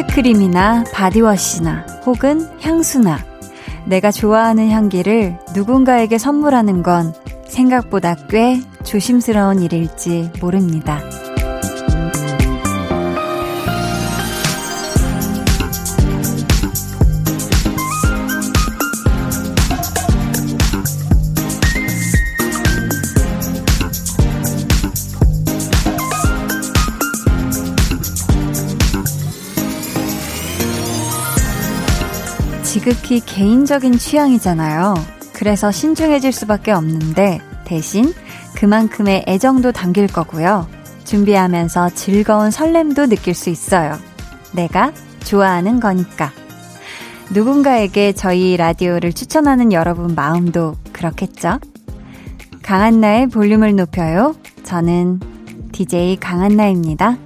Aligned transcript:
핸드크림이나 0.00 0.84
바디워시나 0.92 1.86
혹은 2.06 2.48
향수나 2.60 3.18
내가 3.84 4.10
좋아하는 4.10 4.70
향기를 4.70 5.38
누군가에게 5.54 6.16
선물하는 6.18 6.82
건 6.82 7.12
생각보다 7.46 8.14
꽤 8.28 8.60
조심스러운 8.84 9.60
일일지 9.60 10.30
모릅니다. 10.40 11.00
지극히 32.90 33.20
개인적인 33.20 33.98
취향이잖아요. 33.98 34.94
그래서 35.32 35.70
신중해질 35.70 36.32
수밖에 36.32 36.72
없는데 36.72 37.40
대신 37.64 38.12
그만큼의 38.56 39.24
애정도 39.28 39.70
담길 39.70 40.08
거고요. 40.08 40.66
준비하면서 41.04 41.90
즐거운 41.90 42.50
설렘도 42.50 43.06
느낄 43.06 43.34
수 43.34 43.48
있어요. 43.48 43.96
내가 44.52 44.92
좋아하는 45.24 45.78
거니까. 45.78 46.32
누군가에게 47.32 48.12
저희 48.12 48.56
라디오를 48.56 49.12
추천하는 49.12 49.72
여러분 49.72 50.16
마음도 50.16 50.74
그렇겠죠? 50.92 51.60
강한나의 52.62 53.28
볼륨을 53.28 53.76
높여요. 53.76 54.34
저는 54.64 55.20
DJ 55.70 56.16
강한나입니다. 56.16 57.18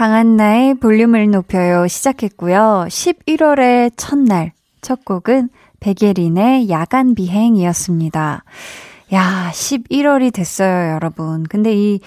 강한나의 0.00 0.76
볼륨을 0.76 1.30
높여요 1.30 1.86
시작했고요. 1.86 2.86
11월의 2.88 3.92
첫날, 3.98 4.52
첫 4.80 5.04
곡은 5.04 5.50
백예린의 5.80 6.70
야간 6.70 7.14
비행이었습니다. 7.14 8.42
야, 9.12 9.50
11월이 9.52 10.32
됐어요, 10.32 10.94
여러분. 10.94 11.42
근데 11.42 11.74
이 11.74 12.00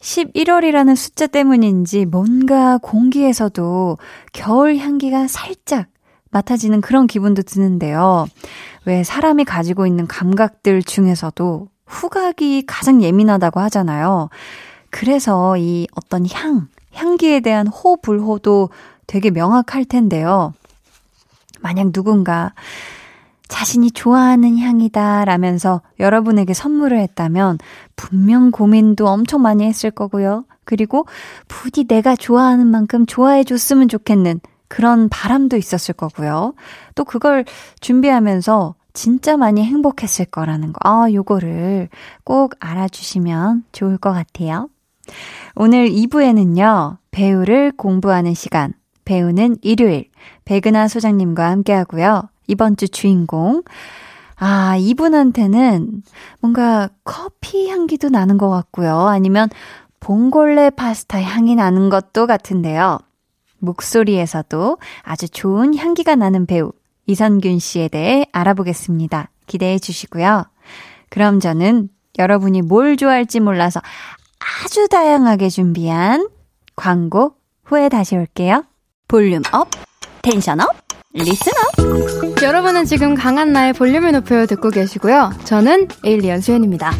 11월이라는 0.00 0.96
숫자 0.96 1.26
때문인지 1.26 2.06
뭔가 2.06 2.78
공기에서도 2.78 3.98
겨울 4.32 4.78
향기가 4.78 5.28
살짝 5.28 5.88
맡아지는 6.30 6.80
그런 6.80 7.06
기분도 7.06 7.42
드는데요. 7.42 8.26
왜 8.86 9.04
사람이 9.04 9.44
가지고 9.44 9.86
있는 9.86 10.06
감각들 10.06 10.82
중에서도 10.82 11.68
후각이 11.84 12.64
가장 12.64 13.02
예민하다고 13.02 13.60
하잖아요. 13.60 14.30
그래서 14.88 15.58
이 15.58 15.86
어떤 15.94 16.26
향, 16.32 16.68
향기에 16.96 17.40
대한 17.40 17.66
호불호도 17.66 18.70
되게 19.06 19.30
명확할 19.30 19.84
텐데요. 19.84 20.52
만약 21.60 21.92
누군가 21.92 22.52
자신이 23.48 23.92
좋아하는 23.92 24.58
향이다 24.58 25.24
라면서 25.24 25.80
여러분에게 26.00 26.52
선물을 26.52 26.98
했다면 26.98 27.58
분명 27.94 28.50
고민도 28.50 29.06
엄청 29.06 29.42
많이 29.42 29.64
했을 29.64 29.90
거고요. 29.90 30.44
그리고 30.64 31.06
부디 31.46 31.84
내가 31.84 32.16
좋아하는 32.16 32.66
만큼 32.66 33.06
좋아해 33.06 33.44
줬으면 33.44 33.88
좋겠는 33.88 34.40
그런 34.68 35.08
바람도 35.08 35.56
있었을 35.56 35.94
거고요. 35.94 36.54
또 36.96 37.04
그걸 37.04 37.44
준비하면서 37.80 38.74
진짜 38.92 39.36
많이 39.36 39.62
행복했을 39.62 40.24
거라는 40.24 40.72
거. 40.72 40.78
아, 40.82 41.12
요거를 41.12 41.88
꼭 42.24 42.54
알아주시면 42.58 43.64
좋을 43.70 43.98
것 43.98 44.12
같아요. 44.12 44.68
오늘 45.54 45.88
2부에는요, 45.88 46.98
배우를 47.10 47.72
공부하는 47.72 48.34
시간, 48.34 48.74
배우는 49.04 49.56
일요일, 49.62 50.10
백은하 50.44 50.88
소장님과 50.88 51.48
함께 51.50 51.72
하고요. 51.72 52.28
이번 52.46 52.76
주 52.76 52.88
주인공, 52.88 53.62
아, 54.36 54.76
이분한테는 54.76 56.02
뭔가 56.40 56.90
커피 57.04 57.68
향기도 57.68 58.10
나는 58.10 58.36
것 58.36 58.50
같고요. 58.50 59.06
아니면 59.06 59.48
봉골레 60.00 60.70
파스타 60.70 61.22
향이 61.22 61.54
나는 61.56 61.88
것도 61.88 62.26
같은데요. 62.26 62.98
목소리에서도 63.58 64.78
아주 65.02 65.28
좋은 65.28 65.74
향기가 65.74 66.14
나는 66.14 66.46
배우, 66.46 66.72
이선균 67.06 67.58
씨에 67.58 67.88
대해 67.88 68.26
알아보겠습니다. 68.32 69.30
기대해 69.46 69.78
주시고요. 69.78 70.44
그럼 71.08 71.40
저는 71.40 71.88
여러분이 72.18 72.62
뭘 72.62 72.96
좋아할지 72.96 73.40
몰라서 73.40 73.80
아주 74.38 74.88
다양하게 74.88 75.48
준비한 75.48 76.28
광고 76.74 77.34
후에 77.64 77.88
다시 77.88 78.16
올게요. 78.16 78.64
Volume 79.08 79.42
up, 79.52 79.68
tension 80.22 80.60
up, 80.60 80.68
listen 81.12 81.52
up. 81.78 82.42
여러분은 82.42 82.84
지금 82.84 83.14
강한나의 83.14 83.72
볼륨을 83.72 84.12
높여 84.12 84.46
듣고 84.46 84.70
계시고요. 84.70 85.32
저는 85.44 85.88
alien 86.04 86.40
수연입니다. 86.40 86.92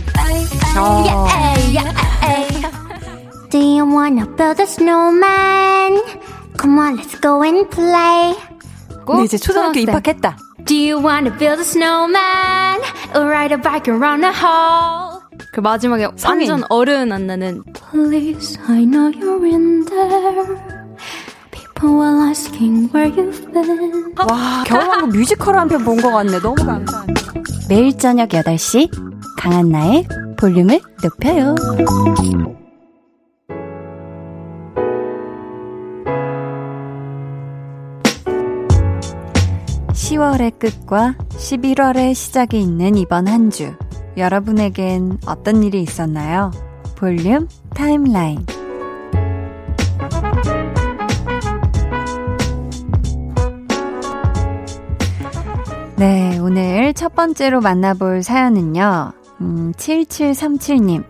어. 0.78 1.26
Do 3.50 3.58
you 3.60 3.84
wanna 3.84 4.26
build 4.36 4.60
a 4.60 4.66
snowman? 4.66 6.02
Come 6.60 6.78
on, 6.78 6.96
let's 6.98 7.20
go 7.20 7.42
and 7.44 7.68
play. 7.70 8.34
네, 9.16 9.24
이제 9.24 9.38
초등학교 9.38 9.78
입학했다. 9.78 10.36
Do 10.64 10.74
you 10.74 10.98
wanna 10.98 11.30
build 11.38 11.60
a 11.60 11.64
snowman? 11.64 12.80
Or 13.14 13.24
ride 13.28 13.54
a 13.54 13.60
bike 13.60 13.88
around 13.88 14.22
the 14.22 14.32
hall? 14.32 15.15
그 15.56 15.62
마지막에 15.62 16.06
성인. 16.16 16.50
완전 16.50 16.66
어른 16.68 17.12
안 17.12 17.26
나는 17.26 17.62
Please, 17.72 18.60
I 18.68 18.84
know 18.84 19.10
you're 19.10 19.42
in 19.42 19.86
there. 19.86 20.58
People 21.50 22.02
are 22.02 22.28
asking 22.28 22.90
where 22.92 23.10
you've 23.10 23.50
been. 23.54 24.14
와, 24.28 24.64
겨울왕국 24.66 25.16
뮤지컬 25.16 25.56
한 25.56 25.66
편 25.66 25.82
본 25.82 25.96
것 25.96 26.10
같네. 26.10 26.40
너무 26.40 26.56
감사합니다. 26.56 27.32
매일 27.70 27.96
저녁 27.96 28.28
8시 28.28 28.90
강한나의 29.38 30.06
볼륨을 30.38 30.78
높여요. 31.02 31.54
10월의 39.92 40.58
끝과 40.58 41.14
11월의 41.30 42.14
시작이 42.14 42.60
있는 42.60 42.96
이번 42.96 43.26
한 43.28 43.50
주. 43.50 43.74
여러분에겐 44.16 45.18
어떤 45.26 45.62
일이 45.62 45.82
있었나요? 45.82 46.50
볼륨 46.96 47.48
타임라인. 47.74 48.46
네, 55.96 56.38
오늘 56.38 56.92
첫 56.94 57.14
번째로 57.14 57.60
만나볼 57.60 58.22
사연은요. 58.22 59.12
음, 59.40 59.72
7737님. 59.76 61.04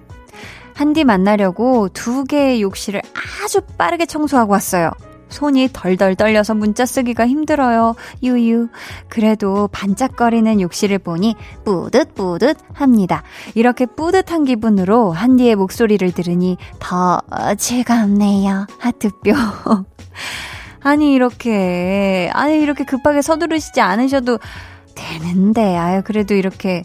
한디 0.74 1.04
만나려고 1.04 1.88
두 1.88 2.24
개의 2.24 2.62
욕실을 2.62 3.00
아주 3.42 3.62
빠르게 3.78 4.06
청소하고 4.06 4.52
왔어요. 4.52 4.90
손이 5.28 5.70
덜덜 5.72 6.14
떨려서 6.14 6.54
문자 6.54 6.86
쓰기가 6.86 7.26
힘들어요. 7.26 7.94
유유. 8.22 8.68
그래도 9.08 9.68
반짝거리는 9.68 10.60
욕실을 10.60 10.98
보니 10.98 11.34
뿌듯뿌듯 11.64 12.58
합니다. 12.72 13.22
이렇게 13.54 13.86
뿌듯한 13.86 14.44
기분으로 14.44 15.12
한디의 15.12 15.56
목소리를 15.56 16.10
들으니 16.12 16.56
더 16.78 17.20
즐겁네요. 17.58 18.66
하트뼈. 18.78 19.34
아니, 20.82 21.14
이렇게, 21.14 22.30
아니, 22.32 22.60
이렇게 22.60 22.84
급하게 22.84 23.20
서두르시지 23.20 23.80
않으셔도 23.80 24.38
되는데, 24.94 25.76
아유, 25.76 26.02
그래도 26.04 26.34
이렇게 26.34 26.84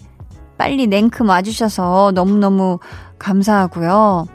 빨리 0.58 0.88
냉큼 0.88 1.30
와주셔서 1.30 2.12
너무너무 2.16 2.80
감사하고요. 3.20 4.26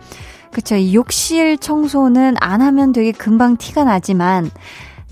그쵸. 0.56 0.74
이 0.74 0.94
욕실 0.94 1.58
청소는 1.58 2.36
안 2.40 2.62
하면 2.62 2.92
되게 2.92 3.12
금방 3.12 3.58
티가 3.58 3.84
나지만, 3.84 4.50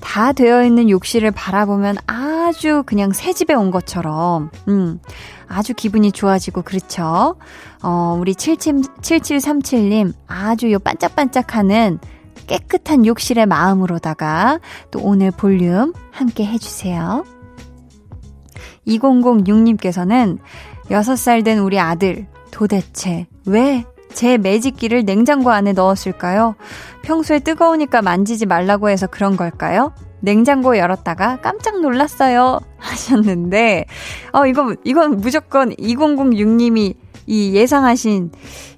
다 0.01 0.33
되어 0.33 0.65
있는 0.65 0.89
욕실을 0.89 1.33
바라보면 1.33 1.97
아주 2.07 2.83
그냥 2.87 3.13
새 3.13 3.35
집에 3.35 3.53
온 3.53 3.71
것처럼, 3.71 4.51
음, 4.69 5.01
아주 5.47 5.75
기분이 5.75 6.13
좋아지고, 6.13 6.63
그렇죠. 6.63 7.37
어, 7.83 8.17
우리 8.19 8.35
77, 8.35 8.77
7737님, 9.03 10.15
아주 10.27 10.73
요 10.73 10.79
반짝반짝 10.79 11.57
하는 11.57 11.99
깨끗한 12.47 13.05
욕실의 13.05 13.45
마음으로다가 13.45 14.61
또 14.91 15.01
오늘 15.03 15.31
볼륨 15.31 15.93
함께 16.11 16.47
해주세요. 16.47 17.23
2006님께서는 18.87 20.39
6살 20.89 21.45
된 21.45 21.59
우리 21.59 21.79
아들, 21.79 22.29
도대체 22.51 23.27
왜 23.45 23.85
제 24.15 24.39
매직기를 24.39 25.05
냉장고 25.05 25.51
안에 25.51 25.73
넣었을까요? 25.73 26.55
평소에 27.03 27.41
뜨거우니까 27.41 28.01
만지지 28.01 28.47
말라고 28.47 28.89
해서 28.89 29.07
그런 29.07 29.37
걸까요? 29.37 29.93
냉장고 30.21 30.79
열었다가 30.79 31.41
깜짝 31.43 31.81
놀랐어요. 31.81 32.61
하셨는데, 32.79 33.85
어, 34.33 34.47
이거, 34.47 34.75
이건 34.85 35.19
무조건 35.19 35.71
2006님이 35.75 36.95
이 37.27 37.55
예상하신 37.55 38.31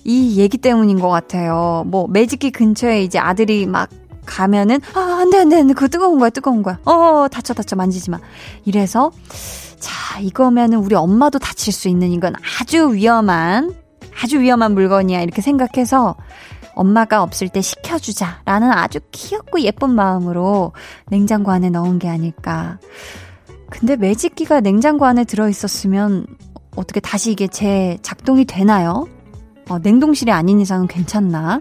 이 0.04 0.40
얘기 0.40 0.58
때문인 0.58 0.98
것 1.00 1.08
같아요. 1.08 1.84
뭐, 1.86 2.06
매직기 2.08 2.50
근처에 2.50 3.02
이제 3.02 3.18
아들이 3.18 3.66
막 3.66 3.90
가면은, 4.24 4.80
아, 4.94 5.18
안 5.20 5.30
돼, 5.30 5.38
안 5.38 5.48
돼, 5.48 5.58
안 5.58 5.66
돼. 5.68 5.74
그거 5.74 5.86
뜨거운 5.88 6.18
거야, 6.18 6.30
뜨거운 6.30 6.62
거야. 6.62 6.78
어, 6.84 7.28
다쳐, 7.30 7.54
다쳐, 7.54 7.76
만지지 7.76 8.10
마. 8.10 8.18
이래서, 8.64 9.12
자, 9.78 10.18
이거면은 10.20 10.78
우리 10.78 10.94
엄마도 10.96 11.38
다칠 11.38 11.72
수 11.72 11.88
있는 11.88 12.10
이건 12.10 12.34
아주 12.60 12.92
위험한, 12.92 13.74
아주 14.22 14.40
위험한 14.40 14.74
물건이야. 14.74 15.20
이렇게 15.20 15.42
생각해서 15.42 16.16
엄마가 16.74 17.22
없을 17.22 17.48
때 17.48 17.60
시켜주자. 17.60 18.42
라는 18.44 18.70
아주 18.70 19.00
귀엽고 19.12 19.60
예쁜 19.60 19.90
마음으로 19.90 20.72
냉장고 21.06 21.50
안에 21.50 21.70
넣은 21.70 21.98
게 21.98 22.08
아닐까. 22.08 22.78
근데 23.70 23.96
매직기가 23.96 24.60
냉장고 24.60 25.06
안에 25.06 25.24
들어있었으면 25.24 26.26
어떻게 26.76 27.00
다시 27.00 27.32
이게 27.32 27.46
재작동이 27.48 28.44
되나요? 28.44 29.08
어, 29.68 29.78
냉동실이 29.78 30.30
아닌 30.30 30.60
이상은 30.60 30.86
괜찮나? 30.86 31.60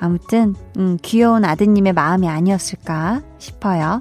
아무튼, 0.00 0.54
음, 0.76 0.96
귀여운 1.02 1.44
아드님의 1.44 1.92
마음이 1.92 2.28
아니었을까 2.28 3.22
싶어요. 3.38 4.00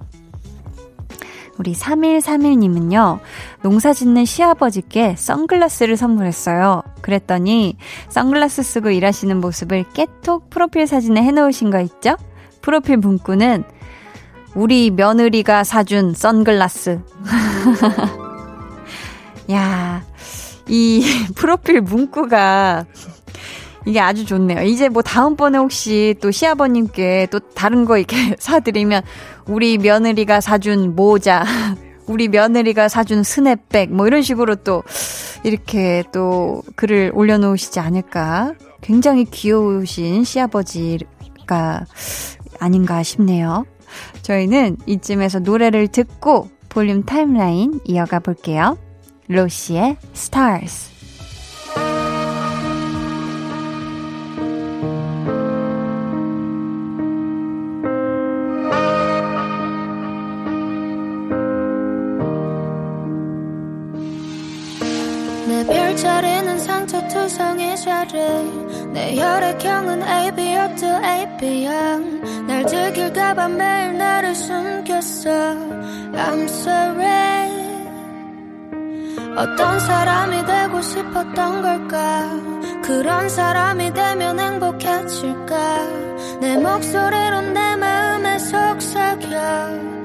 우리 1.57 1.73
3131님은요, 1.73 3.19
농사 3.63 3.93
짓는 3.93 4.25
시아버지께 4.25 5.15
선글라스를 5.17 5.97
선물했어요. 5.97 6.83
그랬더니, 7.01 7.77
선글라스 8.09 8.63
쓰고 8.63 8.91
일하시는 8.91 9.39
모습을 9.39 9.85
깨톡 9.93 10.49
프로필 10.49 10.87
사진에 10.87 11.21
해놓으신 11.23 11.71
거 11.71 11.79
있죠? 11.81 12.15
프로필 12.61 12.97
문구는, 12.97 13.63
우리 14.55 14.91
며느리가 14.91 15.63
사준 15.63 16.13
선글라스. 16.13 16.99
야, 19.51 20.03
이 20.67 21.03
프로필 21.35 21.81
문구가 21.81 22.85
이게 23.85 24.01
아주 24.01 24.25
좋네요. 24.25 24.63
이제 24.63 24.89
뭐 24.89 25.01
다음번에 25.01 25.57
혹시 25.57 26.13
또 26.21 26.29
시아버님께 26.29 27.29
또 27.31 27.39
다른 27.39 27.85
거 27.85 27.97
이렇게 27.97 28.35
사드리면 28.37 29.01
우리 29.47 29.77
며느리가 29.77 30.41
사준 30.41 30.95
모자, 30.95 31.45
우리 32.07 32.27
며느리가 32.27 32.89
사준 32.89 33.23
스냅백 33.23 33.91
뭐 33.91 34.07
이런 34.07 34.21
식으로 34.21 34.55
또 34.55 34.83
이렇게 35.43 36.03
또 36.11 36.63
글을 36.75 37.11
올려놓으시지 37.13 37.79
않을까. 37.79 38.53
굉장히 38.81 39.25
귀여우신 39.25 40.23
시아버지가 40.23 41.85
아닌가 42.59 43.03
싶네요. 43.03 43.65
저희는 44.21 44.77
이쯤에서 44.85 45.39
노래를 45.39 45.87
듣고 45.87 46.49
볼륨 46.69 47.03
timeline 47.03 47.79
이어가 47.85 48.19
볼게요. 48.19 48.77
로시의 49.27 49.97
Stars. 50.13 50.96
자리는 65.97 66.59
상처투성이 66.59 67.75
자리. 67.75 68.13
내 68.93 69.17
혈액형은 69.17 70.03
AB여 70.03 70.75
또 70.75 70.85
AB형 71.05 72.45
날 72.47 72.65
즐길까봐 72.67 73.47
매일 73.49 73.97
나를 73.97 74.35
숨겼어. 74.35 75.29
I'm 76.13 76.43
sorry. 76.43 77.67
어떤 79.35 79.79
사람이 79.79 80.45
되고 80.45 80.81
싶었던 80.81 81.61
걸까? 81.61 82.29
그런 82.83 83.27
사람이 83.29 83.93
되면 83.93 84.39
행복해질까? 84.39 85.57
내 86.41 86.57
목소리로 86.57 87.41
내 87.53 87.75
마음에 87.75 88.37
속삭여. 88.37 89.97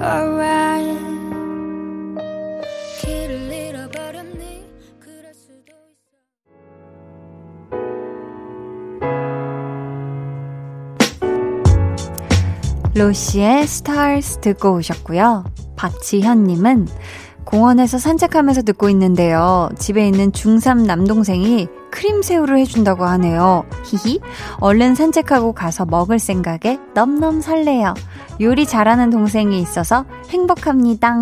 Alright 0.00 1.19
로시의 12.94 13.66
스타일스 13.66 14.40
듣고 14.40 14.74
오셨고요. 14.74 15.44
박지현님은 15.76 16.88
공원에서 17.44 17.98
산책하면서 17.98 18.62
듣고 18.62 18.90
있는데요. 18.90 19.68
집에 19.78 20.06
있는 20.06 20.30
중3 20.32 20.86
남동생이 20.86 21.68
크림새우를 21.90 22.58
해준다고 22.58 23.04
하네요. 23.04 23.64
히히. 23.84 24.20
얼른 24.58 24.94
산책하고 24.94 25.52
가서 25.52 25.84
먹을 25.84 26.18
생각에 26.18 26.78
넘넘 26.94 27.40
설레요. 27.40 27.94
요리 28.40 28.66
잘하는 28.66 29.10
동생이 29.10 29.60
있어서 29.60 30.04
행복합니다. 30.28 31.16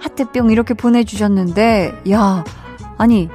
하트뿅 0.00 0.50
이렇게 0.50 0.74
보내주셨는데, 0.74 2.02
야, 2.10 2.44
아니, 2.98 3.28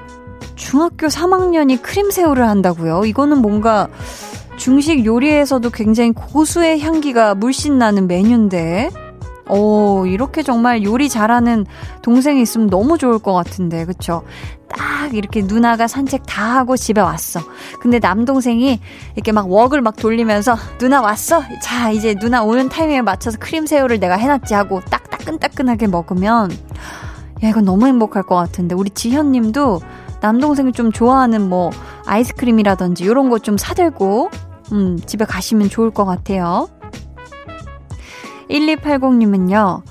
중학교 0.56 1.08
3학년이 1.08 1.82
크림새우를 1.82 2.48
한다고요? 2.48 3.06
이거는 3.06 3.40
뭔가, 3.40 3.88
중식 4.58 5.06
요리에서도 5.06 5.70
굉장히 5.72 6.12
고수의 6.12 6.80
향기가 6.80 7.36
물씬 7.36 7.78
나는 7.78 8.08
메뉴인데, 8.08 8.90
오, 9.50 10.06
이렇게 10.06 10.42
정말 10.42 10.84
요리 10.84 11.10
잘하는 11.10 11.66
동생이 12.02 12.42
있으면 12.42 12.68
너무 12.68 12.98
좋을 12.98 13.20
것 13.20 13.34
같은데, 13.34 13.86
그쵸? 13.86 14.24
딱 14.70 15.14
이렇게 15.14 15.42
누나가 15.42 15.88
산책 15.88 16.24
다 16.26 16.58
하고 16.58 16.78
집에 16.78 17.02
왔어. 17.02 17.42
근데 17.80 18.00
남동생이 18.00 18.80
이렇게 19.16 19.32
막 19.32 19.52
웍을 19.52 19.82
막 19.82 19.96
돌리면서, 19.98 20.56
누나 20.78 21.02
왔어? 21.02 21.44
자, 21.62 21.92
이제 21.92 22.16
누나 22.16 22.44
오는 22.44 22.70
타이밍에 22.70 23.02
맞춰서 23.02 23.38
크림 23.38 23.66
새우를 23.66 24.00
내가 24.00 24.16
해놨지 24.16 24.54
하고 24.54 24.82
딱 24.90 25.10
따끈따끈하게 25.10 25.88
먹으면, 25.88 26.52
야, 27.44 27.50
이건 27.50 27.66
너무 27.66 27.86
행복할 27.86 28.24
것 28.24 28.36
같은데. 28.36 28.76
우리 28.76 28.90
지현 28.92 29.34
님도 29.34 29.82
남동생이 30.22 30.72
좀 30.72 30.92
좋아하는 30.94 31.50
뭐, 31.50 31.70
아이스크림이라든지 32.06 33.04
이런 33.04 33.30
거 33.30 33.40
좀 33.40 33.58
사들고, 33.58 34.30
음, 34.72 34.98
집에 35.06 35.26
가시면 35.26 35.70
좋을 35.70 35.92
것 35.92 36.06
같아요. 36.06 36.70
1280님은요, 38.50 39.82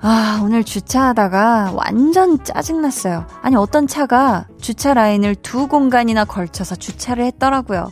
아, 0.00 0.40
오늘 0.44 0.64
주차하다가 0.64 1.72
완전 1.74 2.42
짜증났어요. 2.44 3.26
아니, 3.40 3.56
어떤 3.56 3.86
차가 3.86 4.46
주차 4.60 4.92
라인을 4.92 5.34
두 5.36 5.66
공간이나 5.66 6.24
걸쳐서 6.26 6.76
주차를 6.76 7.24
했더라고요. 7.24 7.88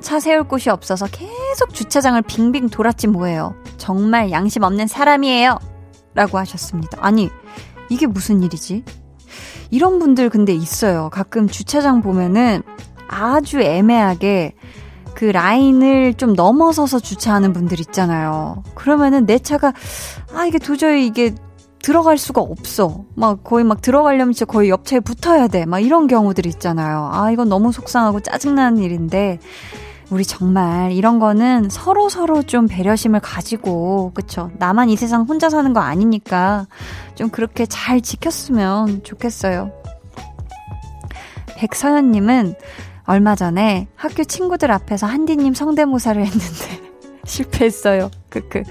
차 0.00 0.20
세울 0.20 0.44
곳이 0.44 0.70
없어서 0.70 1.06
계속 1.06 1.74
주차장을 1.74 2.20
빙빙 2.22 2.70
돌았지 2.70 3.08
뭐예요. 3.08 3.54
정말 3.76 4.30
양심 4.30 4.62
없는 4.62 4.86
사람이에요. 4.86 5.58
라고 6.14 6.38
하셨습니다. 6.38 6.96
아니, 7.00 7.28
이게 7.90 8.06
무슨 8.06 8.42
일이지? 8.42 8.82
이런 9.70 9.98
분들 9.98 10.30
근데 10.30 10.52
있어요. 10.54 11.10
가끔 11.12 11.46
주차장 11.46 12.00
보면은 12.00 12.62
아주 13.10 13.60
애매하게 13.60 14.54
그 15.14 15.24
라인을 15.26 16.14
좀 16.14 16.34
넘어서서 16.34 17.00
주차하는 17.00 17.52
분들 17.52 17.80
있잖아요. 17.80 18.62
그러면은 18.74 19.26
내 19.26 19.38
차가, 19.38 19.72
아, 20.34 20.46
이게 20.46 20.58
도저히 20.58 21.06
이게 21.06 21.34
들어갈 21.82 22.16
수가 22.16 22.40
없어. 22.40 23.04
막 23.16 23.42
거의 23.42 23.64
막 23.64 23.82
들어가려면 23.82 24.32
진짜 24.32 24.44
거의 24.44 24.70
옆차에 24.70 25.00
붙어야 25.00 25.48
돼. 25.48 25.66
막 25.66 25.80
이런 25.80 26.06
경우들이 26.06 26.48
있잖아요. 26.50 27.10
아, 27.12 27.30
이건 27.30 27.48
너무 27.48 27.72
속상하고 27.72 28.20
짜증나는 28.20 28.82
일인데, 28.82 29.40
우리 30.10 30.24
정말 30.24 30.92
이런 30.92 31.18
거는 31.18 31.68
서로 31.70 32.08
서로 32.08 32.42
좀 32.42 32.66
배려심을 32.66 33.20
가지고, 33.20 34.12
그쵸? 34.14 34.50
나만 34.58 34.88
이 34.90 34.96
세상 34.96 35.22
혼자 35.22 35.50
사는 35.50 35.72
거 35.72 35.80
아니니까 35.80 36.66
좀 37.14 37.28
그렇게 37.28 37.66
잘 37.66 38.00
지켰으면 38.00 39.02
좋겠어요. 39.04 39.70
백서연님은 41.56 42.54
얼마 43.10 43.34
전에 43.34 43.88
학교 43.96 44.22
친구들 44.22 44.70
앞에서 44.70 45.08
한디님 45.08 45.52
성대모사를 45.52 46.24
했는데 46.24 46.80
실패했어요. 47.26 48.08
크크. 48.28 48.62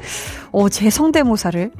오, 0.53 0.69
제 0.69 0.89
성대모사를. 0.89 1.74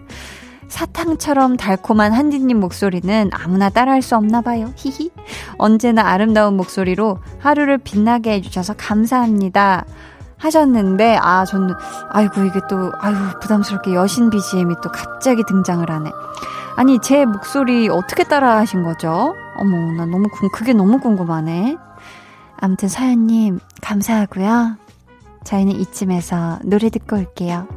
사탕처럼 0.68 1.56
달콤한 1.56 2.12
한디님 2.12 2.60
목소리는 2.60 3.30
아무나 3.32 3.70
따라할 3.70 4.02
수 4.02 4.18
없나 4.18 4.42
봐요. 4.42 4.74
히히. 4.76 5.10
언제나 5.58 6.10
아름다운 6.10 6.58
목소리로 6.58 7.20
하루를 7.40 7.78
빛나게 7.78 8.34
해주셔서 8.34 8.74
감사합니다. 8.78 9.86
하셨는데, 10.38 11.18
아, 11.22 11.46
저는, 11.46 11.74
아이고, 12.10 12.44
이게 12.44 12.60
또, 12.70 12.92
아유, 13.00 13.16
부담스럽게 13.42 13.94
여신 13.94 14.30
BGM이 14.30 14.76
또 14.84 14.90
갑자기 14.92 15.44
등장을 15.48 15.90
하네. 15.90 16.12
아니, 16.76 17.00
제 17.00 17.26
목소리 17.26 17.90
어떻게 17.90 18.24
따라 18.24 18.58
하신 18.58 18.84
거죠? 18.84 19.34
어머, 19.58 19.92
나 19.94 20.06
너무, 20.06 20.28
그게 20.54 20.72
너무 20.74 21.00
궁금하네. 21.00 21.78
아무튼 22.62 22.90
사연님, 22.90 23.60
감사하고요. 23.82 24.78
저희는 25.46 25.80
이쯤에서 25.80 26.60
노래 26.66 26.90
듣고 26.90 27.16
올게요. 27.16 27.68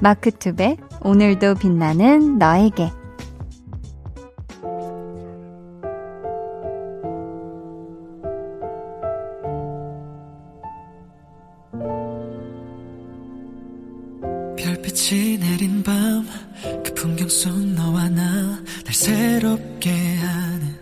마크투베, 0.00 0.76
오늘도 1.02 1.56
빛나는 1.56 2.38
너에게. 2.38 2.92
별빛이 14.56 15.38
내린 15.38 15.82
밤, 15.82 16.26
그 16.84 16.94
풍경 16.94 17.28
속 17.28 17.50
너와 17.58 18.08
나, 18.08 18.22
날 18.84 18.94
새롭게 18.94 19.90
하는, 20.16 20.78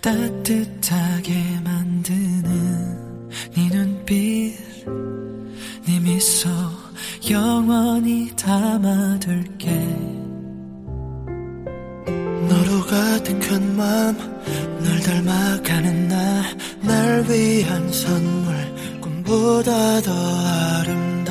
따뜻하게 0.00 1.60
만드는, 1.64 2.61
네 5.86 6.00
미소 6.00 6.48
영원히 7.30 8.30
담아둘게. 8.36 9.70
너로 12.48 12.82
가득한 12.86 13.76
마음 13.76 14.16
널 14.82 15.00
닮아가는 15.00 16.08
날날 16.08 17.24
위한 17.30 17.92
선물 17.92 19.00
꿈보다 19.00 20.00
더 20.02 20.12
아름다운 20.12 21.21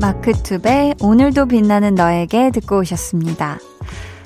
마크투베 0.00 0.94
오늘도 1.00 1.46
빛나는 1.46 1.94
너에게 1.94 2.50
듣고 2.50 2.78
오셨습니다. 2.78 3.58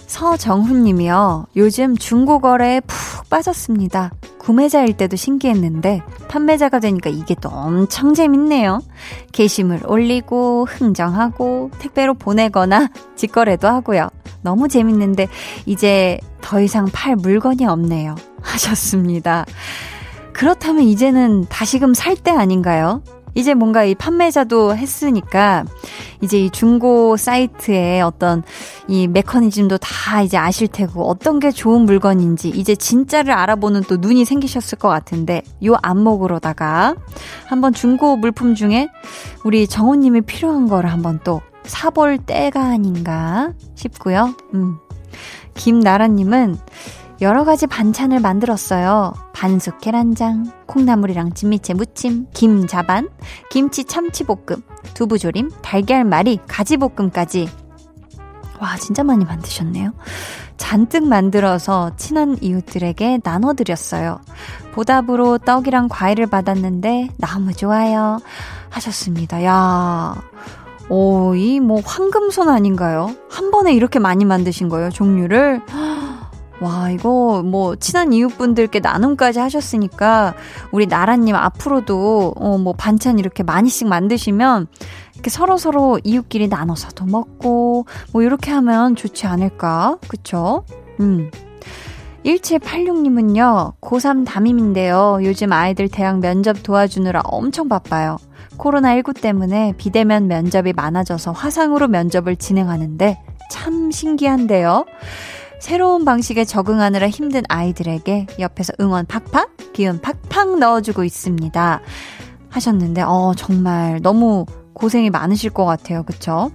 서정훈 0.07 0.85
님이요. 0.85 1.47
요즘 1.57 1.97
중고거래에 1.97 2.81
푹 2.81 3.28
빠졌습니다. 3.28 4.12
구매자일 4.38 4.93
때도 4.97 5.16
신기했는데 5.16 6.02
판매자가 6.28 6.78
되니까 6.78 7.11
이게 7.11 7.35
또 7.40 7.49
엄청 7.49 8.14
재밌네요. 8.14 8.83
게시물 9.33 9.81
올리고 9.87 10.66
흥정하고 10.69 11.71
택배로 11.78 12.14
보내거나 12.14 12.90
직거래도 13.16 13.66
하고요. 13.66 14.11
너무 14.43 14.69
재밌는데 14.69 15.26
이제 15.66 16.21
더 16.40 16.61
이상 16.61 16.87
팔 16.93 17.16
물건이 17.16 17.66
없네요. 17.66 18.14
하셨습니다. 18.43 19.45
그렇다면 20.33 20.85
이제는 20.85 21.47
다시금 21.49 21.95
살 21.95 22.14
때 22.16 22.31
아닌가요? 22.31 23.02
이제 23.35 23.55
뭔가 23.55 23.85
이 23.85 23.95
판매자도 23.95 24.76
했으니까 24.76 25.64
이제 26.21 26.38
이 26.38 26.50
중고 26.50 27.17
사이트의 27.17 28.00
어떤 28.03 28.43
이 28.88 29.09
메커니즘도 29.09 29.79
다 29.79 30.23
이제 30.23 30.37
아실 30.37 30.69
테고 30.69 31.09
어떤 31.09 31.41
게 31.41 31.50
좋은 31.50 31.83
물건인지 31.83 32.50
이제 32.50 32.75
진짜를 32.75 33.33
알아보는 33.33 33.83
또 33.88 33.97
눈이 33.97 34.25
생기셨을 34.25 34.79
것 34.79 34.88
같은데 34.88 35.43
요 35.64 35.76
안목으로다가 35.83 36.95
한번 37.47 37.73
중고 37.73 38.17
물품 38.17 38.55
중에 38.55 38.88
우리 39.45 39.67
정우님이 39.67 40.23
필요한 40.23 40.69
거를 40.69 40.91
한번 40.93 41.21
또 41.25 41.41
사볼 41.64 42.19
때가 42.19 42.62
아닌가 42.62 43.53
싶고요. 43.75 44.35
음. 44.55 44.79
김나라님은 45.55 46.57
여러 47.25 47.43
가지 47.45 47.66
반찬을 47.66 48.21
만들었어요. 48.21 49.14
반숙 49.33 49.81
계란장, 49.81 50.45
콩나물이랑 50.66 51.33
진미채 51.33 51.73
무침, 51.73 52.26
김 52.35 52.66
자반, 52.66 53.09
김치 53.50 53.85
참치볶음, 53.85 54.62
두부조림, 54.93 55.50
달걀말이, 55.62 56.40
가지볶음까지. 56.47 57.49
와, 58.61 58.76
진짜 58.76 59.02
많이 59.02 59.25
만드셨네요. 59.25 59.93
잔뜩 60.59 61.09
만들어서 61.09 61.97
친한 61.97 62.37
이웃들에게 62.43 63.21
나눠드렸어요. 63.25 64.21
보답으로 64.73 65.38
떡이랑 65.38 65.88
과일을 65.88 66.26
받았는데 66.26 67.09
너무 67.16 67.54
좋아요. 67.54 68.19
하셨습니다. 68.69 69.45
야 69.45 70.14
오, 70.90 71.35
이 71.35 71.59
뭐 71.59 71.81
황금손 71.85 72.50
아닌가요? 72.50 73.14
한 73.31 73.50
번에 73.50 73.73
이렇게 73.73 73.99
많이 73.99 74.26
만드신 74.26 74.69
거예요, 74.69 74.90
종류를? 74.90 75.62
와, 76.61 76.90
이거 76.90 77.42
뭐 77.44 77.76
친한 77.76 78.12
이웃분들께 78.12 78.80
나눔까지 78.80 79.38
하셨으니까 79.40 80.34
우리 80.70 80.87
나라님 80.87 81.34
앞으로도 81.34 82.34
어, 82.37 82.58
뭐 82.58 82.73
반찬 82.73 83.18
이렇게 83.18 83.42
많이씩 83.42 83.88
만드시면 83.88 84.68
이렇게 85.14 85.30
서로 85.30 85.56
서로 85.56 85.99
이웃끼리 86.04 86.49
나눠서도 86.49 87.06
먹고 87.06 87.87
뭐 88.12 88.23
이렇게 88.23 88.50
하면 88.52 88.94
좋지 88.96 89.26
않을까? 89.26 89.99
그쵸? 90.08 90.64
음. 91.00 91.30
1786님은요, 92.25 93.75
고3 93.80 94.25
담임인데요. 94.25 95.18
요즘 95.23 95.52
아이들 95.52 95.88
대학 95.88 96.20
면접 96.20 96.62
도와주느라 96.62 97.20
엄청 97.25 97.68
바빠요. 97.68 98.16
코로나19 98.56 99.20
때문에 99.20 99.75
비대면 99.76 100.28
면접이 100.28 100.73
많아져서 100.73 101.32
화상으로 101.32 101.88
면접을 101.88 102.37
진행하는데 102.37 103.20
참 103.50 103.90
신기한데요. 103.90 104.87
새로운 105.64 106.04
방식에 106.04 106.44
적응하느라 106.44 107.09
힘든 107.09 107.40
아이들에게 107.49 108.26
옆에서 108.38 108.75
응원 108.83 109.06
팍팍, 109.06 109.73
기운 109.73 109.99
팍팍 109.99 110.59
넣어주고 110.59 111.04
있습니다. 111.04 111.80
하셨는데, 112.50 113.00
어, 113.00 113.33
정말 113.35 113.99
너무 114.02 114.44
고생이 114.75 115.09
많으실 115.09 115.49
것 115.49 115.64
같아요. 115.64 116.02
그쵸? 116.02 116.50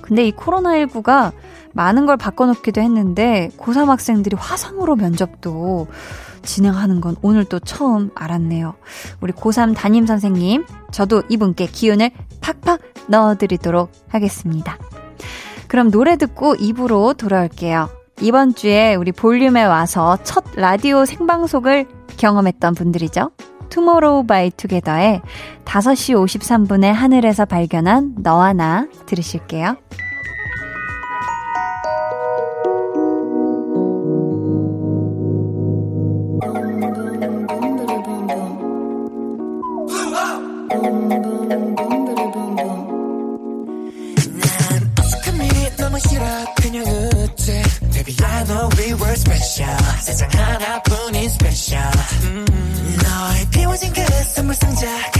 근데 0.00 0.28
이 0.28 0.30
코로나19가 0.30 1.32
많은 1.72 2.06
걸 2.06 2.16
바꿔놓기도 2.16 2.80
했는데, 2.80 3.50
고3 3.58 3.86
학생들이 3.86 4.36
화상으로 4.38 4.94
면접도 4.94 5.88
진행하는 6.42 7.00
건 7.00 7.16
오늘 7.20 7.44
또 7.44 7.58
처음 7.58 8.12
알았네요. 8.14 8.76
우리 9.22 9.32
고3 9.32 9.74
담임 9.74 10.06
선생님, 10.06 10.64
저도 10.92 11.24
이분께 11.28 11.66
기운을 11.66 12.12
팍팍 12.40 12.80
넣어드리도록 13.08 13.90
하겠습니다. 14.06 14.78
그럼 15.66 15.90
노래 15.90 16.16
듣고 16.16 16.54
입으로 16.54 17.14
돌아올게요. 17.14 18.03
이번 18.20 18.54
주에 18.54 18.94
우리 18.94 19.12
볼륨에 19.12 19.64
와서 19.64 20.16
첫 20.22 20.44
라디오 20.56 21.04
생방송을 21.04 21.86
경험했던 22.16 22.74
분들이죠. 22.74 23.30
투모로우 23.70 24.26
바이 24.26 24.50
투게더의 24.50 25.20
5시 25.64 26.14
53분에 26.14 26.92
하늘에서 26.92 27.44
발견한 27.44 28.14
너와 28.18 28.52
나 28.52 28.86
들으실게요. 29.06 29.76
선물 54.74 54.76
상자 54.76 55.13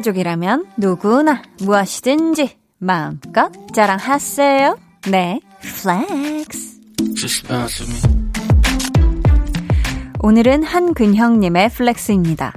가족이라면 0.00 0.66
누구나 0.76 1.42
무엇이든지 1.60 2.56
마음껏 2.78 3.52
자랑하세요. 3.74 4.78
네, 5.10 5.40
flex. 5.60 6.80
오늘은 10.22 10.62
한근형님의 10.64 11.70
flex입니다. 11.70 12.52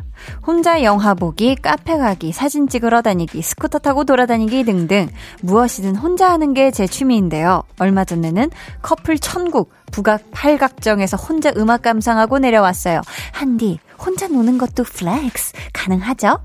혼자 0.45 0.83
영화 0.83 1.13
보기, 1.13 1.55
카페 1.55 1.97
가기, 1.97 2.31
사진 2.31 2.67
찍으러 2.69 3.01
다니기, 3.01 3.41
스쿠터 3.41 3.79
타고 3.79 4.05
돌아다니기 4.05 4.63
등등 4.63 5.09
무엇이든 5.41 5.97
혼자 5.97 6.31
하는 6.31 6.53
게 6.53 6.71
제 6.71 6.88
취미인데요. 6.88 7.63
얼마 7.77 8.05
전에는 8.05 8.50
커플 8.81 9.19
천국, 9.19 9.71
북악 9.91 10.23
팔각정에서 10.31 11.17
혼자 11.17 11.51
음악 11.57 11.81
감상하고 11.81 12.39
내려왔어요. 12.39 13.01
한디, 13.33 13.79
혼자 14.05 14.27
노는 14.27 14.57
것도 14.57 14.83
flex 14.83 15.53
가능하죠? 15.74 16.39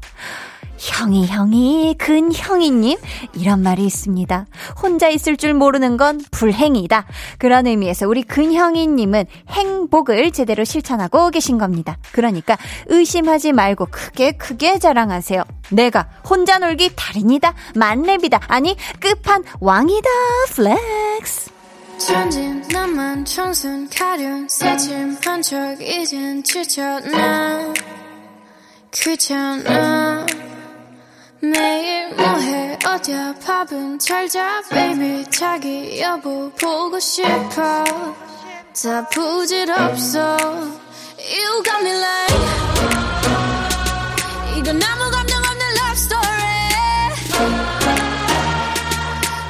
형이 0.78 1.26
형이 1.26 1.96
근 1.98 2.32
형이님 2.32 2.98
이런 3.34 3.62
말이 3.62 3.84
있습니다. 3.84 4.46
혼자 4.80 5.08
있을 5.08 5.36
줄 5.36 5.52
모르는 5.54 5.96
건 5.96 6.20
불행이다. 6.30 7.04
그런 7.38 7.66
의미에서 7.66 8.06
우리 8.06 8.22
근형이님은 8.22 9.24
행복을 9.48 10.30
제대로 10.30 10.62
실천하고 10.64 11.30
계신 11.30 11.58
겁니다. 11.58 11.98
그러니까 12.12 12.56
의심하지 12.86 13.52
말고 13.52 13.86
크게 13.90 14.32
크게 14.32 14.78
자랑하세요. 14.78 15.42
내가 15.70 16.08
혼자 16.28 16.58
놀기 16.58 16.92
달인이다. 16.94 17.54
만렙이다. 17.74 18.40
아니 18.46 18.76
끝판 19.00 19.42
왕이다. 19.60 20.08
flex. 20.54 21.57
천진 21.98 22.62
나만 22.68 23.24
청순 23.24 23.88
가련 23.90 24.48
새침 24.48 25.16
한 25.24 25.42
척 25.42 25.80
이젠 25.80 26.42
지쳤나? 26.42 27.74
귀찮아. 28.92 30.26
매일 31.40 32.14
뭐해? 32.14 32.78
어디야? 32.86 33.34
밥은 33.44 33.98
잘자 33.98 34.62
baby. 34.70 35.24
자기 35.30 36.00
여보 36.00 36.50
보고 36.50 36.98
싶어. 37.00 37.84
다 37.84 39.08
부질없어. 39.12 40.36
You 40.38 41.62
got 41.64 41.80
me 41.82 41.90
like 41.90 42.36
이건 44.56 44.80
아무 44.82 45.10
감정 45.10 45.38
없는 45.38 45.66
love 45.76 45.92
story. 45.92 46.58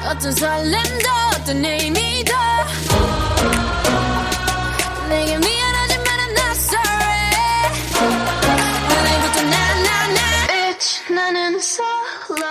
어떤 0.09 0.31
설렘도 0.31 1.09
어떤 1.49 1.65
의미도 1.65 2.31
내게 5.09 5.35
미안하지만 5.35 6.05
I'm 6.19 6.29
not 6.29 6.51
sorry 6.51 7.31
오늘부터 8.85 9.41
나나나 9.49 10.19
Bitch 10.47 11.11
나는 11.11 11.55
solo 11.55 12.45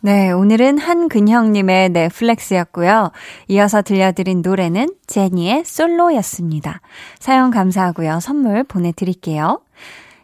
네, 0.00 0.32
오늘은 0.32 0.78
한근형님의 0.78 1.90
넷플렉스였고요. 1.90 3.12
이어서 3.46 3.82
들려드린 3.82 4.42
노래는 4.42 4.88
제니의 5.06 5.64
솔로였습니다. 5.64 6.80
사연 7.20 7.52
감사하고요. 7.52 8.18
선물 8.18 8.64
보내드릴게요. 8.64 9.60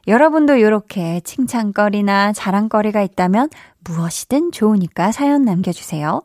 여러분도 0.09 0.55
이렇게 0.55 1.21
칭찬거리나 1.21 2.33
자랑거리가 2.33 3.03
있다면 3.03 3.51
무엇이든 3.89 4.53
좋으니까 4.53 5.13
사연 5.13 5.43
남겨주세요. 5.43 6.23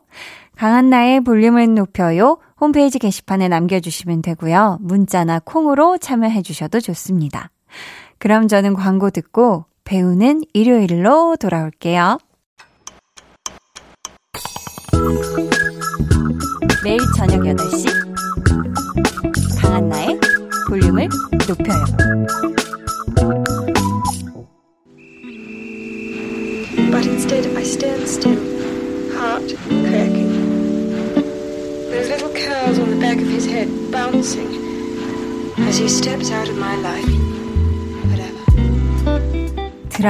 강한나의 0.56 1.22
볼륨을 1.22 1.74
높여요. 1.74 2.38
홈페이지 2.60 2.98
게시판에 2.98 3.48
남겨주시면 3.48 4.22
되고요. 4.22 4.78
문자나 4.80 5.40
콩으로 5.40 5.98
참여해주셔도 5.98 6.80
좋습니다. 6.80 7.50
그럼 8.18 8.48
저는 8.48 8.74
광고 8.74 9.10
듣고 9.10 9.64
배우는 9.84 10.42
일요일로 10.52 11.36
돌아올게요. 11.36 12.18
매일 16.84 16.98
저녁 17.16 17.40
8시 17.40 18.11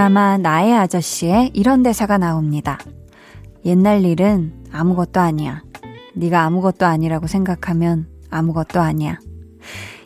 드라마 0.03 0.37
나의 0.37 0.75
아저씨에 0.75 1.53
이런 1.55 1.85
대사가 1.85 2.19
나옵니다. 2.19 2.77
옛날 3.65 4.05
일은 4.05 4.65
아무것도 4.73 5.21
아니야. 5.21 5.63
네가 6.15 6.43
아무것도 6.43 6.87
아니라고 6.87 7.29
생각하면 7.29 8.09
아무것도 8.29 8.81
아니야. 8.81 9.21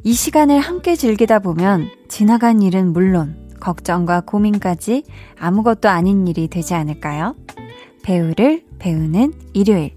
이 0.04 0.12
시간을 0.12 0.60
함께 0.60 0.96
즐기다 0.96 1.38
보면 1.38 1.88
지나간 2.08 2.60
일은 2.60 2.92
물론 2.92 3.48
걱정과 3.58 4.24
고민까지 4.26 5.04
아무것도 5.40 5.88
아닌 5.88 6.28
일이 6.28 6.48
되지 6.48 6.74
않을까요? 6.74 7.34
배우를 8.02 8.64
배우는 8.78 9.32
일요일. 9.54 9.94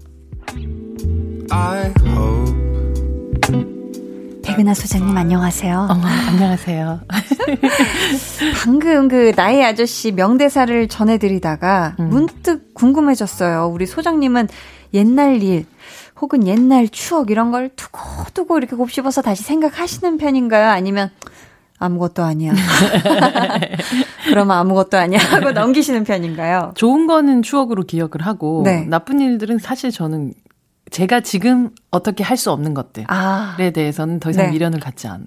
백은하 4.50 4.74
소장님 4.74 5.16
안녕하세요. 5.16 5.86
어, 5.88 5.94
안녕하세요. 6.28 7.00
방금 8.64 9.06
그 9.06 9.32
나의 9.36 9.64
아저씨 9.64 10.10
명대사를 10.10 10.88
전해드리다가 10.88 11.94
음. 12.00 12.08
문득 12.08 12.74
궁금해졌어요. 12.74 13.70
우리 13.72 13.86
소장님은 13.86 14.48
옛날 14.92 15.40
일 15.40 15.66
혹은 16.20 16.48
옛날 16.48 16.88
추억 16.88 17.30
이런 17.30 17.52
걸 17.52 17.70
두고두고 17.76 18.58
이렇게 18.58 18.74
곱씹어서 18.74 19.22
다시 19.22 19.44
생각하시는 19.44 20.18
편인가요? 20.18 20.68
아니면 20.68 21.10
아무것도 21.78 22.24
아니야. 22.24 22.52
그러면 24.26 24.56
아무것도 24.56 24.98
아니야 24.98 25.20
하고 25.20 25.52
넘기시는 25.52 26.02
편인가요? 26.02 26.72
좋은 26.74 27.06
거는 27.06 27.42
추억으로 27.42 27.84
기억을 27.84 28.22
하고 28.22 28.62
네. 28.64 28.84
나쁜 28.84 29.20
일들은 29.20 29.58
사실 29.58 29.92
저는 29.92 30.34
제가 30.90 31.20
지금 31.20 31.70
어떻게 31.90 32.24
할 32.24 32.36
수 32.36 32.50
없는 32.50 32.74
것들에 32.74 33.04
아, 33.08 33.56
대해서는 33.74 34.18
더 34.20 34.30
이상 34.30 34.46
네. 34.46 34.52
미련을 34.52 34.80
갖지 34.80 35.06
않는 35.08 35.26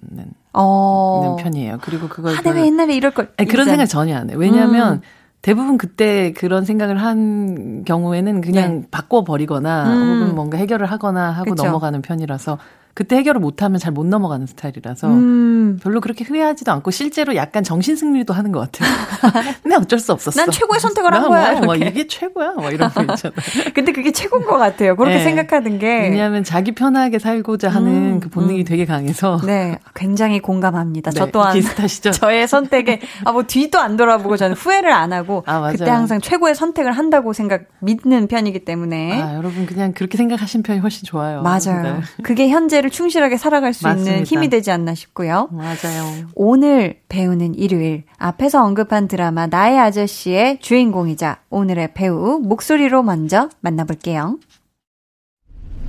어. 0.54 1.36
편이에요. 1.40 1.78
그리고 1.82 2.08
그걸 2.10 2.36
아, 2.36 2.42
내가 2.42 2.66
옛날에 2.66 2.96
이럴 2.96 3.12
걸. 3.12 3.32
아니, 3.38 3.48
그런. 3.48 3.66
생각 3.66 3.86
전혀 3.86 4.18
안 4.18 4.30
해요. 4.30 4.38
왜냐하면 4.40 4.96
음. 4.96 5.02
대부분 5.42 5.78
그때 5.78 6.32
그런 6.34 6.64
생각을 6.66 7.02
한 7.02 7.84
경우에는 7.84 8.42
그냥 8.42 8.86
바꿔 8.92 9.24
버리거나 9.24 9.84
네. 9.84 9.96
음. 9.96 10.22
혹은 10.22 10.36
뭔가 10.36 10.58
해결을 10.58 10.88
하거나 10.90 11.32
하고 11.32 11.52
그쵸. 11.52 11.66
넘어가는 11.66 12.02
편이라서 12.02 12.58
그때 12.94 13.16
해결을 13.18 13.40
못하면 13.42 13.80
잘 13.80 13.94
못 13.94 14.06
넘어가는 14.08 14.48
스타일이라서 14.48 15.08
음. 15.08 15.80
별로 15.82 16.02
그렇게 16.02 16.24
후회하지도 16.24 16.72
않고 16.72 16.90
실제로 16.92 17.36
약간 17.36 17.64
정신 17.64 17.96
승리도 17.96 18.34
하는 18.34 18.52
것 18.52 18.60
같아요. 18.72 18.90
근데 19.62 19.76
어쩔 19.76 20.00
수 20.00 20.12
없었어. 20.12 20.42
난 20.42 20.50
최고의 20.52 20.80
선택을 20.80 21.14
한나 21.14 21.28
거야. 21.28 21.52
뭐, 21.54 21.66
막 21.68 21.76
이렇게. 21.76 21.90
이게 21.92 22.08
최고야. 22.08 22.54
막 22.54 22.72
이런 22.74 22.90
거 22.92 23.02
있잖아. 23.02 23.34
근데 23.76 23.92
그게 23.92 24.12
최고인 24.12 24.46
것 24.46 24.58
같아요. 24.58 24.96
그렇게 24.96 25.18
네. 25.18 25.24
생각하는 25.24 25.78
게. 25.80 25.88
왜냐하면 26.10 26.44
자기 26.44 26.72
편하게 26.72 27.20
살고자 27.20 27.70
하는 27.70 27.88
음, 28.16 28.20
그 28.20 28.30
본능이 28.30 28.62
음. 28.62 28.66
되게 28.66 28.86
강해서. 28.86 29.40
네, 29.46 29.78
굉장히 29.96 30.40
공감합니다. 30.40 31.12
저 31.12 31.26
네, 31.26 31.32
또한 31.32 31.54
비슷하시죠? 31.54 32.12
저의 32.18 32.48
선택에 32.48 33.00
아 33.26 33.32
뭐 33.34 33.44
뒤도 33.44 33.80
안 33.80 33.98
돌아보고 33.98 34.38
저는 34.38 34.56
후회를 34.56 34.92
안 34.92 35.12
하고 35.14 35.44
아, 35.48 35.60
맞아요. 35.60 35.74
그때 35.78 35.90
항상 35.90 36.22
최고의 36.22 36.54
선택을 36.56 36.92
한다고 36.92 37.34
생각 37.34 37.64
믿는 37.80 38.28
편이기 38.28 38.64
때문에 38.66 39.22
아, 39.22 39.36
여러분 39.36 39.66
그냥 39.66 39.94
그렇게 39.94 40.18
생각하신 40.18 40.62
편이 40.64 40.80
훨씬 40.80 41.04
좋아요. 41.06 41.42
맞아요. 41.42 41.82
네. 41.82 42.00
그게 42.24 42.50
현재 42.50 42.83
를 42.84 42.90
충실하게 42.90 43.38
살아갈 43.38 43.74
수 43.74 43.88
있는 43.88 43.98
맞습니다. 44.00 44.24
힘이 44.26 44.50
되지 44.50 44.70
않나 44.70 44.94
싶고요. 44.94 45.48
맞아요. 45.54 46.28
오늘 46.36 47.00
배우는 47.08 47.56
일요일 47.56 48.04
앞에서 48.18 48.62
언급한 48.62 49.08
드라마 49.08 49.48
나의 49.48 49.80
아저씨의 49.80 50.60
주인공이자 50.60 51.40
오늘의 51.50 51.94
배우 51.94 52.40
목소리로 52.44 53.02
먼저 53.02 53.48
만나볼게요. 53.62 54.38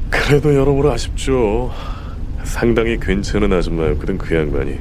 그래도 0.09 0.55
여러모로 0.55 0.93
아쉽죠. 0.93 1.73
상당히 2.45 2.97
괜찮은 3.01 3.53
아줌마였거든 3.53 4.17
그 4.17 4.37
양반이. 4.37 4.79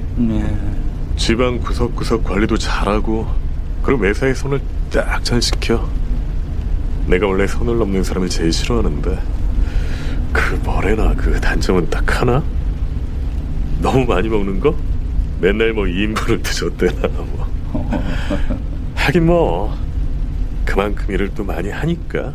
집안 1.16 1.60
구석구석 1.62 2.24
관리도 2.26 2.58
잘하고 2.58 3.26
그리고 3.82 4.02
매사에 4.02 4.36
손을 4.36 4.62
딱 4.92 5.24
잘 5.24 5.40
지켜. 5.40 5.90
내가 7.08 7.26
원래 7.26 7.48
손을 7.48 7.80
넘는 7.80 8.04
사람을 8.04 8.30
제일 8.30 8.54
싫어하는데 8.54 9.20
그 10.34 10.56
뭐래나 10.64 11.14
그 11.16 11.40
단점은 11.40 11.90
딱 11.90 12.22
하나? 12.22 12.44
너무 13.82 14.06
많이 14.06 14.28
먹는 14.28 14.60
거? 14.60 14.76
맨날 15.40 15.74
뭐 15.74 15.86
2인분을 15.86 16.44
드셨대나 16.44 17.08
뭐. 17.08 17.54
하긴 18.96 19.26
뭐 19.26 19.74
그만큼 20.66 21.14
일을 21.14 21.34
또 21.36 21.44
많이 21.44 21.70
하니까. 21.70 22.34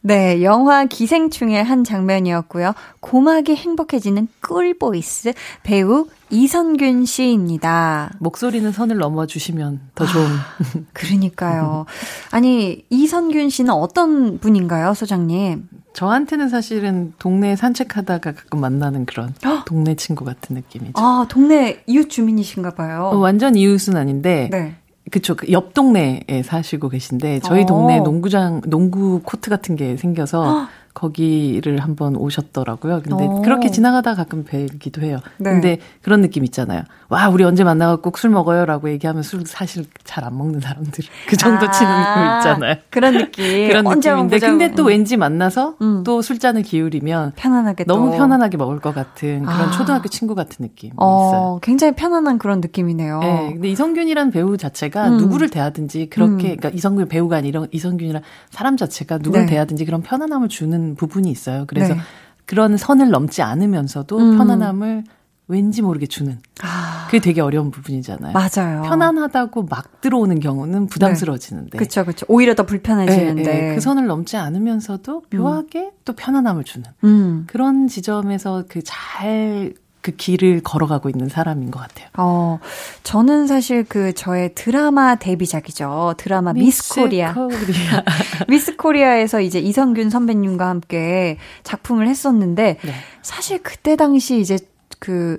네, 0.00 0.42
영화 0.42 0.84
기생충의 0.84 1.62
한 1.64 1.82
장면이었고요. 1.82 2.72
고막이 3.00 3.56
행복해지는 3.56 4.28
꿀보이스 4.40 5.32
배우 5.64 6.06
이선균 6.30 7.04
씨입니다. 7.04 8.12
목소리는 8.20 8.70
선을 8.70 8.98
넘어 8.98 9.26
주시면 9.26 9.80
더 9.94 10.06
좋은. 10.06 10.24
아, 10.24 10.56
그러니까요. 10.92 11.84
아니, 12.30 12.84
이선균 12.90 13.50
씨는 13.50 13.72
어떤 13.72 14.38
분인가요, 14.38 14.94
소장님? 14.94 15.68
저한테는 15.98 16.48
사실은 16.48 17.12
동네 17.18 17.56
산책하다가 17.56 18.30
가끔 18.30 18.60
만나는 18.60 19.04
그런 19.04 19.34
동네 19.66 19.96
친구 19.96 20.24
같은 20.24 20.54
느낌이죠. 20.54 20.92
아, 20.94 21.26
동네 21.28 21.82
이웃 21.88 22.08
주민이신가 22.08 22.74
봐요. 22.74 23.10
어, 23.12 23.16
완전 23.16 23.56
이웃은 23.56 23.96
아닌데 23.96 24.48
네. 24.52 24.76
그쵸. 25.10 25.34
그옆 25.34 25.74
동네에 25.74 26.42
사시고 26.44 26.90
계신데, 26.90 27.40
저희 27.40 27.66
동네 27.66 27.98
어. 27.98 28.02
농구장, 28.02 28.60
농구 28.66 29.22
코트 29.24 29.50
같은 29.50 29.74
게 29.74 29.96
생겨서, 29.96 30.68
거기를 30.98 31.78
한번 31.78 32.16
오셨더라고요. 32.16 33.02
근데 33.02 33.24
오. 33.24 33.38
어. 33.38 33.42
그렇게 33.42 33.70
지나가다 33.70 34.14
가끔 34.14 34.44
뵈기도 34.44 35.02
해요. 35.02 35.18
네. 35.38 35.50
근데 35.52 35.78
그런 36.02 36.20
느낌 36.20 36.44
있잖아요. 36.44 36.82
와, 37.08 37.28
우리 37.28 37.44
언제 37.44 37.62
만나갖고 37.64 38.12
술 38.16 38.30
먹어요? 38.30 38.66
라고 38.66 38.90
얘기하면 38.90 39.22
술 39.22 39.46
사실 39.46 39.86
잘 40.04 40.28
안 40.28 40.36
먹는 40.36 40.60
사람들. 40.60 41.04
그 41.28 41.36
정도 41.36 41.66
아, 41.66 41.70
치는 41.70 41.90
거 41.90 42.36
있잖아요. 42.38 42.76
그런 42.90 43.16
느낌. 43.16 43.68
그런 43.68 43.84
느낌인데. 43.84 44.38
근데 44.40 44.72
또 44.72 44.82
음. 44.82 44.88
왠지 44.88 45.16
만나서 45.16 45.76
음. 45.80 46.02
또 46.04 46.20
술잔을 46.20 46.62
기울이면 46.62 47.32
편안하게 47.36 47.84
너무 47.84 48.10
또. 48.10 48.16
편안하게 48.18 48.56
먹을 48.56 48.80
것 48.80 48.94
같은 48.94 49.44
그런 49.44 49.68
아. 49.68 49.70
초등학교 49.70 50.08
친구 50.08 50.34
같은 50.34 50.56
느낌이 50.64 50.92
어, 50.96 51.28
있어요. 51.28 51.58
굉장히 51.62 51.94
편안한 51.94 52.38
그런 52.38 52.60
느낌이네요. 52.60 53.20
네. 53.20 53.50
근데 53.54 53.68
이성균이라는 53.68 54.32
배우 54.32 54.56
자체가 54.56 55.08
음. 55.08 55.16
누구를 55.18 55.48
대하든지 55.48 56.10
그렇게, 56.10 56.32
음. 56.32 56.56
그러니까 56.56 56.70
이성균 56.70 57.08
배우가 57.08 57.36
아니라 57.36 57.64
이성균이란 57.70 58.22
사람 58.50 58.76
자체가 58.76 59.18
누구를 59.18 59.46
네. 59.46 59.52
대하든지 59.52 59.84
그런 59.84 60.02
편안함을 60.02 60.48
주는 60.48 60.87
부분이 60.94 61.30
있어요. 61.30 61.64
그래서 61.66 61.94
네. 61.94 62.00
그런 62.46 62.76
선을 62.76 63.10
넘지 63.10 63.42
않으면서도 63.42 64.18
음. 64.18 64.38
편안함을 64.38 65.04
왠지 65.50 65.80
모르게 65.80 66.06
주는. 66.06 66.38
아. 66.62 67.06
그게 67.06 67.20
되게 67.20 67.40
어려운 67.40 67.70
부분이잖아요. 67.70 68.34
맞아요. 68.34 68.82
편안하다고 68.82 69.64
막 69.64 70.00
들어오는 70.02 70.40
경우는 70.40 70.88
부담스러워지는데. 70.88 71.78
그렇죠, 71.78 72.04
그렇죠. 72.04 72.26
오히려 72.28 72.54
더 72.54 72.64
불편해지는데. 72.64 73.42
네, 73.42 73.60
네. 73.68 73.74
그 73.74 73.80
선을 73.80 74.06
넘지 74.06 74.36
않으면서도 74.36 75.22
묘하게 75.32 75.80
음. 75.86 75.90
또 76.04 76.12
편안함을 76.12 76.64
주는 76.64 76.86
음. 77.04 77.44
그런 77.46 77.88
지점에서 77.88 78.64
그 78.68 78.80
잘 78.84 79.72
그 80.08 80.16
길을 80.16 80.62
걸어가고 80.62 81.10
있는 81.10 81.28
사람인 81.28 81.70
것 81.70 81.80
같아요. 81.80 82.08
어, 82.16 82.60
저는 83.02 83.46
사실 83.46 83.84
그 83.84 84.14
저의 84.14 84.54
드라마 84.54 85.16
데뷔작이죠. 85.16 86.14
드라마 86.16 86.54
미스, 86.54 86.94
코리아. 86.94 87.34
코리아. 87.34 88.02
미스 88.48 88.76
코리아에서 88.76 89.42
이제 89.42 89.58
이선균 89.58 90.08
선배님과 90.08 90.66
함께 90.66 91.36
작품을 91.62 92.08
했었는데 92.08 92.78
네. 92.82 92.92
사실 93.20 93.62
그때 93.62 93.96
당시 93.96 94.40
이제 94.40 94.56
그 94.98 95.38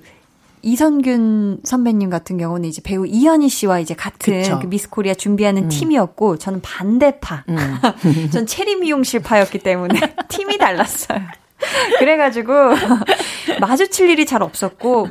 이선균 0.62 1.62
선배님 1.64 2.08
같은 2.08 2.38
경우는 2.38 2.68
이제 2.68 2.80
배우 2.80 3.04
이연희 3.06 3.48
씨와 3.48 3.80
이제 3.80 3.94
같은 3.94 4.60
그 4.60 4.66
미스 4.68 4.88
코리아 4.88 5.14
준비하는 5.14 5.64
음. 5.64 5.68
팀이었고 5.68 6.36
저는 6.36 6.60
반대파. 6.62 7.44
음. 7.48 7.58
전 8.30 8.46
체리 8.46 8.76
미용실 8.76 9.20
파였기 9.20 9.58
때문에 9.58 9.98
팀이 10.28 10.58
달랐어요. 10.58 11.18
그래가지고 11.98 12.52
마주칠 13.60 14.08
일이 14.10 14.26
잘 14.26 14.42
없었고 14.42 15.08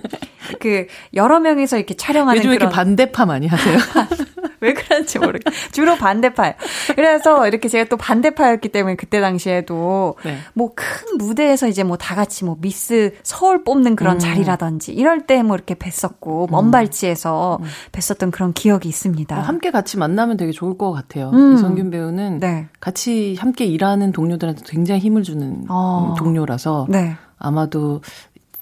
그 0.59 0.87
여러 1.13 1.39
명이서 1.39 1.77
이렇게 1.77 1.95
촬영하는 1.95 2.37
요즘 2.39 2.49
그런... 2.49 2.61
이렇게 2.61 2.75
반대파 2.75 3.25
많이 3.25 3.47
하세요? 3.47 3.77
왜 4.61 4.73
그런지 4.73 5.19
모르겠. 5.19 5.53
주로 5.71 5.95
반대파요. 5.95 6.51
그래서 6.93 7.47
이렇게 7.47 7.69
제가 7.69 7.85
또 7.87 7.95
반대파였기 7.95 8.67
때문에 8.69 8.95
그때 8.97 9.21
당시에도 9.21 10.15
네. 10.25 10.37
뭐큰 10.53 11.17
무대에서 11.17 11.67
이제 11.69 11.83
뭐 11.83 11.95
다 11.99 12.13
같이 12.15 12.43
뭐 12.43 12.57
미스 12.59 13.13
서울 13.23 13.63
뽑는 13.63 13.95
그런 13.95 14.15
음. 14.15 14.19
자리라든지 14.19 14.91
이럴 14.93 15.21
때 15.27 15.43
뭐 15.43 15.55
이렇게 15.55 15.75
뵀었고 15.75 16.51
먼 16.51 16.65
음. 16.65 16.71
발치에서 16.71 17.59
음. 17.61 17.67
뵀었던 17.93 18.31
그런 18.31 18.51
기억이 18.51 18.89
있습니다. 18.89 19.37
어, 19.37 19.41
함께 19.41 19.71
같이 19.71 19.97
만나면 19.97 20.35
되게 20.35 20.51
좋을 20.51 20.77
것 20.77 20.91
같아요. 20.91 21.29
음. 21.33 21.53
이성균 21.55 21.89
배우는 21.89 22.39
네. 22.39 22.67
같이 22.79 23.35
함께 23.39 23.65
일하는 23.65 24.11
동료들한테 24.11 24.63
굉장히 24.65 25.01
힘을 25.01 25.23
주는 25.23 25.65
어. 25.69 26.15
동료라서 26.17 26.87
네. 26.89 27.15
아마도 27.37 28.01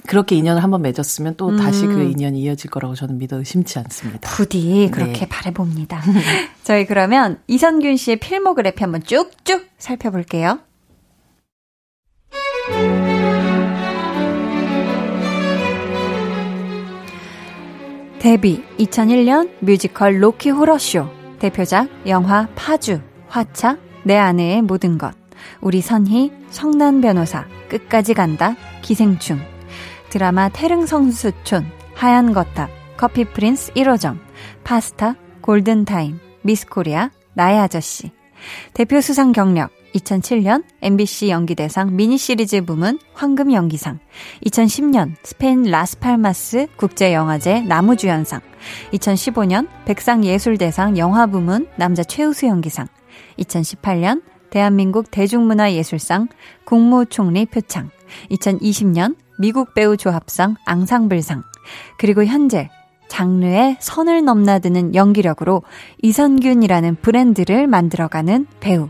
그렇게 0.07 0.35
인연을 0.35 0.63
한번 0.63 0.81
맺었으면 0.81 1.35
또 1.35 1.49
음. 1.49 1.57
다시 1.57 1.85
그 1.85 2.01
인연이 2.03 2.41
이어질 2.41 2.71
거라고 2.71 2.95
저는 2.95 3.17
믿어 3.17 3.37
의심치 3.37 3.77
않습니다. 3.79 4.29
부디 4.29 4.89
그렇게 4.91 5.19
네. 5.21 5.27
바래봅니다. 5.27 6.01
저희 6.63 6.85
그러면 6.85 7.39
이선균 7.47 7.97
씨의 7.97 8.17
필모그래피 8.17 8.83
한번 8.83 9.03
쭉쭉 9.03 9.67
살펴볼게요. 9.77 10.59
데뷔 18.19 18.63
2001년 18.79 19.51
뮤지컬 19.59 20.23
로키 20.23 20.49
호러쇼 20.49 21.07
대표작 21.39 21.87
영화 22.07 22.47
파주 22.55 22.99
화차 23.27 23.77
내 24.07 24.17
아내의 24.17 24.61
모든 24.61 24.97
것. 24.97 25.13
우리 25.59 25.81
선희 25.81 26.31
성난 26.49 27.01
변호사 27.01 27.45
끝까지 27.67 28.13
간다. 28.13 28.55
기생충. 28.81 29.37
드라마 30.09 30.47
태릉선수촌, 30.47 31.69
하얀 31.93 32.31
거탑, 32.31 32.69
커피 32.95 33.25
프린스 33.25 33.73
1호점, 33.73 34.17
파스타, 34.63 35.15
골든타임, 35.41 36.19
미스 36.41 36.65
코리아, 36.67 37.11
나의 37.33 37.59
아저씨. 37.59 38.11
대표 38.73 39.01
수상 39.01 39.33
경력 39.33 39.71
2007년 39.93 40.63
MBC 40.81 41.29
연기대상 41.29 41.95
미니시리즈 41.95 42.61
부문 42.61 42.99
황금 43.13 43.51
연기상, 43.51 43.99
2010년 44.45 45.15
스페인 45.23 45.63
라스팔마스 45.63 46.67
국제영화제 46.77 47.61
남우주연상, 47.61 48.39
2015년 48.93 49.67
백상예술대상 49.85 50.97
영화 50.97 51.25
부문 51.25 51.67
남자 51.77 52.03
최우수 52.03 52.45
연기상, 52.45 52.87
2018년 53.39 54.21
대한민국 54.49 55.11
대중문화예술상 55.11 56.29
국무총리 56.65 57.45
표창, 57.45 57.89
2020년 58.31 59.15
미국 59.39 59.73
배우 59.73 59.97
조합상 59.97 60.55
앙상블상, 60.65 61.43
그리고 61.97 62.23
현재 62.25 62.69
장르의 63.07 63.77
선을 63.79 64.23
넘나드는 64.25 64.95
연기력으로 64.95 65.63
이선균이라는 66.01 66.97
브랜드를 67.01 67.67
만들어가는 67.67 68.47
배우. 68.59 68.89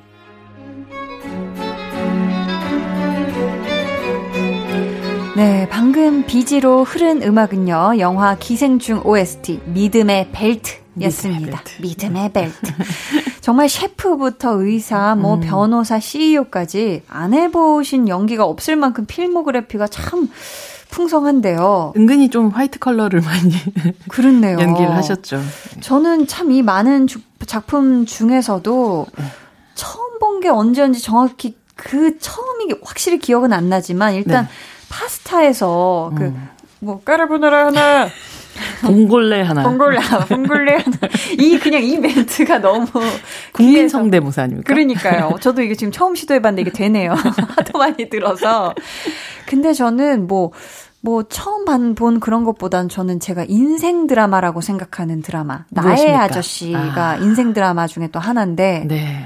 네, 5.35 5.69
방금 5.69 6.25
BG로 6.25 6.83
흐른 6.83 7.21
음악은요, 7.21 7.99
영화 7.99 8.35
기생충 8.35 9.01
OST, 9.05 9.61
믿음의 9.65 10.29
벨트였습니다. 10.31 11.61
믿음의 11.79 12.33
벨트. 12.33 12.73
정말 13.47 13.69
셰프부터 13.69 14.61
의사, 14.61 15.15
뭐 15.15 15.35
음. 15.35 15.39
변호사, 15.39 16.01
CEO까지 16.01 17.03
안 17.07 17.33
해보신 17.33 18.09
연기가 18.09 18.43
없을 18.43 18.75
만큼 18.75 19.05
필모그래피가 19.05 19.87
참 19.87 20.29
풍성한데요. 20.89 21.93
은근히 21.95 22.29
좀 22.29 22.49
화이트칼라를 22.49 23.21
많이 23.21 23.53
그렇네요. 24.09 24.59
연기를 24.59 24.91
하셨죠. 24.93 25.39
저는 25.79 26.27
참 26.27 26.51
이 26.51 26.61
많은 26.61 27.07
주, 27.07 27.19
작품 27.45 28.05
중에서도 28.05 29.05
처음 29.75 30.19
본 30.19 30.41
게 30.41 30.49
언제인지 30.49 31.01
정확히 31.01 31.55
그 31.77 32.19
처음이 32.19 32.73
확실히 32.83 33.17
기억은 33.17 33.53
안 33.53 33.69
나지만 33.69 34.13
일단 34.15 34.43
네. 34.43 34.51
파스타에서 34.89 36.11
그 36.17 36.23
음. 36.25 36.49
그뭐 36.81 36.99
까르보나라 37.05 37.67
하나 37.67 38.09
봉골레 38.81 39.41
하나. 39.41 39.63
봉골레 39.63 39.97
하나. 39.99 40.25
봉골레 40.25 40.71
하나. 40.73 40.97
이 41.39 41.57
그냥 41.59 41.83
이 41.83 41.97
멘트가 41.97 42.59
너무 42.59 42.85
국민 43.53 43.89
성대모사 43.89 44.43
아닙니까? 44.43 44.73
그러니까요. 44.73 45.35
저도 45.39 45.61
이게 45.61 45.75
지금 45.75 45.91
처음 45.91 46.15
시도해봤는데 46.15 46.61
이게 46.61 46.71
되네요. 46.71 47.13
하도 47.57 47.77
많이 47.77 48.09
들어서. 48.09 48.73
근데 49.45 49.73
저는 49.73 50.27
뭐. 50.27 50.51
뭐 50.99 51.23
처음 51.23 51.63
본 51.95 52.19
그런 52.19 52.43
것보단 52.43 52.89
저는 52.89 53.19
제가 53.19 53.45
인생 53.47 54.07
드라마라고 54.07 54.61
생각하는 54.61 55.21
드라마 55.21 55.63
나의 55.69 55.89
무엇입니까? 55.89 56.23
아저씨가 56.23 57.09
아. 57.11 57.15
인생 57.17 57.53
드라마 57.53 57.85
중에 57.87 58.09
또 58.11 58.19
하나인데 58.19 58.85
네. 58.87 59.23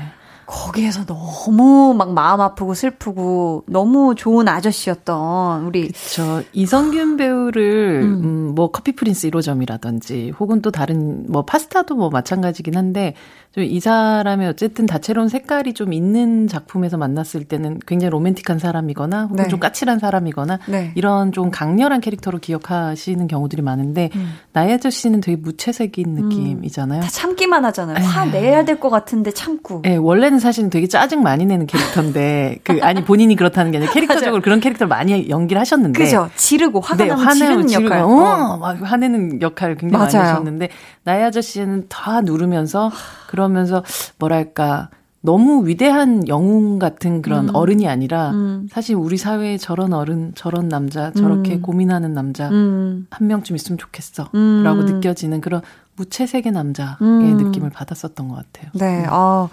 거기에서 0.52 1.06
너무 1.06 1.94
막 1.98 2.14
마음 2.14 2.42
아프고 2.42 2.74
슬프고 2.74 3.64
너무 3.68 4.16
좋은 4.16 4.50
아저씨였던 4.50 5.64
우리 5.64 5.88
그렇죠. 5.88 6.44
이성균 6.52 7.16
배우를 7.16 8.02
음. 8.04 8.24
음, 8.24 8.56
뭐 8.56 8.70
커피 8.70 8.92
프린스 8.92 9.30
1호점이라든지 9.30 10.34
혹은 10.38 10.62
또 10.62 10.70
다른 10.70 11.26
뭐 11.32 11.46
파스타도 11.46 11.96
뭐 11.96 12.10
마찬가지긴 12.10 12.76
한데 12.76 13.16
좀 13.54 13.64
이 13.72 13.80
사람의 13.80 14.48
어쨌든 14.48 14.86
다채로운 14.86 15.28
색깔이 15.28 15.74
좀 15.74 15.92
있는 15.94 16.48
작품에서 16.48 16.98
만났을 16.98 17.44
때는 17.44 17.80
굉장히 17.86 18.10
로맨틱한 18.12 18.60
사람이거나 18.60 19.24
혹은 19.24 19.44
네. 19.44 19.48
좀 19.50 19.60
까칠한 19.60 20.00
사람이거나 20.00 20.60
네. 20.68 20.92
이런 20.96 21.32
좀 21.32 21.52
강렬한 21.52 22.00
캐릭터로 22.02 22.40
기억하시는 22.40 23.28
경우들이 23.28 23.62
많은데 23.62 24.10
음. 24.16 24.34
나의 24.54 24.74
아저씨는 24.76 25.22
되게 25.22 25.36
무채색인 25.36 26.18
음. 26.18 26.30
느낌이잖아요. 26.30 27.02
다 27.02 27.08
참기만 27.10 27.66
하잖아요. 27.66 28.04
화 28.06 28.26
네. 28.26 28.42
내야 28.42 28.66
될 28.66 28.80
것 28.80 28.90
같은데 28.90 29.32
참고. 29.32 29.82
네, 29.84 29.96
원래는 29.98 30.40
사실은 30.40 30.70
되게 30.70 30.88
짜증 30.88 31.22
많이 31.22 31.46
내는 31.46 31.68
캐릭터인데 31.68 32.60
그 32.64 32.80
아니 32.82 33.04
본인이 33.04 33.36
그렇다는 33.36 33.72
게 33.72 33.78
아니라 33.78 33.92
캐릭터적으로 33.92 34.42
그런 34.42 34.60
캐릭터를 34.60 34.88
많이 34.88 35.30
연기를 35.30 35.60
하셨는데 35.60 36.02
그죠. 36.04 36.30
지르고 36.36 36.80
화가 36.80 37.04
네, 37.04 37.10
나면 37.10 37.34
지르는 37.36 37.72
역할. 37.74 38.00
어, 38.00 38.08
어. 38.08 38.58
막 38.58 38.82
화내는 38.82 39.42
역할을 39.42 39.76
굉장히 39.76 40.00
맞아요. 40.04 40.18
많이 40.18 40.30
하셨는데 40.30 40.70
나의 41.04 41.26
아저씨는 41.26 41.86
다 41.90 42.22
누르면서 42.22 42.92
그 43.28 43.36
러면서 43.42 43.84
뭐랄까 44.18 44.90
너무 45.22 45.68
위대한 45.68 46.28
영웅 46.28 46.80
같은 46.80 47.22
그런 47.22 47.50
음. 47.50 47.56
어른이 47.56 47.88
아니라 47.88 48.32
음. 48.32 48.68
사실 48.72 48.96
우리 48.96 49.18
사회에 49.18 49.58
저런 49.58 49.94
어른, 49.94 50.32
저런 50.34 50.68
남자, 50.68 51.12
저렇게 51.12 51.56
음. 51.56 51.62
고민하는 51.62 52.14
남자 52.14 52.50
음. 52.50 53.06
한 53.12 53.28
명쯤 53.28 53.56
있으면 53.56 53.78
좋겠어. 53.78 54.30
음. 54.34 54.64
라고 54.64 54.82
느껴지는 54.82 55.40
그런 55.40 55.62
무채색의 55.96 56.52
남자의 56.52 56.96
음. 57.02 57.38
느낌을 57.38 57.70
받았었던 57.70 58.28
것 58.30 58.36
같아요. 58.36 58.72
네. 58.74 59.06
어, 59.08 59.50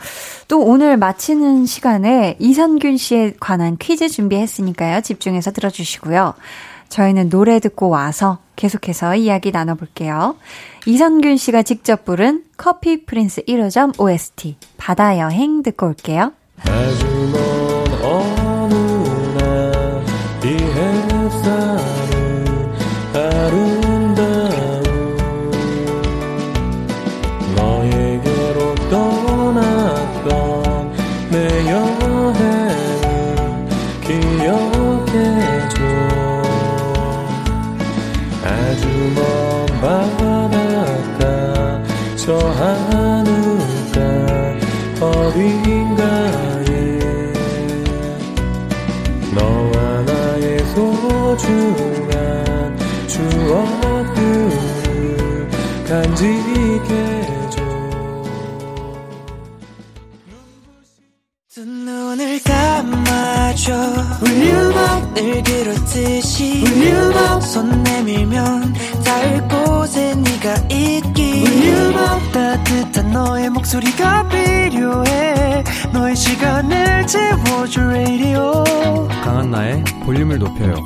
또 0.46 0.64
오늘 0.64 0.96
마치는 0.96 1.66
시간에 1.66 2.37
이선균 2.38 2.96
씨에 2.96 3.35
관한 3.38 3.77
퀴즈 3.77 4.09
준비했으니까요. 4.09 5.03
집중해서 5.03 5.51
들어주시고요. 5.51 6.33
저희는 6.88 7.29
노래 7.29 7.61
듣고 7.61 7.88
와서 7.88 8.38
계속해서 8.57 9.14
이야기 9.14 9.53
나눠볼게요. 9.53 10.37
이선균 10.87 11.37
씨가 11.37 11.62
직접 11.62 12.05
부른 12.05 12.44
커피 12.57 13.05
프린스 13.05 13.42
1호점 13.44 14.01
OST 14.01 14.57
바다 14.77 15.18
여행 15.18 15.62
듣고 15.62 15.87
올게요. 15.87 16.33
듯이 65.99 66.63
울륨업 66.65 67.43
손 67.43 67.83
내밀면 67.83 68.75
닿을 69.05 69.49
곳에 69.49 70.15
네가 70.15 70.55
있기. 70.71 71.45
울륨업 71.45 72.33
따뜻한 72.33 73.11
너의 73.11 73.51
목소리가 73.51 74.29
필요해. 74.29 75.65
너의 75.93 76.15
시간을 76.15 77.07
채워줄 77.07 77.85
radio. 77.85 78.63
강한나의 79.25 79.85
볼륨을 80.05 80.39
높여요. 80.39 80.77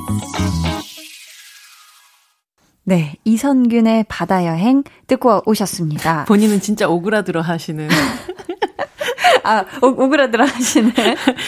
네, 2.83 3.15
이선균의 3.23 4.05
바다 4.09 4.45
여행 4.45 4.83
듣고 5.07 5.43
오셨습니다. 5.45 6.25
본인은 6.25 6.59
진짜 6.59 6.87
오그라들어 6.89 7.41
하시는 7.41 7.87
아, 9.43 9.65
오, 9.81 10.09
그라들어 10.09 10.45
하시네. 10.45 10.91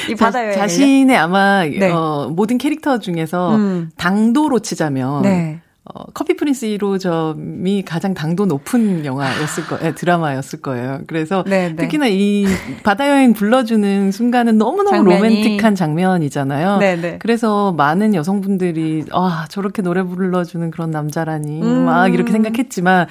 이 0.10 0.16
바다 0.16 0.44
여행. 0.44 0.54
자신의 0.58 1.16
아마 1.18 1.64
네. 1.64 1.92
어, 1.92 2.30
모든 2.32 2.58
캐릭터 2.58 3.00
중에서 3.00 3.56
음. 3.56 3.90
당도로 3.98 4.60
치자면 4.60 5.22
네. 5.24 5.62
어, 5.94 6.04
커피 6.16 6.36
프린스 6.36 6.66
1호점이 6.66 7.84
가장 7.86 8.16
당도 8.16 8.48
높은 8.48 9.06
영화였을 9.06 9.68
거, 9.68 9.78
예, 9.84 9.94
드라마였을 9.94 10.60
거예요. 10.62 11.02
그래서 11.06 11.44
네네. 11.44 11.70
네. 11.70 11.76
특히나 11.76 12.08
이 12.08 12.48
바다 12.82 13.08
여행 13.08 13.34
불러주는 13.34 14.12
순간은 14.12 14.58
너무너무 14.58 14.98
장면이. 14.98 15.16
로맨틱한 15.44 15.76
장면이잖아요. 15.76 16.78
네네. 16.80 17.02
네. 17.02 17.18
그래서 17.20 17.72
많은 17.74 18.16
여성분들이 18.16 19.06
아 19.12 19.46
저렇게 19.50 19.84
노래 19.84 20.02
불러주는 20.02 20.72
그런 20.72 20.90
남자라니 20.90 21.62
음. 21.62 21.86
막 21.86 22.12
이렇게 22.12 22.32
생각했지만 22.32 23.06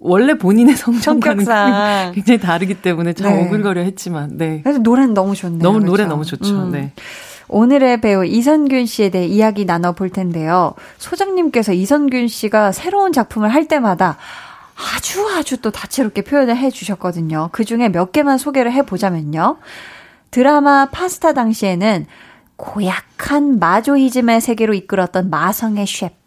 원래 0.00 0.34
본인의 0.34 0.76
성격과는 0.76 1.44
굉장히 2.12 2.40
다르기 2.40 2.74
때문에 2.82 3.12
참 3.12 3.34
네. 3.34 3.46
오글거려 3.46 3.82
했지만, 3.82 4.36
네. 4.36 4.60
그래서 4.62 4.78
노래는 4.80 5.14
너무 5.14 5.34
좋네요. 5.34 5.62
너무 5.62 5.78
그렇죠? 5.78 5.90
노래 5.90 6.04
너무 6.06 6.24
좋죠. 6.24 6.54
음. 6.54 6.72
네. 6.72 6.92
오늘의 7.48 8.00
배우 8.00 8.24
이선균 8.24 8.86
씨에 8.86 9.10
대해 9.10 9.26
이야기 9.26 9.64
나눠볼 9.64 10.10
텐데요. 10.10 10.74
소장님께서 10.98 11.72
이선균 11.72 12.28
씨가 12.28 12.72
새로운 12.72 13.12
작품을 13.12 13.52
할 13.52 13.66
때마다 13.66 14.16
아주 14.96 15.28
아주 15.36 15.60
또 15.60 15.70
다채롭게 15.70 16.22
표현을 16.22 16.56
해 16.56 16.70
주셨거든요. 16.70 17.48
그 17.52 17.64
중에 17.64 17.88
몇 17.88 18.12
개만 18.12 18.38
소개를 18.38 18.72
해 18.72 18.82
보자면요. 18.82 19.58
드라마 20.30 20.86
파스타 20.86 21.32
당시에는 21.32 22.06
고약한 22.56 23.58
마조이즘의 23.58 24.40
세계로 24.40 24.74
이끌었던 24.74 25.28
마성의 25.28 25.86
셰프. 25.86 26.19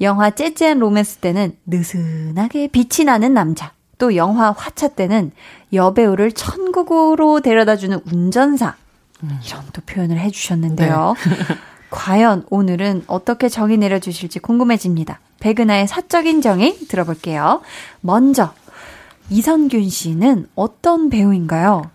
영화 0.00 0.30
재즈앤 0.30 0.78
로맨스 0.78 1.18
때는 1.18 1.56
느슨하게 1.66 2.68
빛이 2.68 3.04
나는 3.04 3.34
남자. 3.34 3.72
또 3.98 4.14
영화 4.14 4.52
화차 4.52 4.88
때는 4.88 5.32
여배우를 5.72 6.32
천국으로 6.32 7.40
데려다주는 7.40 8.00
운전사. 8.10 8.76
이런 9.44 9.64
또 9.72 9.82
표현을 9.82 10.18
해주셨는데요. 10.20 11.14
네. 11.16 11.56
과연 11.90 12.44
오늘은 12.50 13.04
어떻게 13.06 13.48
정의 13.48 13.76
내려주실지 13.78 14.38
궁금해집니다. 14.40 15.20
백은하의 15.40 15.88
사적인 15.88 16.42
정의 16.42 16.78
들어볼게요. 16.88 17.62
먼저, 18.00 18.52
이성균 19.30 19.88
씨는 19.88 20.48
어떤 20.54 21.10
배우인가요? 21.10 21.90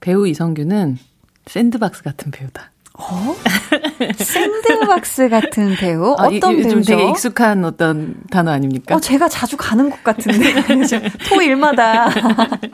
배우 0.00 0.26
이성균은 0.26 0.98
샌드박스 1.46 2.02
같은 2.02 2.30
배우다. 2.30 2.70
어? 2.96 3.34
샌드박스 4.16 5.28
같은 5.28 5.74
배우? 5.74 6.14
아, 6.16 6.26
어떤 6.26 6.58
이, 6.58 6.62
배우죠? 6.62 6.96
되게 6.96 7.10
익숙한 7.10 7.64
어떤 7.64 8.14
단어 8.30 8.52
아닙니까? 8.52 8.94
어, 8.94 9.00
제가 9.00 9.28
자주 9.28 9.56
가는 9.56 9.90
곳 9.90 10.04
같은데. 10.04 10.54
토일마다. 11.28 12.08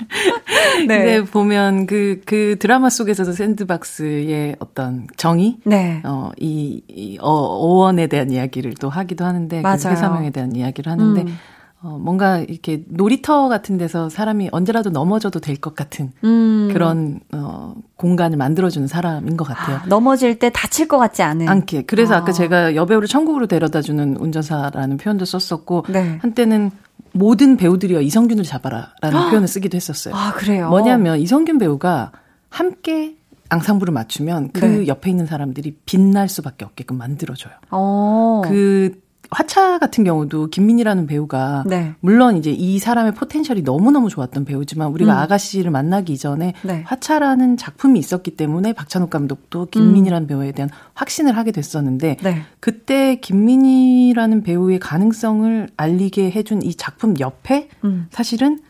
네. 0.87 0.87
근데 0.87 1.23
보면 1.25 1.87
그, 1.87 2.21
그 2.27 2.57
드라마 2.59 2.91
속에서도 2.91 3.33
샌드박스의 3.33 4.57
어떤 4.59 5.07
정의? 5.17 5.57
네. 5.65 6.03
어, 6.05 6.31
이, 6.39 6.83
이 6.89 7.17
어, 7.21 7.31
어원에 7.31 8.07
대한 8.07 8.31
이야기를 8.31 8.75
또 8.79 8.91
하기도 8.91 9.25
하는데. 9.25 9.57
그 9.57 9.63
맞아요. 9.63 9.79
그 9.83 9.89
회사명에 9.89 10.31
대한 10.31 10.55
이야기를 10.55 10.93
하는데. 10.93 11.23
음. 11.23 11.39
어, 11.83 11.99
뭔가 11.99 12.39
이렇게 12.39 12.85
놀이터 12.89 13.49
같은 13.49 13.79
데서 13.79 14.11
사람이 14.11 14.51
언제라도 14.53 14.91
넘어져도 14.91 15.41
될 15.41 15.57
것 15.57 15.75
같은 15.75 16.13
음. 16.25 16.69
그런 16.73 17.21
어, 17.33 17.75
공간을 17.97 18.37
만들어주는 18.37 18.87
사람인 18.87 19.37
것 19.37 19.45
같아요. 19.45 19.77
아, 19.77 19.85
넘어질 19.87 20.39
때 20.39 20.51
다칠 20.53 20.89
것 20.89 20.99
같지 20.99 21.23
않은. 21.23 21.49
않게. 21.49 21.83
그래서 21.83 22.15
아. 22.17 22.25
까 22.25 22.33
제가 22.33 22.75
여배우를 22.75 23.09
천국으로 23.09 23.47
데려다주는 23.47 24.17
운전사라는 24.17 24.97
표현도 24.99 25.25
썼었고 25.25 25.85
네. 25.89 26.19
한때는 26.21 26.71
모든 27.13 27.57
배우들이여 27.57 28.03
이성균을 28.03 28.45
잡아라라는 28.45 29.17
아. 29.19 29.31
표현을 29.31 29.49
쓰기도 29.49 29.77
했었어요. 29.77 30.15
아 30.15 30.33
그래요? 30.35 30.69
뭐냐면 30.69 31.19
이성균 31.19 31.59
배우가 31.59 32.13
함께 32.51 33.17
앙상블을 33.49 33.93
맞추면 33.93 34.51
그 34.53 34.65
네. 34.65 34.87
옆에 34.87 35.11
있는 35.11 35.27
사람들이 35.27 35.77
빛날 35.87 36.29
수밖에 36.29 36.65
없게끔 36.65 36.97
만들어줘요. 36.99 37.53
오. 37.73 37.77
어. 37.77 38.43
그 38.45 39.01
화차 39.31 39.79
같은 39.79 40.03
경우도 40.05 40.49
김민희라는 40.49 41.07
배우가 41.07 41.65
네. 41.67 41.95
물론 42.01 42.37
이제 42.37 42.51
이 42.51 42.79
사람의 42.79 43.15
포텐셜이 43.15 43.63
너무너무 43.63 44.09
좋았던 44.09 44.45
배우지만 44.45 44.89
우리가 44.89 45.13
음. 45.13 45.19
아가씨를 45.19 45.71
만나기 45.71 46.13
이전에 46.13 46.55
네. 46.63 46.83
화차라는 46.87 47.57
작품이 47.57 47.99
있었기 47.99 48.33
때문에 48.33 48.73
박찬욱 48.73 49.09
감독도 49.09 49.67
김민희라는 49.67 50.25
음. 50.25 50.29
배우에 50.29 50.53
대한 50.53 50.69
확신을 50.95 51.37
하게 51.37 51.53
됐었는데 51.53 52.17
네. 52.23 52.43
그때 52.59 53.17
김민희라는 53.17 54.43
배우의 54.43 54.81
가능성을 54.81 55.69
알리게 55.77 56.33
해준 56.33 56.63
이 56.63 56.75
작품 56.75 57.19
옆에 57.21 57.69
음. 57.85 58.09
사실은 58.11 58.61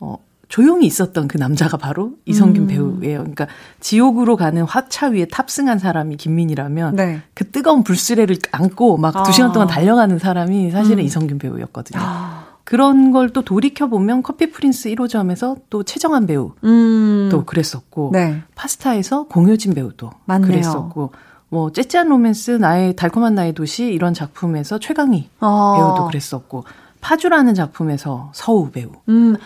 어 0.00 0.16
조용히 0.50 0.86
있었던 0.86 1.28
그 1.28 1.38
남자가 1.38 1.76
바로 1.76 2.14
이성균 2.26 2.64
음. 2.64 2.66
배우예요. 2.66 3.18
그러니까 3.20 3.46
지옥으로 3.78 4.36
가는 4.36 4.62
화차 4.64 5.06
위에 5.06 5.26
탑승한 5.26 5.78
사람이 5.78 6.16
김민이라면 6.16 6.96
네. 6.96 7.22
그 7.34 7.48
뜨거운 7.48 7.84
불수레를 7.84 8.36
안고 8.50 8.96
막두 8.98 9.20
아. 9.20 9.32
시간 9.32 9.52
동안 9.52 9.68
달려가는 9.68 10.18
사람이 10.18 10.72
사실은 10.72 10.98
음. 10.98 11.04
이성균 11.04 11.38
배우였거든요. 11.38 12.02
아. 12.02 12.46
그런 12.64 13.12
걸 13.12 13.30
또 13.32 13.42
돌이켜 13.42 13.86
보면 13.86 14.22
커피 14.24 14.50
프린스 14.50 14.90
1호점에서 14.90 15.60
또 15.70 15.84
최정한 15.84 16.26
배우 16.26 16.52
음. 16.64 17.28
또 17.30 17.44
그랬었고 17.44 18.10
네. 18.12 18.42
파스타에서 18.56 19.24
공효진 19.28 19.74
배우도 19.74 20.10
맞네요. 20.24 20.48
그랬었고 20.50 21.12
뭐 21.48 21.70
쩨쩨한 21.72 22.08
로맨스 22.08 22.52
나의 22.52 22.96
달콤한 22.96 23.36
나의 23.36 23.52
도시 23.54 23.84
이런 23.86 24.14
작품에서 24.14 24.80
최강희 24.80 25.28
아. 25.38 25.74
배우도 25.78 26.06
그랬었고 26.08 26.64
파주라는 27.00 27.54
작품에서 27.54 28.32
서우 28.34 28.70
배우. 28.70 28.90
음. 29.08 29.36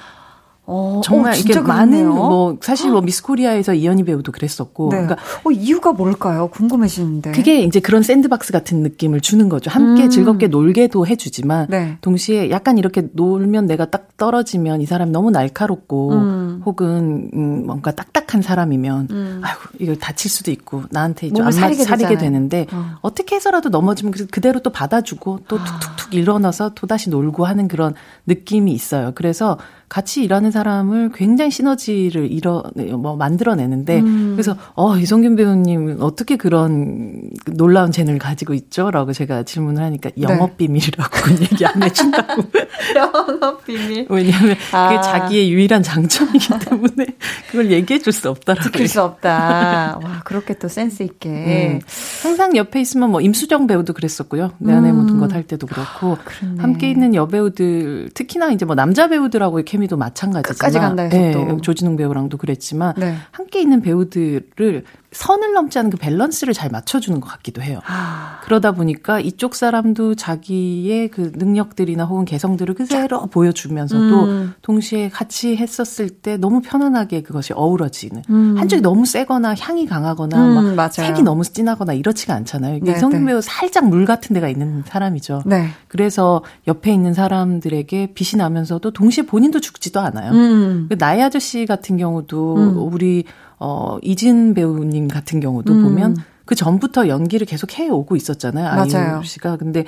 어, 0.67 1.03
정말 1.05 1.35
어, 1.35 1.37
이게 1.37 1.61
많은 1.61 2.09
뭐 2.09 2.57
사실 2.63 2.91
뭐 2.91 3.03
미스 3.03 3.23
코리아에서 3.23 3.75
이연희 3.75 4.05
배우도 4.05 4.33
그랬었고 4.33 4.89
네. 4.91 5.03
그러니까 5.03 5.17
어, 5.45 5.51
이유가 5.51 5.93
뭘까요? 5.93 6.49
궁금해지는데. 6.49 7.33
그게 7.33 7.61
이제 7.61 7.81
그런 7.81 8.03
sandbox 8.03 8.51
같은 8.51 8.83
느낌을 8.83 9.21
주는 9.21 9.49
거죠. 9.51 9.71
함께 9.71 10.05
음. 10.05 10.11
즐겁게 10.11 10.47
놀게도 10.47 11.07
해주지만 11.07 11.67
네. 11.69 11.99
동시에 12.01 12.51
약간 12.51 12.79
이렇게 12.79 13.09
놀면 13.13 13.67
내가 13.67 13.87
딱 13.87 14.17
떨어지면 14.17 14.81
이 14.81 14.87
사람이 14.87 15.11
너무 15.11 15.31
날카롭고 15.31 16.13
음. 16.13 16.63
혹은 16.65 17.31
음, 17.35 17.67
뭔가 17.67 17.91
딱딱한 17.91 18.41
사람이면 18.41 19.09
음. 19.11 19.41
아이고 19.45 19.61
이걸 19.81 19.97
다칠 19.97 20.31
수도 20.31 20.51
있고 20.51 20.85
나한테 20.91 21.31
좀 21.31 21.42
몸 21.42 21.53
사리게, 21.53 21.85
사리게 21.85 22.17
되는데 22.17 22.67
어. 23.03 23.11
떻게 23.15 23.37
해서라도 23.37 23.69
넘어지면 23.69 24.15
그대로 24.31 24.61
또 24.61 24.71
받아주고 24.71 25.41
또 25.47 25.59
아. 25.59 25.65
툭툭툭 25.65 26.15
일어나서 26.15 26.73
또 26.75 26.87
다시 26.87 27.11
놀고 27.11 27.45
하는 27.45 27.69
그런 27.69 27.95
느낌이 28.27 28.73
있어요. 28.73 29.13
그래서 29.15 29.59
같이 29.89 30.25
일하는 30.25 30.51
사람을 30.51 31.11
굉장히 31.15 31.51
시너지를 31.51 32.33
이뤄 32.33 32.63
뭐 32.99 33.17
만들어내는데 33.17 34.01
음. 34.01 34.33
그래서 34.35 34.57
어 34.75 34.97
이성균 34.97 35.37
배우님 35.37 35.99
어떻게 36.01 36.37
그런 36.37 37.31
놀라운 37.53 37.93
재능을 37.93 38.19
가지고 38.19 38.55
있죠?라고 38.55 39.13
제가 39.13 39.43
질문을 39.43 39.83
하니까 39.83 40.11
네. 40.17 40.23
영업 40.23 40.57
비밀이라고 40.57 41.17
얘기 41.43 41.67
안 41.67 41.83
해준다고. 41.83 42.43
영업 42.97 43.65
비밀. 43.65 44.07
왜냐하면 44.09 44.57
아. 44.73 44.89
그게 44.89 45.03
자기의 45.03 45.53
유일한 45.53 45.83
장점이기 45.83 46.49
때문에 46.69 47.07
그걸 47.51 47.71
얘기해 47.71 48.01
줄 48.01 48.13
수 48.15 48.31
없다라고. 48.31 48.63
지킬 48.65 48.89
수 48.89 49.03
없다. 49.03 49.99
와 50.03 50.21
그렇게 50.25 50.55
또 50.59 50.69
센스 50.69 51.03
있게. 51.03 51.29
음. 51.29 51.81
항상 52.23 52.57
옆에 52.57 52.81
있으면 52.81 53.11
뭐 53.11 53.21
임수정 53.21 53.67
배우도 53.67 53.93
그랬었고요. 53.93 54.53
내 54.59 54.73
아내의 54.73 54.93
모든 54.93 55.19
것 55.19 55.35
할 55.35 55.43
때도 55.43 55.67
그렇고 55.67 56.13
아, 56.13 56.55
함께 56.59 56.89
있는 56.91 57.13
여배우들 57.15 58.11
특히나 58.15 58.53
이제 58.53 58.65
뭐 58.65 58.77
남자 58.77 59.09
배우들하고 59.09 59.63
케미 59.65 59.84
케미도 59.85 59.97
마찬가지지만 59.97 60.43
끝까지 60.43 60.79
간다 60.79 61.03
해서 61.05 61.17
네, 61.17 61.33
또 61.33 61.61
조진웅 61.61 61.97
배우랑도 61.97 62.37
그랬지만 62.39 62.95
네. 62.97 63.15
함께 63.31 63.61
있는 63.61 63.81
배우들을 63.81 64.85
선을 65.15 65.53
넘지 65.53 65.79
않은 65.79 65.91
그 65.91 65.97
밸런스를 65.97 66.53
잘 66.53 66.71
맞춰주는 66.71 67.19
것 67.21 67.29
같기도 67.29 67.63
해요. 67.63 67.81
아. 67.87 68.41
그러다 68.45 68.73
보니까 68.73 69.21
이쪽 69.21 69.55
사람도 69.55 70.17
자기의 70.17 71.09
그 71.09 71.33
능력들이나 71.35 72.05
혹은 72.05 72.25
개성들을 72.25 72.75
그대로 72.75 73.27
보여주면서도 73.27 74.25
음. 74.25 74.55
동시에 74.63 75.09
같이 75.09 75.57
했었을 75.57 76.11
때 76.11 76.37
너무 76.37 76.61
편안하게 76.61 77.23
그것이 77.23 77.53
어우러지는 77.55 78.23
음. 78.29 78.55
한쪽이 78.59 78.83
너무 78.83 79.07
세거나 79.07 79.55
향이 79.59 79.87
강하거나 79.87 80.61
음, 80.61 80.77
막 80.77 80.93
색이 80.93 81.23
너무 81.23 81.45
진하거나 81.45 81.93
이렇지가 81.93 82.35
않잖아요. 82.35 82.81
네, 82.83 82.93
이선균 82.93 83.21
네. 83.21 83.27
배우 83.27 83.41
살짝 83.41 83.89
물 83.89 84.05
같은 84.05 84.35
데가 84.35 84.49
있는 84.49 84.83
사람이죠. 84.87 85.43
네. 85.47 85.69
그래서 85.89 86.43
옆에 86.67 86.93
있는 86.93 87.15
사람들에게 87.15 88.15
빛이 88.15 88.39
나면서도 88.39 88.91
동시에 88.91 89.25
본인도 89.25 89.61
죽지도 89.61 90.01
않아요. 90.01 90.33
음. 90.33 90.87
그 90.89 90.97
나의 90.99 91.23
아저씨 91.23 91.67
같은 91.67 91.97
경우도 91.97 92.57
음. 92.57 92.93
우리 92.93 93.25
어, 93.59 93.99
이진 94.03 94.55
배우님 94.55 95.09
같은 95.09 95.41
경우도 95.41 95.73
음. 95.73 95.83
보면 95.83 96.17
그 96.45 96.55
전부터 96.55 97.09
연기를 97.09 97.47
계속 97.47 97.79
해 97.79 97.89
오고 97.89 98.17
있었잖아요. 98.17 98.65
맞아요. 98.75 99.15
아이유 99.15 99.25
씨가. 99.25 99.57
근데 99.57 99.85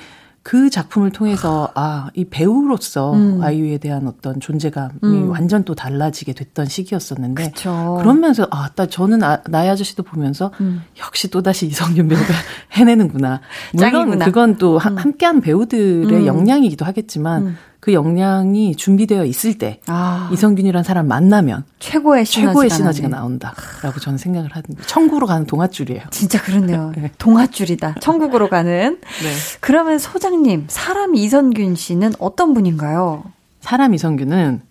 그 0.47 0.69
작품을 0.69 1.11
통해서 1.11 1.69
아, 1.75 2.09
이 2.13 2.23
배우로서 2.23 3.13
음. 3.13 3.41
아이유에 3.43 3.79
대한 3.79 4.07
어떤 4.07 4.39
존재감이 4.39 4.93
음. 5.03 5.29
완전 5.29 5.65
또 5.65 5.75
달라지게 5.75 6.31
됐던 6.31 6.67
시기였었는데 6.67 7.49
그쵸. 7.49 7.97
그러면서 7.99 8.47
아, 8.49 8.69
나 8.69 8.85
저는 8.85 9.23
아, 9.23 9.41
나의 9.49 9.69
아저씨도 9.71 10.03
보면서 10.03 10.53
음. 10.61 10.83
역시 10.99 11.29
또다시 11.29 11.67
이성균 11.67 12.07
배우가 12.07 12.25
해내는구나. 12.71 13.41
물론 13.73 13.91
짱이구나. 13.91 14.25
그건 14.25 14.55
또 14.55 14.75
음. 14.77 14.97
함께한 14.97 15.41
배우들의 15.41 16.21
음. 16.21 16.25
역량이기도 16.25 16.85
하겠지만 16.85 17.47
음. 17.47 17.57
그 17.87 17.93
역량이 17.93 18.75
준비되어 18.75 19.23
있을 19.23 19.57
때 19.57 19.79
아. 19.87 20.29
이성균이란 20.33 20.83
사람 20.83 21.07
만나면 21.07 21.63
최고의 21.79 22.25
시너지가, 22.25 22.51
최고의 22.51 22.69
시너지가 22.69 23.07
나온다라고 23.07 24.01
저는 24.01 24.17
생각을 24.17 24.49
하는데 24.51 24.83
천국으로 24.85 25.25
가는 25.25 25.45
동아줄이에요. 25.45 26.01
진짜 26.11 26.41
그렇네요. 26.41 26.91
네. 26.99 27.11
동아줄이다. 27.17 27.95
천국으로 28.01 28.49
가는. 28.49 28.99
네. 28.99 29.33
그러면 29.61 29.99
소장님 29.99 30.65
사람 30.67 31.15
이성균 31.15 31.75
씨는 31.75 32.11
어떤 32.19 32.53
분인가요? 32.53 33.23
사람 33.61 33.93
이성균은 33.93 34.63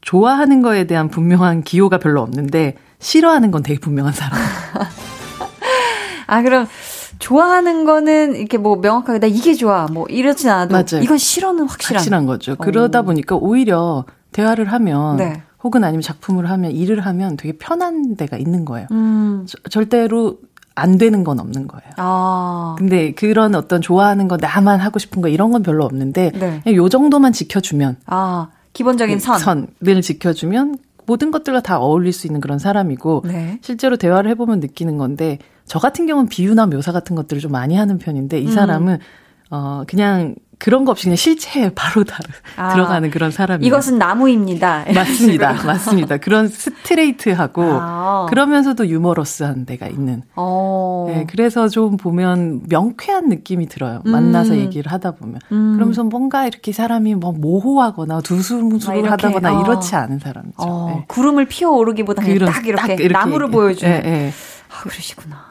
좋아하는 0.00 0.60
거에 0.60 0.88
대한 0.88 1.08
분명한 1.08 1.62
기호가 1.62 1.98
별로 1.98 2.20
없는데 2.20 2.74
싫어하는 2.98 3.52
건 3.52 3.62
되게 3.62 3.78
분명한 3.78 4.12
사람. 4.12 4.40
아 6.26 6.42
그럼 6.42 6.66
좋아하는 7.20 7.84
거는 7.84 8.34
이렇게 8.34 8.58
뭐 8.58 8.76
명확하게 8.76 9.20
나 9.20 9.26
이게 9.28 9.54
좋아 9.54 9.86
뭐 9.86 10.06
이렇진 10.08 10.48
않아도 10.48 10.72
맞아요. 10.72 11.04
이건 11.04 11.18
싫어는 11.18 11.68
확실한 11.68 11.98
확실한 11.98 12.26
거죠. 12.26 12.56
그러다 12.56 13.02
보니까 13.02 13.36
오히려 13.36 14.04
대화를 14.32 14.72
하면 14.72 15.16
네. 15.16 15.42
혹은 15.62 15.84
아니면 15.84 16.02
작품을 16.02 16.50
하면 16.50 16.72
일을 16.72 17.00
하면 17.00 17.36
되게 17.36 17.56
편한 17.56 18.16
데가 18.16 18.36
있는 18.38 18.64
거예요. 18.64 18.88
음. 18.90 19.46
저, 19.46 19.58
절대로 19.68 20.38
안 20.74 20.96
되는 20.96 21.22
건 21.24 21.38
없는 21.40 21.68
거예요. 21.68 21.90
아. 21.98 22.74
근데 22.78 23.12
그런 23.12 23.54
어떤 23.54 23.82
좋아하는 23.82 24.26
거 24.26 24.38
나만 24.38 24.80
하고 24.80 24.98
싶은 24.98 25.20
거 25.20 25.28
이런 25.28 25.50
건 25.52 25.62
별로 25.62 25.84
없는데 25.84 26.32
네. 26.32 26.60
그냥 26.64 26.76
요 26.76 26.88
정도만 26.88 27.32
지켜주면 27.32 27.98
아 28.06 28.48
기본적인 28.72 29.18
선 29.18 29.38
선을 29.38 30.00
지켜주면 30.02 30.78
모든 31.06 31.30
것들과 31.32 31.60
다 31.60 31.78
어울릴 31.78 32.12
수 32.12 32.26
있는 32.26 32.40
그런 32.40 32.58
사람이고 32.58 33.24
네. 33.26 33.58
실제로 33.62 33.96
대화를 33.96 34.30
해보면 34.30 34.60
느끼는 34.60 34.96
건데 34.96 35.38
저 35.70 35.78
같은 35.78 36.04
경우는 36.04 36.28
비유나 36.28 36.66
묘사 36.66 36.90
같은 36.90 37.14
것들을 37.14 37.40
좀 37.40 37.52
많이 37.52 37.76
하는 37.76 37.98
편인데 37.98 38.40
이 38.40 38.46
음. 38.46 38.50
사람은 38.50 38.94
음. 38.94 38.98
어 39.52 39.84
그냥 39.86 40.34
그런 40.58 40.84
거 40.84 40.90
없이 40.90 41.04
그냥 41.04 41.14
실체에 41.14 41.70
바로 41.76 42.02
다 42.02 42.18
아, 42.56 42.70
들어가는 42.70 43.08
그런 43.12 43.30
사람이에요. 43.30 43.68
이것은 43.68 43.96
나무입니다. 43.96 44.86
맞습니다. 44.92 45.52
맞습니다. 45.64 46.16
그런 46.16 46.48
스트레이트하고 46.48 47.62
아. 47.64 48.26
그러면서도 48.28 48.88
유머러스한 48.88 49.64
데가 49.64 49.86
있는. 49.86 50.24
어. 50.34 51.06
네, 51.08 51.26
그래서 51.30 51.68
좀 51.68 51.96
보면 51.96 52.62
명쾌한 52.68 53.28
느낌이 53.28 53.68
들어요. 53.68 54.02
음. 54.06 54.10
만나서 54.10 54.56
얘기를 54.56 54.90
하다 54.90 55.12
보면. 55.12 55.38
음. 55.52 55.74
그러면서 55.74 56.02
뭔가 56.02 56.48
이렇게 56.48 56.72
사람이 56.72 57.14
뭐 57.14 57.30
모호하거나 57.30 58.22
두수무수하다거나 58.22 59.56
어. 59.56 59.62
이렇지 59.62 59.94
않은 59.94 60.18
사람이죠. 60.18 60.56
어. 60.58 60.92
네. 60.96 61.04
구름을 61.06 61.46
피어오르기보다는 61.46 62.28
딱 62.28 62.66
이렇게, 62.66 62.74
딱 62.74 62.90
이렇게 62.90 63.08
나무를 63.08 63.50
보여주는. 63.52 64.02
네, 64.02 64.02
네. 64.02 64.32
아, 64.68 64.82
그러시구나. 64.82 65.49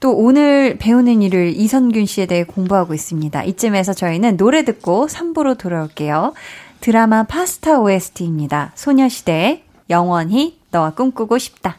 또 0.00 0.16
오늘 0.16 0.76
배우는 0.78 1.22
일을 1.22 1.48
이선균 1.56 2.06
씨에 2.06 2.26
대해 2.26 2.44
공부하고 2.44 2.94
있습니다. 2.94 3.42
이쯤에서 3.44 3.94
저희는 3.94 4.36
노래 4.36 4.64
듣고 4.64 5.06
3부로 5.06 5.58
돌아올게요. 5.58 6.34
드라마 6.80 7.24
파스타 7.24 7.80
OST입니다. 7.80 8.72
소녀시대의 8.76 9.64
영원히 9.90 10.58
너와 10.70 10.90
꿈꾸고 10.90 11.38
싶다. 11.38 11.78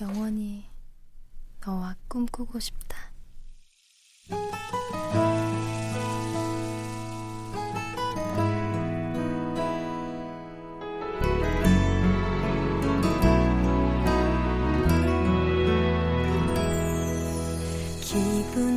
영원히 0.00 0.64
너와 1.64 1.94
꿈꾸고 2.08 2.58
싶다. 2.58 2.96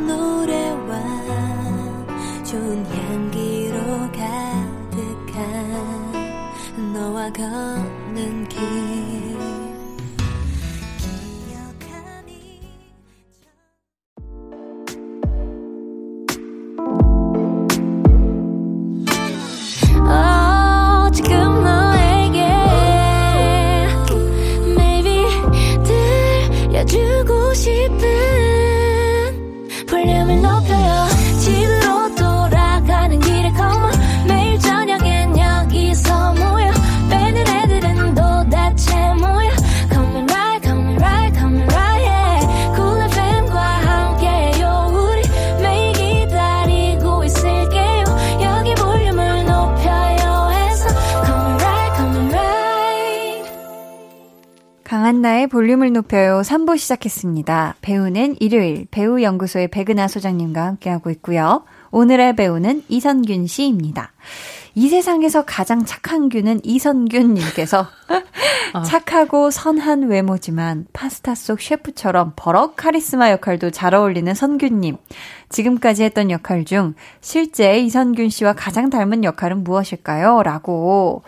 노래와 0.08 1.02
좋은 2.46 2.86
향기로 2.86 3.78
가득한 4.14 5.34
너와 6.94 7.30
걷는 7.32 8.48
길 8.48 8.95
박한나의 55.16 55.48
볼륨을 55.48 55.94
높여요 55.94 56.42
3부 56.42 56.78
시작했습니다. 56.78 57.76
배우는 57.82 58.36
일요일 58.40 58.86
배우연구소의 58.92 59.70
백은하 59.70 60.08
소장님과 60.08 60.66
함께하고 60.66 61.10
있고요. 61.12 61.64
오늘의 61.92 62.36
배우는 62.36 62.84
이선균 62.90 63.48
씨입니다. 63.48 64.12
이 64.74 64.90
세상에서 64.90 65.46
가장 65.46 65.86
착한 65.86 66.28
균은 66.28 66.60
이선균님께서 66.64 67.88
아. 68.74 68.84
착하고 68.84 69.52
선한 69.52 70.10
외모지만 70.10 70.86
파스타 70.92 71.34
속 71.34 71.62
셰프처럼 71.62 72.34
버럭 72.36 72.76
카리스마 72.76 73.32
역할도 73.32 73.72
잘 73.72 73.94
어울리는 73.94 74.34
선균님. 74.34 74.98
지금까지 75.48 76.04
했던 76.04 76.30
역할 76.30 76.66
중 76.66 76.94
실제 77.22 77.80
이선균 77.80 78.30
씨와 78.30 78.54
가장 78.54 78.90
닮은 78.90 79.24
역할은 79.24 79.64
무엇일까요? 79.64 80.44
라고. 80.44 81.24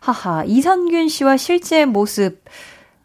하하, 0.00 0.44
이선균 0.44 1.08
씨와 1.08 1.38
실제 1.38 1.86
모습. 1.86 2.42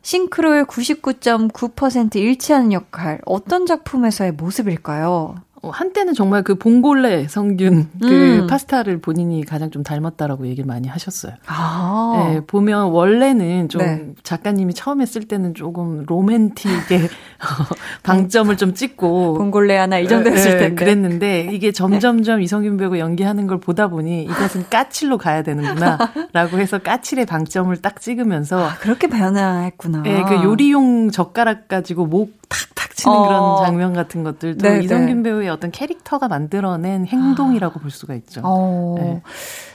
싱크로율 0.06 0.66
99.9% 0.66 2.16
일치하는 2.18 2.72
역할. 2.74 3.20
어떤 3.26 3.66
작품에서의 3.66 4.34
모습일까요? 4.34 5.34
어, 5.66 5.72
한때는 5.72 6.14
정말 6.14 6.44
그 6.44 6.56
봉골레 6.56 7.28
성균 7.28 7.90
그 8.00 8.42
음. 8.42 8.48
파스타를 8.48 9.00
본인이 9.00 9.44
가장 9.44 9.72
좀 9.72 9.82
닮았다라고 9.82 10.46
얘기를 10.46 10.64
많이 10.66 10.88
하셨어요. 10.88 11.34
아. 11.48 12.28
네, 12.30 12.42
보면 12.46 12.92
원래는 12.92 13.70
좀 13.70 13.82
네. 13.82 14.06
작가님이 14.22 14.76
처음에 14.76 15.08
쓸 15.08 15.24
때는 15.24 15.56
조금 15.56 16.06
로맨틱의 16.06 17.10
방점을 18.04 18.56
좀 18.58 18.76
찍고 18.76 19.40
봉골레 19.40 19.76
하나 19.76 19.98
이 19.98 20.08
정도였을 20.08 20.52
네, 20.52 20.58
텐데 20.60 20.76
그랬는데 20.76 21.50
이게 21.52 21.72
점점점 21.72 22.42
이성균 22.42 22.78
배우가 22.78 23.00
연기하는 23.00 23.48
걸 23.48 23.60
보다 23.60 23.88
보니 23.88 24.24
이것은 24.26 24.66
까칠로 24.70 25.18
가야 25.18 25.42
되는구나라고 25.42 26.60
해서 26.60 26.78
까칠의 26.78 27.26
방점을 27.26 27.76
딱 27.78 28.00
찍으면서 28.00 28.64
아, 28.64 28.76
그렇게 28.76 29.08
변화했구나. 29.08 30.04
네, 30.04 30.24
그 30.28 30.44
요리용 30.44 31.10
젓가락 31.10 31.68
가지고 31.68 32.06
목 32.06 32.45
탁탁 32.76 32.96
치는 32.96 33.16
어. 33.16 33.24
그런 33.24 33.66
장면 33.66 33.94
같은 33.94 34.24
것들도 34.24 34.68
네, 34.68 34.84
이성균 34.84 35.24
배우의 35.24 35.50
어떤 35.50 35.72
캐릭터가 35.72 36.28
만들어낸 36.28 37.06
행동이라고 37.06 37.80
아. 37.80 37.82
볼 37.82 37.92
수가 37.92 38.16
있죠. 38.16 38.42
어. 38.44 38.96
네. 38.98 39.22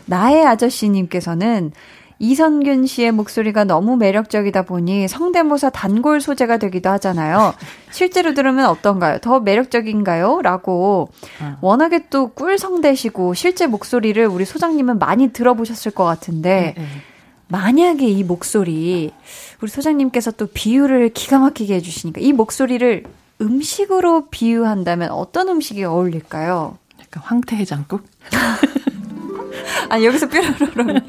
나의 0.07 0.47
아저씨님께서는 0.47 1.73
이선균 2.23 2.87
씨의 2.87 3.13
목소리가 3.13 3.65
너무 3.65 3.97
매력적이다 3.97 4.63
보니 4.63 5.09
성대모사 5.09 5.71
단골 5.71 6.21
소재가 6.21 6.59
되기도 6.59 6.91
하잖아요. 6.91 7.55
실제로 7.91 8.35
들으면 8.35 8.67
어떤가요? 8.67 9.19
더 9.19 9.41
매력적인가요? 9.41 10.43
라고 10.43 11.09
어. 11.41 11.57
워낙에 11.63 12.09
또 12.11 12.29
꿀성대시고 12.29 13.33
실제 13.33 13.67
목소리를 13.67 14.25
우리 14.27 14.45
소장님은 14.45 14.99
많이 14.99 15.33
들어보셨을 15.33 15.93
것 15.93 16.05
같은데 16.05 16.75
네, 16.77 16.83
네. 16.83 16.87
만약에 17.51 18.07
이 18.07 18.23
목소리 18.23 19.13
우리 19.61 19.71
소장님께서 19.71 20.31
또 20.33 20.47
비유를 20.47 21.11
기가 21.11 21.41
막히게 21.41 21.75
해주시니까 21.75 22.21
이 22.21 22.33
목소리를 22.33 23.05
음식으로 23.41 24.29
비유한다면 24.29 25.11
어떤 25.11 25.49
음식이 25.49 25.83
어울릴까요? 25.85 26.79
약간 27.01 27.23
황태해장국? 27.25 28.05
아 29.89 30.03
여기서 30.03 30.29
뾰로로로 30.29 31.01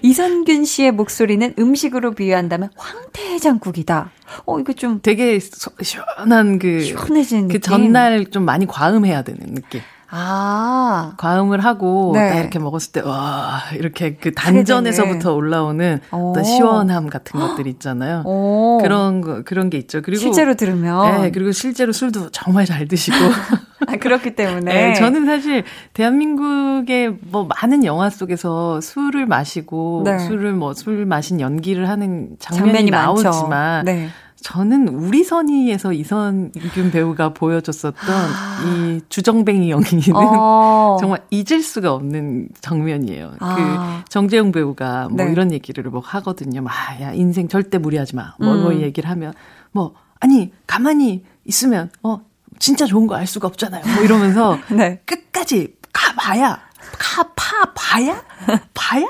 이선균 0.00 0.64
씨의 0.64 0.92
목소리는 0.92 1.54
음식으로 1.58 2.12
비유한다면 2.12 2.70
황태해장국이다. 2.76 4.10
어 4.46 4.58
이거 4.58 4.72
좀 4.72 5.00
되게 5.02 5.38
시원한 5.82 6.58
그 6.58 6.80
시원해지는 6.80 7.48
그 7.48 7.54
느낌? 7.54 7.60
전날 7.60 8.26
좀 8.30 8.44
많이 8.44 8.66
과음해야 8.66 9.22
되는 9.22 9.54
느낌. 9.54 9.82
아. 10.14 11.14
과음을 11.16 11.64
하고 11.64 12.12
네. 12.14 12.28
딱 12.28 12.38
이렇게 12.38 12.58
먹었을 12.58 12.92
때, 12.92 13.00
와, 13.00 13.62
이렇게 13.74 14.14
그 14.14 14.32
단전에서부터 14.32 15.34
올라오는 15.34 16.00
어떤 16.10 16.44
시원함 16.44 17.08
같은 17.08 17.40
것들 17.40 17.66
있잖아요. 17.66 18.22
오. 18.26 18.78
그런 18.82 19.22
거, 19.22 19.42
그런 19.42 19.70
게 19.70 19.78
있죠. 19.78 20.02
그리고. 20.02 20.20
실제로 20.20 20.54
들으면. 20.54 21.22
네, 21.22 21.30
그리고 21.30 21.52
실제로 21.52 21.92
술도 21.92 22.30
정말 22.30 22.66
잘 22.66 22.86
드시고. 22.86 23.16
아, 23.88 23.96
그렇기 23.96 24.36
때문에. 24.36 24.72
네, 24.72 24.94
저는 24.94 25.24
사실 25.26 25.64
대한민국의 25.94 27.16
뭐 27.30 27.48
많은 27.48 27.84
영화 27.84 28.10
속에서 28.10 28.80
술을 28.80 29.26
마시고, 29.26 30.02
네. 30.04 30.18
술을 30.18 30.52
뭐, 30.52 30.74
술 30.74 31.06
마신 31.06 31.40
연기를 31.40 31.88
하는 31.88 32.36
장면이, 32.38 32.72
장면이 32.72 32.90
나오지만, 32.90 33.84
네. 33.86 34.08
저는 34.42 34.88
우리 34.88 35.24
선의에서 35.24 35.92
이선균 35.92 36.90
배우가 36.92 37.30
보여줬었던 37.32 38.10
아. 38.10 38.64
이 38.66 39.00
주정뱅이 39.08 39.70
연기는 39.70 40.14
어. 40.16 40.96
정말 41.00 41.22
잊을 41.30 41.62
수가 41.62 41.92
없는 41.94 42.48
장면이에요. 42.60 43.34
아. 43.40 44.02
그 44.04 44.10
정재용 44.10 44.52
배우가 44.52 45.08
뭐 45.08 45.24
네. 45.24 45.32
이런 45.32 45.52
얘기를 45.52 45.84
뭐 45.90 46.00
하거든요. 46.00 46.60
막, 46.60 46.72
야, 47.00 47.12
인생 47.12 47.48
절대 47.48 47.78
무리하지 47.78 48.16
마. 48.16 48.34
뭐, 48.38 48.48
뭐 48.48 48.56
음. 48.56 48.62
뭐 48.62 48.74
얘기를 48.74 49.08
하면, 49.10 49.32
뭐, 49.70 49.94
아니, 50.20 50.52
가만히 50.66 51.24
있으면, 51.44 51.90
어, 52.02 52.20
진짜 52.58 52.84
좋은 52.86 53.06
거 53.06 53.14
알 53.14 53.26
수가 53.26 53.48
없잖아요. 53.48 53.82
뭐 53.94 54.04
이러면서 54.04 54.58
네. 54.70 55.00
끝까지 55.06 55.74
가봐야, 55.92 56.60
가, 56.98 57.22
파, 57.34 57.72
봐야? 57.74 58.22
봐야? 58.74 59.06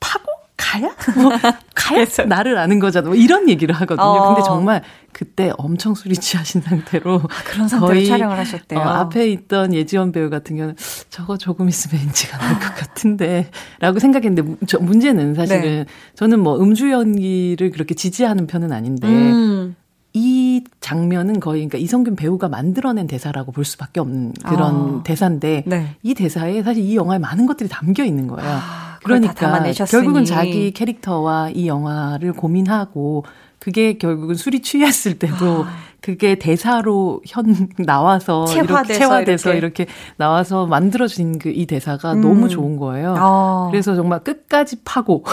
파고? 0.00 0.24
가야? 0.64 0.94
뭐, 1.20 1.30
가야? 1.74 2.06
나를 2.26 2.56
아는 2.58 2.78
거잖아. 2.78 3.08
뭐 3.08 3.16
이런 3.16 3.48
얘기를 3.48 3.74
하거든요. 3.74 4.06
어. 4.06 4.28
근데 4.34 4.42
정말 4.46 4.82
그때 5.12 5.52
엄청 5.58 5.94
술이 5.94 6.16
취하신 6.16 6.62
상태로. 6.62 7.16
아, 7.22 7.42
그런 7.44 7.68
상태로 7.68 8.04
촬영을 8.06 8.38
하셨대요. 8.38 8.80
어, 8.80 8.82
앞에 8.82 9.28
있던 9.30 9.74
예지원 9.74 10.10
배우 10.12 10.30
같은 10.30 10.56
경우는 10.56 10.76
저거 11.10 11.36
조금 11.36 11.68
있으면 11.68 12.02
NG가 12.02 12.38
날 12.38 12.54
것 12.58 12.74
같은데. 12.74 13.50
라고 13.80 13.98
생각했는데, 13.98 14.56
저, 14.66 14.78
문제는 14.78 15.34
사실은 15.34 15.60
네. 15.62 15.84
저는 16.14 16.40
뭐 16.40 16.58
음주 16.60 16.90
연기를 16.90 17.70
그렇게 17.70 17.94
지지하는 17.94 18.46
편은 18.46 18.72
아닌데. 18.72 19.06
음. 19.08 19.76
이 20.16 20.62
장면은 20.80 21.40
거의 21.40 21.62
그러니까 21.62 21.78
이성균 21.78 22.14
배우가 22.14 22.48
만들어낸 22.48 23.08
대사라고 23.08 23.50
볼 23.50 23.64
수밖에 23.64 23.98
없는 23.98 24.32
그런 24.46 24.98
아. 25.00 25.02
대사인데 25.02 25.64
네. 25.66 25.96
이 26.04 26.14
대사에 26.14 26.62
사실 26.62 26.84
이 26.84 26.94
영화에 26.94 27.18
많은 27.18 27.46
것들이 27.46 27.68
담겨 27.68 28.04
있는 28.04 28.28
거예요. 28.28 28.48
아. 28.48 28.83
그러니까 29.04 29.72
결국은 29.86 30.24
자기 30.24 30.70
캐릭터와 30.72 31.50
이 31.50 31.66
영화를 31.66 32.32
고민하고 32.32 33.24
그게 33.58 33.96
결국은 33.96 34.34
술이 34.34 34.60
취했을 34.60 35.18
때도 35.18 35.64
아. 35.64 35.68
그게 36.02 36.34
대사로 36.34 37.22
현 37.26 37.46
나와서 37.78 38.44
체화돼서 38.44 38.82
이렇게 38.82 38.94
체화돼서 38.94 39.54
이렇게, 39.54 39.84
이렇게 39.84 39.86
나와서 40.18 40.66
만들어진 40.66 41.38
그 41.38 41.50
이 41.54 41.66
대사가 41.66 42.12
음. 42.12 42.20
너무 42.20 42.48
좋은 42.48 42.76
거예요. 42.76 43.14
아. 43.16 43.68
그래서 43.70 43.94
정말 43.94 44.20
끝까지 44.20 44.82
파고 44.84 45.24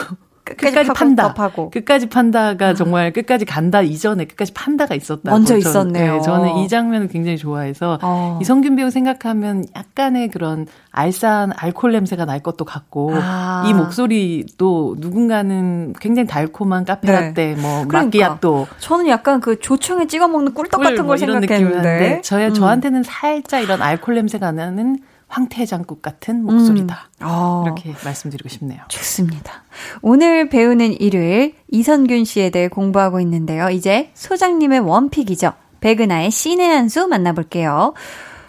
끝까지, 0.43 0.75
끝까지 0.75 0.91
판다. 0.93 1.33
파고. 1.33 1.69
끝까지 1.69 2.07
판다가 2.09 2.69
아. 2.69 2.73
정말 2.73 3.13
끝까지 3.13 3.45
간다 3.45 3.81
이전에 3.81 4.25
끝까지 4.25 4.53
판다가 4.53 4.95
있었다. 4.95 5.31
먼저 5.31 5.55
있었네요. 5.57 6.15
네, 6.15 6.21
저는 6.21 6.57
이 6.57 6.67
장면을 6.67 7.07
굉장히 7.07 7.37
좋아해서 7.37 7.99
어. 8.01 8.39
이성균 8.41 8.75
배우 8.75 8.89
생각하면 8.89 9.65
약간의 9.75 10.29
그런 10.29 10.67
알싸한 10.91 11.53
알콜 11.55 11.91
냄새가 11.91 12.25
날 12.25 12.41
것도 12.41 12.65
같고 12.65 13.11
아. 13.15 13.65
이 13.67 13.73
목소리도 13.73 14.95
누군가는 14.99 15.93
굉장히 15.99 16.27
달콤한 16.27 16.85
카페라떼 16.85 17.55
네. 17.55 17.61
뭐 17.61 17.85
그러니까. 17.87 18.03
마끼아또 18.03 18.67
저는 18.79 19.07
약간 19.07 19.39
그 19.41 19.59
조청에 19.59 20.07
찍어 20.07 20.27
먹는 20.27 20.53
꿀떡 20.53 20.81
같은 20.81 20.97
뭐걸 20.97 21.17
생각했는데 21.19 22.21
저야 22.23 22.47
음. 22.47 22.53
저한테는 22.53 23.03
살짝 23.03 23.63
이런 23.63 23.81
알콜 23.81 24.15
냄새가 24.15 24.51
나는 24.51 24.97
황태장국 25.31 26.01
같은 26.01 26.43
목소리다. 26.43 27.09
음. 27.21 27.25
어. 27.25 27.63
이렇게 27.65 27.93
말씀드리고 28.03 28.49
싶네요. 28.49 28.81
좋습니다. 28.89 29.63
오늘 30.01 30.49
배우는 30.49 30.93
일요일 30.99 31.55
이선균 31.69 32.25
씨에 32.25 32.49
대해 32.49 32.67
공부하고 32.67 33.19
있는데요. 33.21 33.69
이제 33.69 34.11
소장님의 34.13 34.81
원픽이죠. 34.81 35.53
백은하의 35.79 36.29
신의 36.31 36.69
한 36.69 36.89
수 36.89 37.07
만나볼게요. 37.07 37.93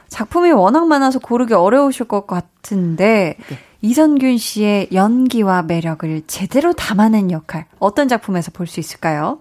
작품이 0.09 0.51
워낙 0.51 0.87
많아서 0.89 1.19
고르기 1.21 1.55
어려우실 1.55 2.07
것 2.09 2.27
같은데 2.27 3.37
네. 3.49 3.59
이선균 3.81 4.37
씨의 4.37 4.89
연기와 4.93 5.63
매력을 5.63 6.23
제대로 6.27 6.73
담아낸 6.75 7.31
역할 7.31 7.67
어떤 7.79 8.09
작품에서 8.09 8.51
볼 8.53 8.67
수 8.67 8.81
있을까요? 8.81 9.41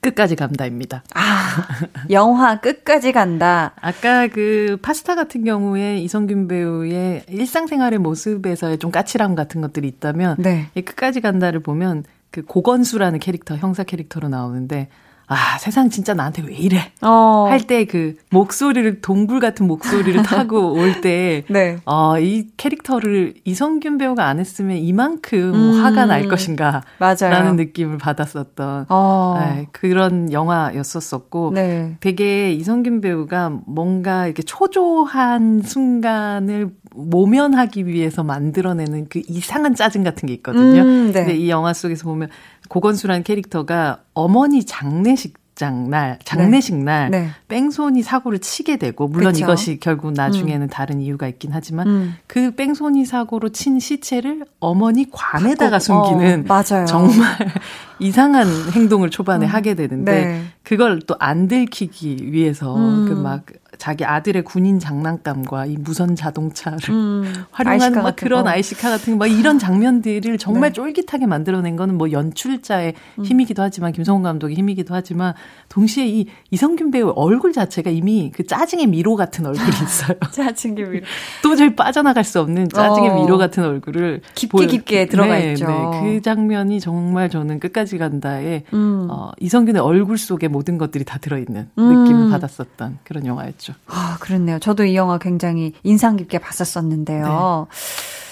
끝까지 0.00 0.36
간다입니다. 0.36 1.02
아, 1.14 1.35
영화 2.10 2.60
끝까지 2.60 3.12
간다. 3.12 3.72
아까 3.80 4.26
그 4.28 4.78
파스타 4.82 5.14
같은 5.14 5.44
경우에 5.44 5.98
이성균 5.98 6.48
배우의 6.48 7.24
일상생활의 7.28 7.98
모습에서의 7.98 8.78
좀 8.78 8.90
까칠함 8.90 9.34
같은 9.34 9.60
것들이 9.60 9.88
있다면, 9.88 10.36
네. 10.38 10.68
끝까지 10.74 11.20
간다를 11.20 11.60
보면 11.60 12.04
그 12.30 12.42
고건수라는 12.42 13.18
캐릭터, 13.18 13.56
형사 13.56 13.82
캐릭터로 13.84 14.28
나오는데, 14.28 14.88
아, 15.28 15.58
세상 15.58 15.90
진짜 15.90 16.14
나한테 16.14 16.42
왜 16.42 16.54
이래? 16.54 16.92
어. 17.02 17.46
할때 17.48 17.84
그 17.84 18.14
목소리를, 18.30 19.00
동굴 19.00 19.40
같은 19.40 19.66
목소리를 19.66 20.22
타고 20.22 20.72
올 20.72 21.00
때, 21.00 21.42
네. 21.48 21.78
어, 21.84 22.18
이 22.20 22.48
캐릭터를 22.56 23.34
이성균 23.44 23.98
배우가 23.98 24.26
안 24.26 24.38
했으면 24.38 24.76
이만큼 24.76 25.54
음. 25.54 25.84
화가 25.84 26.06
날 26.06 26.28
것인가. 26.28 26.82
맞아요. 26.98 27.30
라는 27.30 27.56
느낌을 27.56 27.98
받았었던 27.98 28.86
어. 28.88 29.36
네, 29.40 29.66
그런 29.72 30.32
영화였었었고, 30.32 31.52
네. 31.54 31.96
되게 32.00 32.52
이성균 32.52 33.00
배우가 33.00 33.50
뭔가 33.66 34.26
이렇게 34.26 34.42
초조한 34.44 35.62
순간을 35.62 36.70
모면하기 36.94 37.86
위해서 37.86 38.22
만들어내는 38.22 39.08
그 39.08 39.20
이상한 39.28 39.74
짜증 39.74 40.02
같은 40.02 40.26
게 40.26 40.34
있거든요. 40.34 40.82
음, 40.82 41.12
네. 41.12 41.24
근데 41.24 41.34
이 41.34 41.50
영화 41.50 41.72
속에서 41.72 42.04
보면 42.04 42.28
고건수라는 42.68 43.22
캐릭터가 43.22 44.00
어머니 44.14 44.64
장례 44.64 45.15
식 45.56 45.58
장날 45.58 46.18
네. 46.18 46.24
장례식 46.24 46.76
날 46.76 47.10
네. 47.10 47.30
뺑소니 47.48 48.02
사고를 48.02 48.38
치게 48.38 48.76
되고 48.76 49.08
물론 49.08 49.32
그쵸? 49.32 49.44
이것이 49.44 49.78
결국 49.80 50.12
나중에는 50.12 50.66
음. 50.66 50.68
다른 50.68 51.00
이유가 51.00 51.26
있긴 51.26 51.50
하지만 51.52 51.86
음. 51.88 52.14
그 52.26 52.54
뺑소니 52.54 53.06
사고로 53.06 53.48
친 53.48 53.80
시체를 53.80 54.44
어머니 54.60 55.06
관에다가 55.10 55.78
숨기는 55.78 56.40
어, 56.40 56.44
맞아요. 56.46 56.86
정말 56.86 57.36
이상한 57.98 58.46
행동을 58.72 59.10
초반에 59.10 59.46
음. 59.46 59.50
하게 59.50 59.74
되는데 59.74 60.24
네. 60.24 60.42
그걸 60.62 61.00
또 61.00 61.16
안 61.18 61.48
들키기 61.48 62.30
위해서 62.30 62.76
음. 62.76 63.06
그막 63.08 63.46
자기 63.78 64.04
아들의 64.04 64.42
군인 64.44 64.78
장난감과 64.78 65.66
이 65.66 65.76
무선 65.78 66.16
자동차를 66.16 66.78
음, 66.90 67.44
활용하는 67.50 68.02
막 68.02 68.16
그런 68.16 68.44
거. 68.44 68.50
아이시카 68.50 68.90
같은 68.90 69.18
막 69.18 69.26
이런 69.26 69.58
장면들을 69.58 70.38
정말 70.38 70.70
네. 70.70 70.74
쫄깃하게 70.74 71.26
만들어낸 71.26 71.76
거는 71.76 71.96
뭐 71.96 72.10
연출자의 72.10 72.94
음. 73.18 73.24
힘이기도 73.24 73.62
하지만 73.62 73.92
김성훈 73.92 74.22
감독의 74.22 74.56
힘이기도 74.56 74.94
하지만 74.94 75.34
동시에 75.68 76.06
이 76.06 76.26
이선균 76.50 76.90
배우 76.90 77.12
얼굴 77.16 77.52
자체가 77.52 77.90
이미 77.90 78.30
그 78.34 78.44
짜증의 78.46 78.86
미로 78.86 79.16
같은 79.16 79.46
얼굴이 79.46 79.66
있어요. 79.84 80.16
짜증의 80.30 80.88
미로. 80.88 81.06
도저히 81.42 81.74
빠져나갈 81.74 82.24
수 82.24 82.40
없는 82.40 82.68
짜증의 82.68 83.10
어. 83.10 83.22
미로 83.22 83.38
같은 83.38 83.64
얼굴을 83.64 84.22
깊게 84.34 84.56
보여. 84.56 84.66
깊게 84.66 85.06
들어가 85.06 85.36
네, 85.38 85.52
있죠. 85.52 85.66
네. 85.66 86.00
그 86.16 86.22
장면이 86.22 86.80
정말 86.80 87.28
저는 87.30 87.60
끝까지 87.60 87.98
간다에 87.98 88.64
음. 88.72 89.06
어, 89.10 89.30
이선균의 89.40 89.82
얼굴 89.82 90.18
속에 90.18 90.48
모든 90.48 90.78
것들이 90.78 91.04
다 91.04 91.18
들어있는 91.18 91.68
음. 91.78 92.04
느낌을 92.04 92.30
받았었던 92.30 92.98
그런 93.04 93.26
영화였죠. 93.26 93.65
아, 93.86 94.16
그렇네요. 94.20 94.58
저도 94.58 94.84
이 94.84 94.96
영화 94.96 95.18
굉장히 95.18 95.72
인상 95.82 96.16
깊게 96.16 96.38
봤었었는데요. 96.38 97.68
네. 97.70 97.76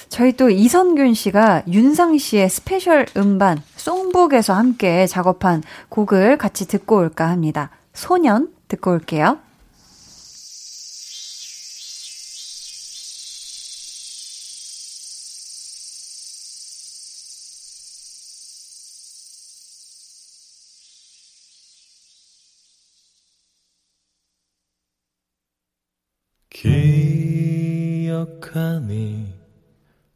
저희 0.09 0.32
또 0.32 0.49
이선균 0.49 1.14
씨가 1.14 1.64
윤상 1.66 2.18
씨의 2.18 2.49
스페셜 2.49 3.07
음반 3.16 3.61
송북에서 3.76 4.53
함께 4.53 5.07
작업한 5.07 5.62
곡을 5.89 6.39
같이 6.39 6.68
듣고 6.68 6.99
올까 6.99 7.28
합니다. 7.28 7.70
소년 7.93 8.49
듣고 8.68 8.93
올게요. 8.93 9.39
기억하니 28.07 29.35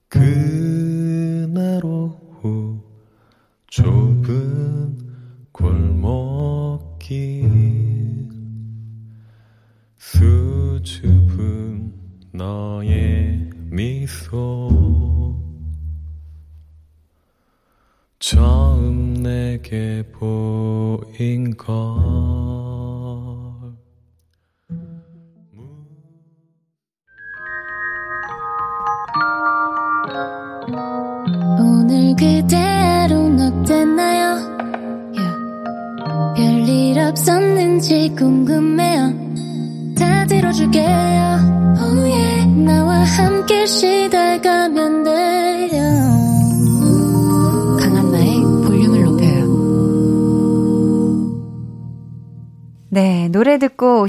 그 0.09 0.68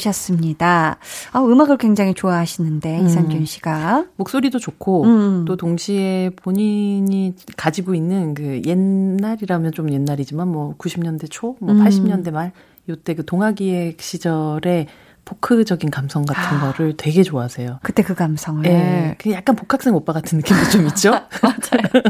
듣고 0.10 0.20
오셨습니다. 0.20 0.98
아, 1.32 1.40
음악을 1.42 1.78
굉장히 1.78 2.14
좋아하시는데, 2.14 3.00
음. 3.00 3.06
이상균 3.06 3.46
씨가. 3.46 4.06
목소리도 4.18 4.60
좋고, 4.60 5.04
음. 5.06 5.46
또 5.46 5.56
동시에 5.56 6.32
본인이 6.36 7.34
가지고 7.56 7.96
있는 7.96 8.34
그 8.34 8.62
옛날이라면 8.66 9.72
좀 9.72 9.92
옛날이지만, 9.92 10.48
뭐 10.48 10.76
90년대 10.78 11.28
초, 11.30 11.56
뭐 11.60 11.74
음. 11.74 11.84
80년대 11.84 12.32
말, 12.32 12.52
요때 12.90 13.16
그 13.16 13.26
동아기획 13.26 14.02
시절에 14.02 14.88
포크적인 15.30 15.92
감성 15.92 16.26
같은 16.26 16.42
아, 16.58 16.72
거를 16.74 16.98
되게 16.98 17.22
좋아하세요. 17.22 17.80
그때 17.84 18.02
그 18.02 18.16
감성을. 18.16 18.64
네, 18.64 19.16
그 19.20 19.32
약간 19.32 19.56
복학생 19.56 19.94
오빠 19.94 20.12
같은 20.12 20.40
느낌도 20.40 20.70
좀 20.72 20.88
있죠? 20.88 21.12
맞아요. 21.44 22.04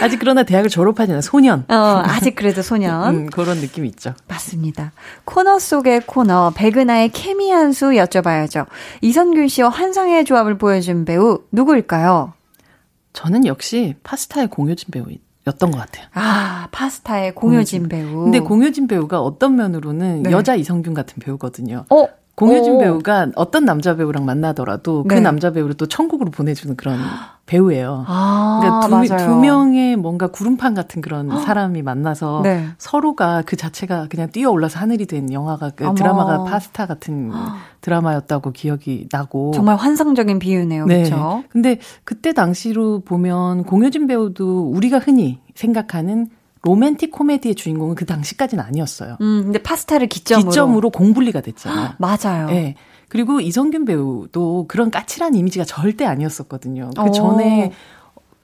아직 0.00 0.18
그러나 0.18 0.42
대학을 0.44 0.70
졸업하지 0.70 1.12
않은 1.12 1.20
소년. 1.20 1.66
어, 1.68 1.74
아직 2.06 2.34
그래도 2.36 2.62
소년. 2.62 3.04
음, 3.14 3.26
그런 3.26 3.58
느낌이 3.58 3.86
있죠. 3.88 4.14
맞습니다. 4.28 4.92
코너 5.26 5.58
속의 5.58 6.02
코너, 6.06 6.52
백은하의 6.56 7.10
케미 7.10 7.50
한 7.50 7.70
수 7.72 7.90
여쭤봐야죠. 7.90 8.66
이선균 9.02 9.48
씨와 9.48 9.68
환상의 9.68 10.24
조합을 10.24 10.56
보여준 10.58 11.04
배우, 11.04 11.42
누구일까요? 11.52 12.32
저는 13.12 13.44
역시 13.46 13.94
파스타의 14.02 14.48
공효진 14.48 14.88
배우 14.90 15.04
였던 15.50 15.70
것 15.70 15.78
같아요. 15.78 16.06
아, 16.14 16.68
파스타의 16.72 17.34
공효진, 17.34 17.88
공효진. 17.88 17.88
배우. 17.88 18.24
근데 18.24 18.40
공효진 18.40 18.86
배우가 18.86 19.20
어떤 19.20 19.56
면으로는 19.56 20.22
네. 20.24 20.30
여자 20.30 20.54
이성균 20.54 20.94
같은 20.94 21.20
배우거든요. 21.20 21.84
어? 21.90 22.06
공효진 22.40 22.74
오. 22.74 22.78
배우가 22.78 23.28
어떤 23.36 23.66
남자 23.66 23.96
배우랑 23.96 24.24
만나더라도 24.24 25.02
그 25.02 25.08
네. 25.08 25.14
그 25.16 25.20
남자 25.20 25.50
배우를 25.52 25.74
또 25.74 25.86
천국으로 25.86 26.30
보내주는 26.30 26.74
그런 26.76 26.98
배우예요. 27.44 28.04
아, 28.06 28.80
그러니까 28.88 29.16
두, 29.16 29.24
두, 29.24 29.36
명의 29.36 29.96
뭔가 29.96 30.28
구름판 30.28 30.72
같은 30.74 31.02
그런 31.02 31.28
사람이 31.44 31.82
만나서 31.82 32.40
네. 32.44 32.68
서로가 32.78 33.42
그 33.44 33.56
자체가 33.56 34.06
그냥 34.08 34.30
뛰어 34.30 34.50
올라서 34.50 34.78
하늘이 34.78 35.06
된 35.06 35.32
영화가 35.32 35.70
그 35.70 35.92
드라마가 35.94 36.44
파스타 36.44 36.86
같은 36.86 37.30
드라마였다고 37.82 38.52
기억이 38.52 39.08
나고 39.10 39.50
정말 39.52 39.76
환상적인 39.76 40.38
비유네요. 40.38 40.86
네. 40.86 41.02
그렇죠? 41.02 41.44
근데 41.50 41.78
그때 42.04 42.32
당시로 42.32 43.00
보면 43.00 43.64
공효진 43.64 44.06
배우도 44.06 44.70
우리가 44.70 44.98
흔히 44.98 45.40
생각하는 45.54 46.28
로맨틱 46.62 47.10
코미디의 47.10 47.54
주인공은 47.54 47.94
그 47.94 48.04
당시까지는 48.04 48.62
아니었어요. 48.62 49.16
음, 49.20 49.44
근데 49.44 49.62
파스타를 49.62 50.08
기점으로 50.08 50.50
기점으로 50.50 50.90
공분리가 50.90 51.40
됐잖아요. 51.40 51.94
맞아요. 51.98 52.46
네. 52.48 52.74
그리고 53.08 53.40
이성균 53.40 53.86
배우도 53.86 54.66
그런 54.68 54.90
까칠한 54.90 55.34
이미지가 55.34 55.64
절대 55.64 56.04
아니었었거든요. 56.04 56.90
그 56.96 57.10
전에 57.10 57.72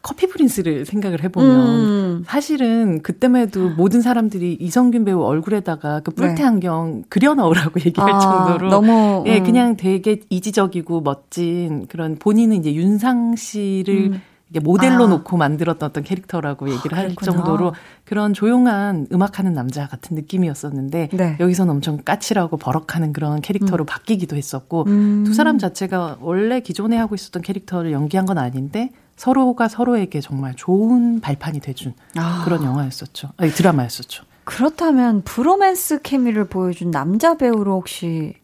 커피 0.06 0.28
프린스를 0.28 0.86
생각을 0.86 1.24
해보면 1.24 1.50
음. 1.50 2.24
사실은 2.26 3.02
그때만 3.02 3.42
해도 3.42 3.70
모든 3.70 4.00
사람들이 4.00 4.56
이성균 4.60 5.04
배우 5.04 5.22
얼굴에다가 5.22 6.00
그 6.00 6.12
뿔테 6.12 6.34
네. 6.34 6.44
안경 6.44 7.02
그려 7.08 7.34
넣으라고 7.34 7.80
얘기할 7.84 8.12
아, 8.12 8.18
정도로 8.20 8.70
너무 8.70 9.24
예 9.26 9.38
음. 9.38 9.44
그냥 9.44 9.76
되게 9.76 10.20
이지적이고 10.30 11.00
멋진 11.00 11.86
그런 11.88 12.16
본인은 12.16 12.56
이제 12.56 12.72
윤상 12.72 13.34
씨를 13.34 14.12
음. 14.12 14.22
모델로 14.60 15.04
아. 15.04 15.08
놓고 15.08 15.36
만들었던 15.36 15.88
어떤 15.88 16.04
캐릭터라고 16.04 16.70
얘기를 16.70 16.96
아, 16.96 17.00
할 17.00 17.14
정도로 17.14 17.74
그런 18.04 18.32
조용한 18.32 19.06
음악하는 19.12 19.52
남자 19.52 19.86
같은 19.86 20.14
느낌이었었는데 20.16 21.10
네. 21.12 21.36
여기서는 21.40 21.72
엄청 21.74 21.98
까칠하고 22.04 22.56
버럭하는 22.56 23.12
그런 23.12 23.40
캐릭터로 23.40 23.84
음. 23.84 23.86
바뀌기도 23.86 24.36
했었고 24.36 24.84
음. 24.86 25.24
두 25.24 25.34
사람 25.34 25.58
자체가 25.58 26.18
원래 26.20 26.60
기존에 26.60 26.96
하고 26.96 27.14
있었던 27.14 27.42
캐릭터를 27.42 27.92
연기한 27.92 28.26
건 28.26 28.38
아닌데 28.38 28.90
서로가 29.16 29.68
서로에게 29.68 30.20
정말 30.20 30.54
좋은 30.54 31.20
발판이 31.20 31.60
돼준 31.60 31.94
아. 32.16 32.42
그런 32.44 32.62
영화였었죠. 32.64 33.30
아니 33.36 33.50
드라마였었죠. 33.50 34.24
그렇다면 34.44 35.22
브로맨스 35.22 36.02
케미를 36.02 36.46
보여준 36.46 36.90
남자 36.92 37.36
배우로 37.36 37.74
혹시 37.74 38.34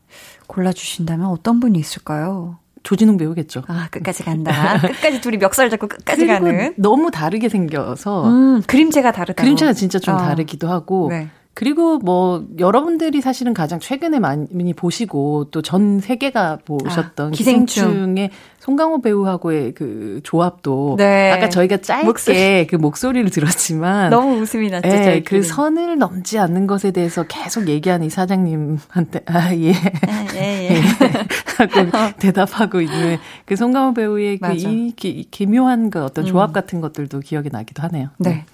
골라주신다면 0.49 1.27
어떤 1.27 1.61
분이 1.61 1.79
있을까요? 1.79 2.59
조진웅 2.83 3.17
배우겠죠. 3.17 3.63
아, 3.69 3.89
끝까지 3.91 4.23
간다. 4.25 4.81
끝까지 4.81 5.21
둘이 5.21 5.37
멱살 5.39 5.71
잡고 5.71 5.89
끝까지 5.89 6.27
가는. 6.27 6.75
너무 6.77 7.11
다르게 7.11 7.49
생겨서. 7.49 8.27
음, 8.29 8.63
그림체가 8.67 9.13
다르다. 9.13 9.43
그림체가 9.43 9.73
진짜 9.73 9.99
좀 9.99 10.15
어. 10.15 10.19
다르기도 10.19 10.69
하고. 10.69 11.09
네. 11.11 11.29
그리고 11.55 11.99
뭐 11.99 12.47
여러분들이 12.59 13.21
사실은 13.21 13.53
가장 13.53 13.79
최근에 13.79 14.19
많이 14.21 14.73
보시고 14.73 15.51
또 15.51 15.61
전 15.61 16.01
세계가 16.01 16.61
보셨던 16.65 17.29
아, 17.29 17.31
기생충. 17.31 18.17
의 18.17 18.31
송강호 18.61 19.03
배우하고의 19.03 19.75
그 19.75 20.21
조합도 20.23 20.95
네. 20.97 21.31
아까 21.31 21.51
저희가 21.51 21.77
짧게 21.79 22.07
목소리. 22.07 22.67
그 22.69 22.77
목소리를 22.77 23.29
들었지만 23.31 24.09
너무 24.11 24.37
웃음이 24.41 24.71
났죠. 24.71 24.89
네, 24.89 25.23
그 25.25 25.43
선을 25.43 25.99
넘지 25.99 26.39
않는 26.39 26.67
것에 26.67 26.91
대해서 26.91 27.25
계속 27.25 27.69
얘기하는 27.69 28.07
이 28.07 28.11
사장님한테 28.11 29.21
아 29.27 29.55
예. 29.55 29.73
아, 29.75 30.27
예, 30.35 30.39
예. 30.39 30.75
예. 30.77 30.81
하고 31.59 31.73
대답하고 32.19 32.81
있는 32.81 33.19
그 33.45 33.57
송강호 33.57 33.95
배우의 33.95 34.39
그이 34.39 34.95
기묘한 35.31 35.91
그 35.91 36.05
어떤 36.05 36.25
조합 36.25 36.51
음. 36.51 36.53
같은 36.53 36.81
것들도 36.81 37.21
기억이 37.21 37.51
나기도 37.51 37.83
하네요. 37.83 38.09
네. 38.19 38.45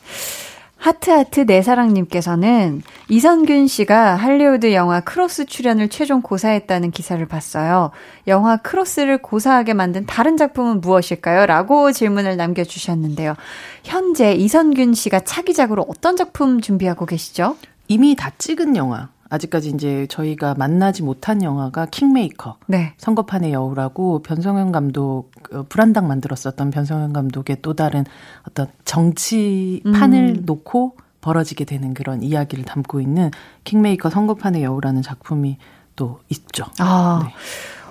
하트하트 0.78 1.44
내 1.44 1.60
사랑님께서는 1.60 2.82
이선균 3.08 3.66
씨가 3.66 4.14
할리우드 4.14 4.72
영화 4.72 5.00
크로스 5.00 5.46
출연을 5.46 5.88
최종 5.88 6.22
고사했다는 6.22 6.92
기사를 6.92 7.24
봤어요. 7.26 7.90
영화 8.28 8.56
크로스를 8.56 9.18
고사하게 9.18 9.74
만든 9.74 10.06
다른 10.06 10.36
작품은 10.36 10.80
무엇일까요? 10.80 11.46
라고 11.46 11.90
질문을 11.90 12.36
남겨주셨는데요. 12.36 13.34
현재 13.82 14.32
이선균 14.34 14.94
씨가 14.94 15.20
차기작으로 15.20 15.84
어떤 15.88 16.16
작품 16.16 16.60
준비하고 16.60 17.06
계시죠? 17.06 17.56
이미 17.88 18.14
다 18.14 18.30
찍은 18.38 18.76
영화. 18.76 19.08
아직까지 19.30 19.70
이제 19.70 20.06
저희가 20.08 20.54
만나지 20.54 21.02
못한 21.02 21.42
영화가 21.42 21.86
킹메이커. 21.86 22.56
네. 22.66 22.94
선거판의 22.96 23.52
여우라고 23.52 24.22
변성현 24.22 24.72
감독, 24.72 25.30
어, 25.52 25.64
불안당 25.68 26.08
만들었었던 26.08 26.70
변성현 26.70 27.12
감독의 27.12 27.58
또 27.62 27.74
다른 27.74 28.04
어떤 28.48 28.68
정치판을 28.84 30.36
음. 30.38 30.42
놓고 30.46 30.96
벌어지게 31.20 31.64
되는 31.64 31.94
그런 31.94 32.22
이야기를 32.22 32.64
담고 32.64 33.00
있는 33.00 33.30
킹메이커 33.64 34.10
선거판의 34.10 34.62
여우라는 34.62 35.02
작품이 35.02 35.58
또 35.96 36.20
있죠. 36.28 36.64
아. 36.78 37.20
네. 37.24 37.34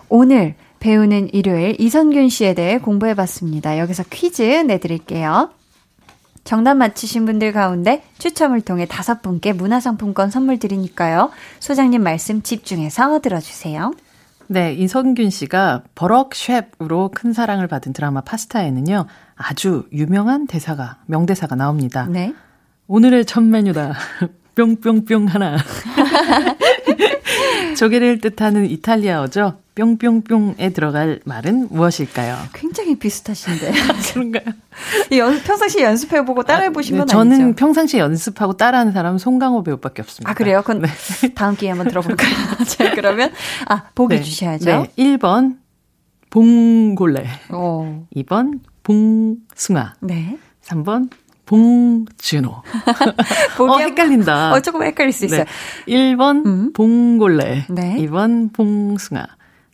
오늘 0.10 0.56
배우는 0.80 1.34
일요일 1.34 1.76
이선균 1.80 2.30
씨에 2.30 2.54
대해 2.54 2.80
공부해 2.80 3.14
봤습니다. 3.14 3.78
여기서 3.78 4.04
퀴즈 4.10 4.42
내드릴게요. 4.42 5.50
정답 6.48 6.76
맞히신 6.76 7.26
분들 7.26 7.52
가운데 7.52 8.02
추첨을 8.20 8.62
통해 8.62 8.86
다섯 8.86 9.22
분께 9.22 9.52
문화상품권 9.52 10.30
선물 10.30 10.60
드리니까요. 10.60 11.30
소장님 11.60 12.02
말씀 12.02 12.42
집중해서 12.42 13.20
들어주세요. 13.20 13.94
네, 14.48 14.74
이성균 14.74 15.30
씨가 15.30 15.84
버럭 15.94 16.34
쉐프로 16.34 17.12
큰 17.14 17.34
사랑을 17.34 17.68
받은 17.68 17.92
드라마 17.92 18.22
파스타에는요, 18.22 19.08
아주 19.36 19.90
유명한 19.92 20.48
대사가, 20.48 21.00
명대사가 21.08 21.56
나옵니다. 21.56 22.08
네. 22.10 22.34
오늘의 22.88 23.26
첫 23.26 23.42
메뉴다. 23.44 23.96
뿅뿅뿅 24.58 25.28
하나. 25.28 25.58
조개를 27.78 28.22
뜻하는 28.22 28.66
이탈리아어죠. 28.66 29.60
뿅뿅뿅에 29.76 30.72
들어갈 30.72 31.20
말은 31.26 31.68
무엇일까요? 31.70 32.36
굉장히 32.54 32.98
비슷하신데. 32.98 33.72
그런가요? 34.14 34.46
연, 35.12 35.40
평상시 35.44 35.84
연습해보고 35.84 36.42
따라해보신 36.44 36.96
아, 36.96 36.98
건 37.00 37.06
네, 37.06 37.12
저는 37.12 37.42
아니죠? 37.42 37.56
평상시 37.56 38.00
연습하고 38.00 38.58
따라하는 38.58 38.94
사람은 38.94 39.20
송강호 39.20 39.62
배우밖에 39.62 40.02
없습니다. 40.02 40.32
아, 40.32 40.34
그래요? 40.34 40.64
그럼 40.66 40.82
네. 40.82 40.90
다음 41.36 41.56
기회에 41.56 41.70
한번 41.70 41.88
들어볼까요? 41.90 42.32
자, 42.66 42.96
그러면, 42.96 43.32
아, 43.68 43.84
보기 43.94 44.16
네. 44.16 44.24
주셔야죠. 44.24 44.66
네. 44.66 44.92
1번, 44.98 45.58
봉골레. 46.32 47.28
오. 47.54 48.06
2번, 48.16 48.62
봉숭아. 48.82 49.94
네. 50.02 50.40
3번, 50.64 51.12
봉준호. 51.48 52.52
어, 53.60 53.80
헷갈린다. 53.80 54.54
어, 54.54 54.60
조금 54.62 54.84
헷갈릴 54.84 55.12
수 55.12 55.26
있어요. 55.26 55.46
네. 55.88 56.16
1번 56.16 56.46
음? 56.46 56.74
봉골레. 56.74 57.66
네. 57.70 57.96
2번 58.00 58.54
봉숭아. 58.54 59.26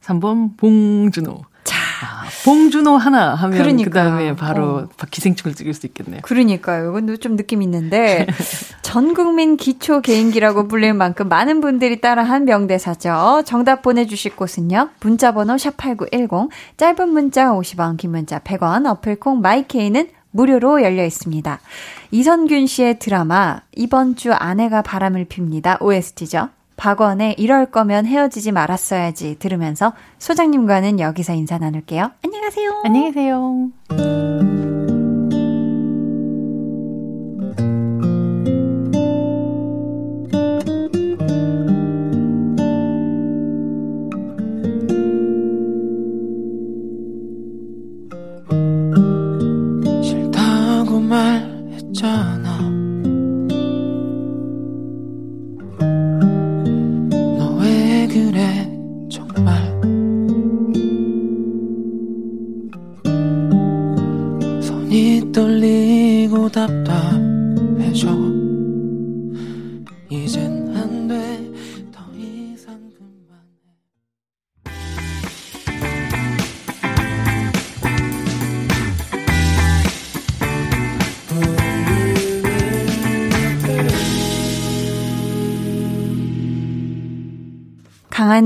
3번 0.01 0.55
봉준호. 0.57 1.41
자, 1.63 1.77
아, 2.03 2.25
봉준호 2.43 2.97
하나 2.97 3.35
하면 3.35 3.57
그러니까. 3.57 3.89
그다음에 3.89 4.35
바로 4.35 4.75
어. 4.75 4.89
기생충을 5.09 5.55
찍을 5.55 5.73
수 5.73 5.85
있겠네요. 5.87 6.21
그러니까요. 6.23 6.89
이건 6.89 7.19
좀 7.19 7.37
느낌 7.37 7.61
있는데 7.61 8.27
전 8.83 9.13
국민 9.13 9.57
기초 9.57 10.01
개인기라고 10.01 10.67
불릴 10.67 10.93
만큼 10.93 11.29
많은 11.29 11.61
분들이 11.61 12.01
따라한 12.01 12.45
명대사죠. 12.45 13.43
정답 13.45 13.81
보내 13.81 14.05
주실 14.05 14.35
곳은요. 14.35 14.89
문자 15.01 15.31
번호 15.31 15.57
샵 15.57 15.77
8910 15.77 16.49
짧은 16.77 17.09
문자 17.09 17.51
50원, 17.51 17.97
긴 17.97 18.11
문자 18.11 18.39
100원, 18.39 18.85
어플 18.85 19.15
콩 19.19 19.41
마이케이는 19.41 20.09
무료로 20.33 20.83
열려 20.83 21.05
있습니다. 21.05 21.59
이선균 22.11 22.67
씨의 22.67 22.99
드라마 22.99 23.61
이번 23.75 24.15
주 24.15 24.33
아내가 24.33 24.81
바람을 24.81 25.25
핍니다. 25.25 25.77
OST죠. 25.79 26.49
박원의 26.75 27.35
이럴 27.37 27.67
거면 27.67 28.05
헤어지지 28.05 28.51
말았어야지 28.51 29.37
들으면서 29.39 29.93
소장님과는 30.17 30.99
여기서 30.99 31.33
인사 31.33 31.57
나눌게요. 31.57 32.11
안녕하세요. 32.23 32.81
안녕히 32.83 33.11
계세요. 33.11 34.22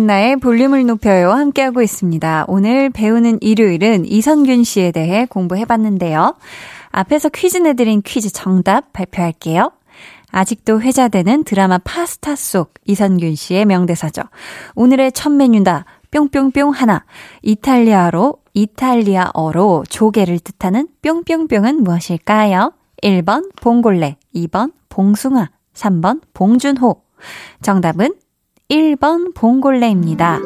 강한나의 0.08 0.38
볼륨을 0.38 0.86
높여요. 0.86 1.32
함께하고 1.32 1.82
있습니다. 1.82 2.46
오늘 2.48 2.90
배우는 2.90 3.40
일요일은 3.42 4.06
이선균 4.06 4.64
씨에 4.64 4.92
대해 4.92 5.26
공부해봤는데요. 5.26 6.36
앞에서 6.92 7.30
퀴즈 7.30 7.58
내드린 7.58 8.02
퀴즈 8.02 8.32
정답 8.32 8.94
발표할게요. 8.94 9.72
아직도 10.32 10.82
회자되는 10.82 11.44
드라마 11.44 11.78
파스타 11.78 12.36
속 12.36 12.74
이선균 12.86 13.36
씨의 13.36 13.66
명대사죠. 13.66 14.24
오늘의 14.76 15.12
첫 15.12 15.30
메뉴다. 15.32 15.86
뿅뿅뿅 16.12 16.72
하나. 16.72 17.04
이탈리아로, 17.42 18.38
이탈리아어로 18.54 19.84
조개를 19.90 20.40
뜻하는 20.40 20.88
뿅뿅뿅은 21.02 21.84
무엇일까요? 21.84 22.72
1번 23.04 23.52
봉골레, 23.62 24.16
2번 24.34 24.72
봉숭아, 24.90 25.50
3번 25.74 26.22
봉준호. 26.34 26.96
정답은 27.62 28.14
1번 28.70 29.34
봉골레입니다. 29.34 30.40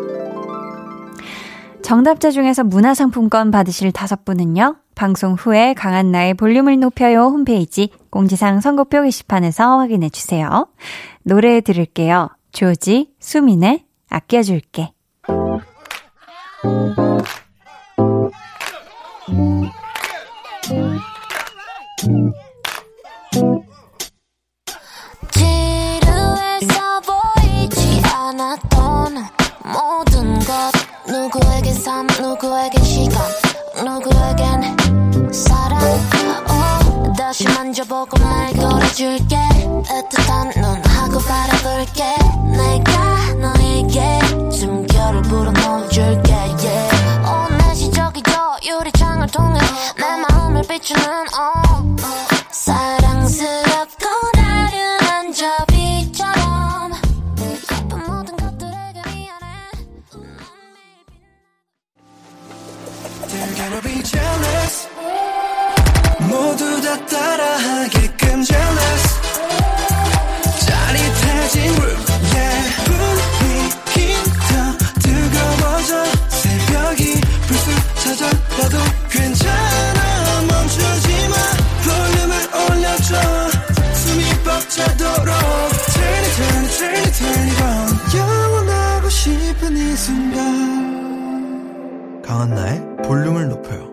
정답자 1.81 2.29
중에서 2.29 2.63
문화상품권 2.63 3.51
받으실 3.51 3.91
다섯 3.91 4.23
분은요. 4.23 4.77
방송 4.93 5.33
후에 5.33 5.73
강한나의 5.73 6.35
볼륨을 6.35 6.79
높여요 6.79 7.23
홈페이지 7.23 7.89
공지사항 8.11 8.61
선곡표 8.61 9.01
게시판에서 9.01 9.79
확인해 9.79 10.09
주세요. 10.09 10.67
노래 11.23 11.61
들을게요. 11.61 12.29
조지, 12.51 13.11
수민의 13.19 13.85
아껴줄게. 14.09 14.91
누구에겐 31.07 31.73
삶 31.75 32.07
누구에겐 32.19 32.83
시간 32.83 33.21
누구에겐 33.83 34.77
사랑. 35.33 35.81
oh, 35.83 37.13
다시 37.17 37.45
만져보고 37.45 38.17
말 38.21 38.53
걸어줄게. 38.53 39.35
애틋한 39.35 40.59
눈하고 40.59 41.19
바라볼게. 41.19 42.03
내가 42.57 43.33
너에게 43.35 44.19
숨결을 44.51 45.21
불어넣어줄게 45.23 46.31
yeah. 46.33 46.97
온 47.25 47.57
날씨저기저 47.57 48.57
유리창을 48.65 49.27
통해 49.27 49.59
내 49.97 50.05
마음을 50.27 50.61
비추는 50.63 51.25
oh, 51.33 51.95
사랑 52.51 53.00
강한나의 92.23 92.81
볼륨을 93.03 93.49
높여요. 93.49 93.90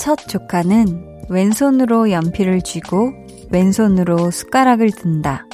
첫 0.00 0.16
조카는 0.16 1.26
왼손으로 1.28 2.10
연필을 2.10 2.62
쥐고 2.62 3.12
왼손으로 3.50 4.30
숟가락을 4.30 4.92
든다. 4.92 5.44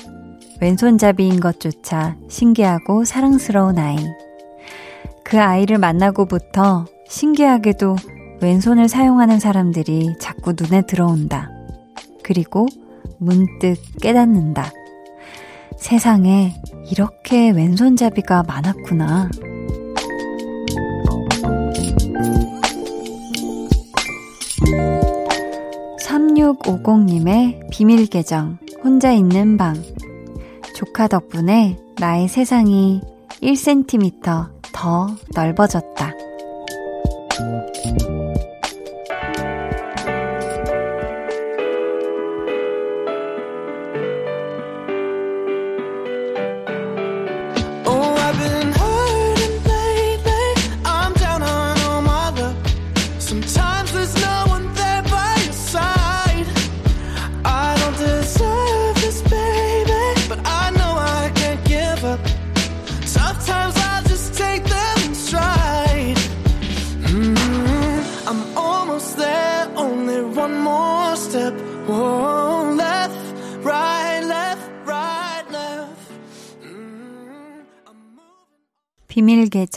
왼손잡이인 0.61 1.41
것조차 1.41 2.17
신기하고 2.29 3.05
사랑스러운 3.05 3.77
아이. 3.77 3.97
그 5.25 5.41
아이를 5.41 5.79
만나고부터 5.79 6.85
신기하게도 7.09 7.97
왼손을 8.41 8.89
사용하는 8.89 9.41
사람들이 9.41 10.15
자꾸 10.21 10.55
눈에 10.57 10.83
들어온다. 10.83 11.51
그리고 12.23 12.69
문득 13.19 13.75
깨닫는다. 14.01 14.71
세상에 15.77 16.55
이렇게 16.93 17.51
왼손잡이가 17.51 18.45
많았구나. 18.45 19.29
3650님의 26.01 27.71
비밀 27.71 28.07
계정, 28.07 28.59
혼자 28.83 29.13
있는 29.13 29.57
방. 29.57 29.75
조카 30.75 31.09
덕분에 31.09 31.79
나의 31.99 32.29
세상이 32.29 33.01
1cm 33.43 34.51
더 34.73 35.09
넓어졌다. 35.35 36.06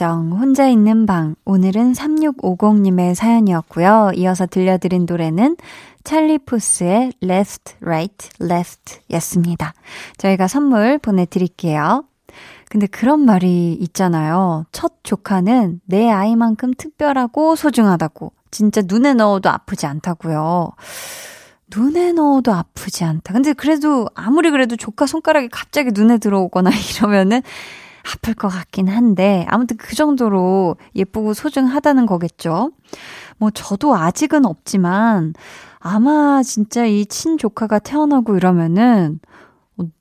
계정, 0.00 0.32
혼자 0.32 0.66
있는 0.66 1.04
방. 1.04 1.34
오늘은 1.44 1.92
3650님의 1.92 3.14
사연이었고요. 3.14 4.12
이어서 4.14 4.46
들려드린 4.46 5.04
노래는 5.06 5.58
찰리 6.04 6.38
푸스의 6.38 7.12
Left, 7.22 7.74
Right, 7.82 8.30
Left 8.40 9.00
였습니다. 9.10 9.74
저희가 10.16 10.48
선물 10.48 10.96
보내드릴게요. 10.96 12.04
근데 12.70 12.86
그런 12.86 13.26
말이 13.26 13.74
있잖아요. 13.74 14.64
첫 14.72 14.94
조카는 15.02 15.82
내 15.84 16.08
아이만큼 16.08 16.72
특별하고 16.78 17.54
소중하다고. 17.54 18.32
진짜 18.50 18.80
눈에 18.82 19.12
넣어도 19.12 19.50
아프지 19.50 19.84
않다고요. 19.84 20.70
눈에 21.76 22.12
넣어도 22.12 22.54
아프지 22.54 23.04
않다. 23.04 23.34
근데 23.34 23.52
그래도 23.52 24.08
아무리 24.14 24.50
그래도 24.50 24.76
조카 24.76 25.04
손가락이 25.04 25.48
갑자기 25.50 25.90
눈에 25.92 26.16
들어오거나 26.16 26.70
이러면은 26.96 27.42
아플 28.14 28.34
것 28.34 28.48
같긴 28.48 28.88
한데, 28.88 29.46
아무튼 29.48 29.76
그 29.76 29.94
정도로 29.94 30.76
예쁘고 30.94 31.34
소중하다는 31.34 32.06
거겠죠? 32.06 32.72
뭐, 33.38 33.50
저도 33.50 33.94
아직은 33.94 34.46
없지만, 34.46 35.34
아마 35.78 36.42
진짜 36.42 36.84
이 36.84 37.06
친조카가 37.06 37.78
태어나고 37.78 38.36
이러면은, 38.36 39.20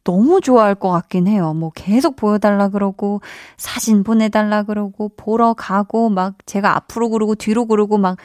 너무 0.04 0.42
좋아할 0.42 0.76
것 0.76 0.90
같긴 0.90 1.28
해요. 1.28 1.54
뭐 1.54 1.72
계속 1.74 2.16
보여달라 2.16 2.70
그러고, 2.70 3.22
사진 3.58 4.04
보내달라 4.04 4.64
그러고, 4.64 5.10
보러 5.16 5.54
가고, 5.54 6.10
막 6.10 6.36
제가 6.46 6.76
앞으로 6.76 7.10
그러고, 7.10 7.36
뒤로 7.36 7.66
그러고, 7.66 7.98
막, 7.98 8.18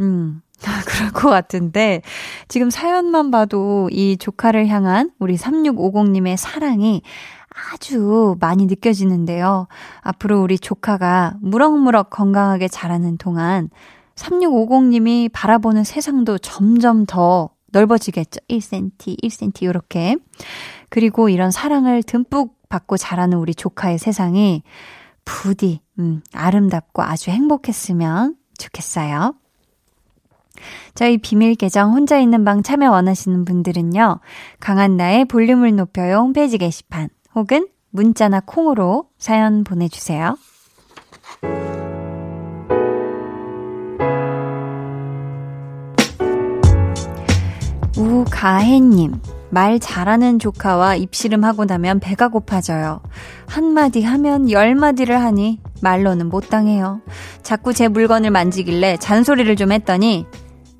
음, 0.00 0.42
그럴 0.86 1.10
것 1.12 1.28
같은데, 1.28 2.02
지금 2.46 2.70
사연만 2.70 3.30
봐도 3.32 3.88
이 3.90 4.16
조카를 4.16 4.68
향한 4.68 5.10
우리 5.18 5.36
3650님의 5.36 6.36
사랑이 6.36 7.02
아주 7.54 8.36
많이 8.40 8.66
느껴지는데요. 8.66 9.66
앞으로 10.00 10.42
우리 10.42 10.58
조카가 10.58 11.36
무럭무럭 11.40 12.10
건강하게 12.10 12.68
자라는 12.68 13.18
동안 13.18 13.68
3650님이 14.14 15.30
바라보는 15.32 15.84
세상도 15.84 16.38
점점 16.38 17.06
더 17.06 17.50
넓어지겠죠. 17.72 18.40
1cm, 18.48 19.22
1cm, 19.22 19.62
이렇게. 19.62 20.16
그리고 20.88 21.28
이런 21.28 21.50
사랑을 21.50 22.02
듬뿍 22.02 22.68
받고 22.68 22.96
자라는 22.96 23.38
우리 23.38 23.54
조카의 23.54 23.98
세상이 23.98 24.62
부디, 25.24 25.80
음, 25.98 26.22
아름답고 26.32 27.02
아주 27.02 27.30
행복했으면 27.30 28.36
좋겠어요. 28.58 29.34
저희 30.94 31.18
비밀 31.18 31.54
계정 31.54 31.92
혼자 31.92 32.18
있는 32.18 32.44
방 32.44 32.62
참여 32.62 32.90
원하시는 32.90 33.44
분들은요. 33.44 34.20
강한나의 34.60 35.24
볼륨을 35.24 35.74
높여요 35.74 36.18
홈페이지 36.18 36.58
게시판 36.58 37.08
혹은 37.34 37.68
문자나 37.90 38.40
콩으로 38.44 39.08
사연 39.18 39.64
보내주세요. 39.64 40.36
우가혜님, 47.96 49.20
말 49.50 49.78
잘하는 49.78 50.38
조카와 50.38 50.96
입씨름 50.96 51.44
하고 51.44 51.66
나면 51.66 52.00
배가 52.00 52.28
고파져요. 52.28 53.02
한마디 53.46 54.02
하면 54.02 54.50
열마디를 54.50 55.20
하니 55.20 55.60
말로는 55.82 56.28
못 56.30 56.48
당해요. 56.48 57.02
자꾸 57.42 57.74
제 57.74 57.88
물건을 57.88 58.30
만지길래 58.30 58.96
잔소리를 58.96 59.54
좀 59.56 59.72
했더니 59.72 60.26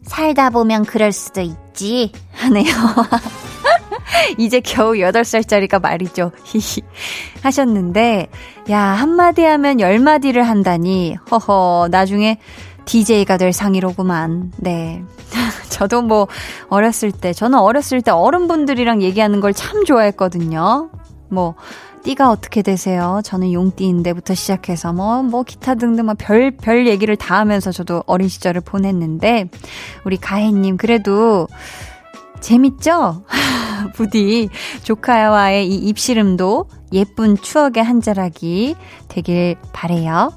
살다 0.04 0.50
보면 0.50 0.84
그럴 0.84 1.12
수도 1.12 1.42
있지 1.42 2.12
하네요. 2.32 2.64
이제 4.38 4.60
겨우 4.60 4.92
8살짜리가 4.94 5.80
말이죠. 5.80 6.32
히히. 6.44 6.82
하셨는데, 7.42 8.28
야, 8.70 8.78
한마디 8.80 9.42
하면 9.44 9.78
10마디를 9.78 10.42
한다니. 10.42 11.16
허허, 11.30 11.88
나중에 11.90 12.38
DJ가 12.84 13.36
될 13.36 13.52
상이로구만. 13.52 14.52
네. 14.58 15.02
저도 15.70 16.02
뭐, 16.02 16.28
어렸을 16.68 17.12
때, 17.12 17.32
저는 17.32 17.58
어렸을 17.58 18.02
때 18.02 18.10
어른분들이랑 18.10 19.02
얘기하는 19.02 19.40
걸 19.40 19.52
참 19.52 19.84
좋아했거든요. 19.84 20.90
뭐, 21.28 21.54
띠가 22.04 22.30
어떻게 22.30 22.62
되세요? 22.62 23.20
저는 23.24 23.52
용띠인데부터 23.52 24.34
시작해서 24.34 24.92
뭐, 24.92 25.22
뭐, 25.22 25.44
기타 25.44 25.76
등등 25.76 26.06
막 26.06 26.16
별, 26.18 26.50
별 26.50 26.86
얘기를 26.88 27.14
다 27.16 27.38
하면서 27.38 27.70
저도 27.70 28.02
어린 28.06 28.28
시절을 28.28 28.60
보냈는데, 28.62 29.48
우리 30.04 30.16
가혜님, 30.16 30.76
그래도, 30.76 31.46
재밌죠? 32.40 33.22
부디 33.94 34.48
조카와의 34.82 35.68
이 35.68 35.76
입씨름도 35.88 36.66
예쁜 36.92 37.36
추억의 37.36 37.82
한 37.82 38.00
자락이 38.00 38.76
되길 39.08 39.56
바래요. 39.72 40.32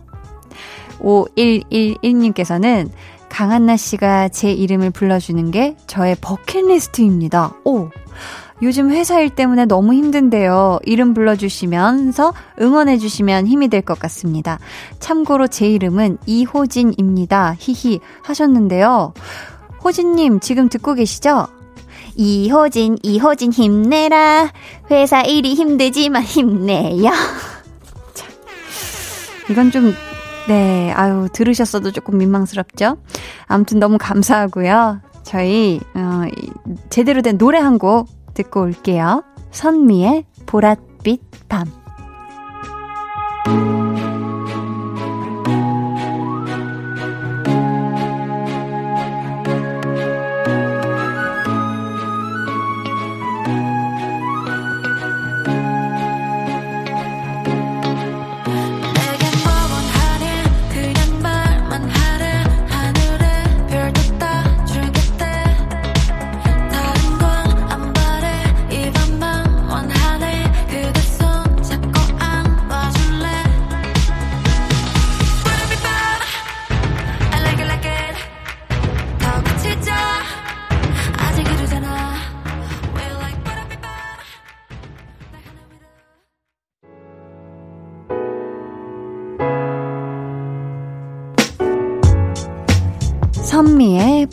5111님께서는 0.99 2.89
강한나 3.29 3.75
씨가 3.75 4.29
제 4.29 4.51
이름을 4.51 4.91
불러주는 4.91 5.51
게 5.51 5.75
저의 5.87 6.15
버킷리스트입니다. 6.21 7.53
오! 7.65 7.89
요즘 8.61 8.89
회사 8.91 9.19
일 9.19 9.29
때문에 9.29 9.65
너무 9.65 9.93
힘든데요. 9.93 10.79
이름 10.85 11.13
불러주시면서 11.13 12.33
응원해주시면 12.61 13.47
힘이 13.47 13.67
될 13.67 13.81
것 13.81 13.99
같습니다. 13.99 14.59
참고로 14.99 15.47
제 15.47 15.67
이름은 15.67 16.19
이호진입니다. 16.25 17.55
히히 17.59 17.99
하셨는데요. 18.23 19.13
호진님 19.83 20.39
지금 20.39 20.69
듣고 20.69 20.93
계시죠? 20.93 21.47
이호진, 22.15 22.97
이호진 23.03 23.51
힘내라. 23.51 24.51
회사 24.91 25.21
일이 25.21 25.53
힘들지만 25.53 26.23
힘내요. 26.23 27.11
자, 28.13 28.25
이건 29.49 29.71
좀, 29.71 29.93
네, 30.47 30.91
아유, 30.93 31.27
들으셨어도 31.33 31.91
조금 31.91 32.17
민망스럽죠? 32.17 32.97
아무튼 33.47 33.79
너무 33.79 33.97
감사하고요. 33.99 35.01
저희, 35.23 35.79
어, 35.95 36.21
제대로 36.89 37.21
된 37.21 37.37
노래 37.37 37.59
한 37.59 37.77
곡 37.77 38.07
듣고 38.33 38.61
올게요. 38.61 39.23
선미의 39.51 40.25
보랏빛 40.45 41.19
밤. 41.49 41.65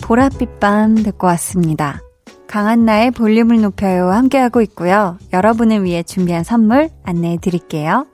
보랏빛 0.02 0.60
밤 0.60 0.94
듣고 0.96 1.26
왔습니다. 1.28 2.00
강한나의 2.48 3.12
볼륨을 3.12 3.62
높여요 3.62 4.10
함께하고 4.10 4.60
있고요. 4.62 5.16
여러분을 5.32 5.84
위해 5.84 6.02
준비한 6.02 6.44
선물 6.44 6.90
안내해 7.02 7.38
드릴게요. 7.40 8.06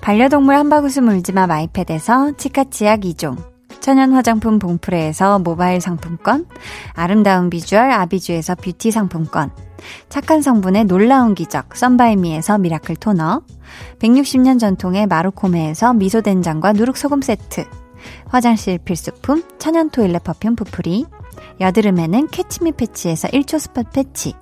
반려동물 0.00 0.54
한바구스 0.54 1.00
물지마 1.00 1.46
마이패드에서 1.46 2.36
치카치약 2.36 3.00
2종 3.00 3.36
천연 3.80 4.12
화장품 4.12 4.58
봉프레에서 4.58 5.40
모바일 5.40 5.80
상품권 5.80 6.46
아름다운 6.94 7.50
비주얼 7.50 7.90
아비주에서 7.90 8.54
뷰티 8.54 8.90
상품권 8.90 9.50
착한 10.08 10.40
성분의 10.40 10.84
놀라운 10.84 11.34
기적 11.34 11.76
썬바이미에서 11.76 12.58
미라클 12.58 12.96
토너 12.96 13.42
160년 13.98 14.58
전통의 14.58 15.06
마루코메에서 15.06 15.94
미소된장과 15.94 16.72
누룩소금 16.72 17.22
세트 17.22 17.64
화장실 18.26 18.78
필수품 18.78 19.42
천연 19.58 19.90
toilet 19.90 20.24
perfume 20.24 20.56
푸프리 20.56 21.06
여드름에는 21.60 22.28
캐치미 22.28 22.72
패치에서 22.72 23.28
1초 23.28 23.58
spot 23.58 23.82
패치 23.92 24.34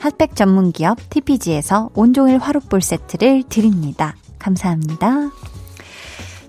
핫팩 0.00 0.36
전문 0.36 0.72
기업 0.72 0.98
TPG에서 1.10 1.90
온종일 1.94 2.38
화롯볼 2.38 2.82
세트를 2.82 3.44
드립니다. 3.44 4.14
감사합니다. 4.38 5.30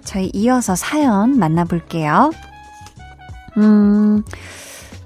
저희 0.03 0.29
이어서 0.33 0.75
사연 0.75 1.37
만나볼게요. 1.37 2.31
음, 3.57 4.23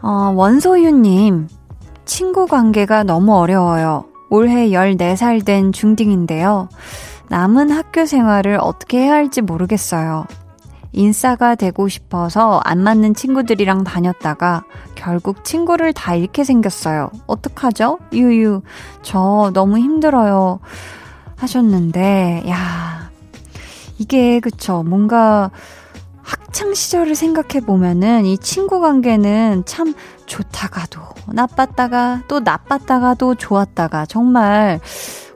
어, 0.01 0.31
원소유님, 0.35 1.47
친구 2.05 2.47
관계가 2.47 3.03
너무 3.03 3.35
어려워요. 3.35 4.05
올해 4.29 4.69
14살 4.69 5.45
된 5.45 5.71
중딩인데요. 5.71 6.69
남은 7.29 7.71
학교 7.71 8.05
생활을 8.05 8.57
어떻게 8.61 8.99
해야 8.99 9.13
할지 9.13 9.41
모르겠어요. 9.41 10.25
인싸가 10.97 11.55
되고 11.55 11.87
싶어서 11.87 12.59
안 12.63 12.79
맞는 12.79 13.13
친구들이랑 13.13 13.83
다녔다가 13.83 14.63
결국 14.95 15.45
친구를 15.45 15.93
다 15.93 16.15
잃게 16.15 16.43
생겼어요. 16.43 17.11
어떡하죠? 17.27 17.99
유유, 18.13 18.61
저 19.03 19.51
너무 19.53 19.77
힘들어요. 19.77 20.59
하셨는데, 21.35 22.45
야, 22.49 23.11
이게, 23.99 24.39
그쵸. 24.39 24.83
뭔가, 24.83 25.51
학창 26.23 26.73
시절을 26.73 27.15
생각해 27.15 27.63
보면은 27.65 28.25
이 28.25 28.37
친구 28.39 28.81
관계는 28.81 29.63
참 29.65 29.93
좋다가도 30.25 30.99
나빴다가 31.27 32.23
또 32.27 32.41
나빴다가도 32.41 33.35
좋았다가 33.35 34.05
정말 34.07 34.81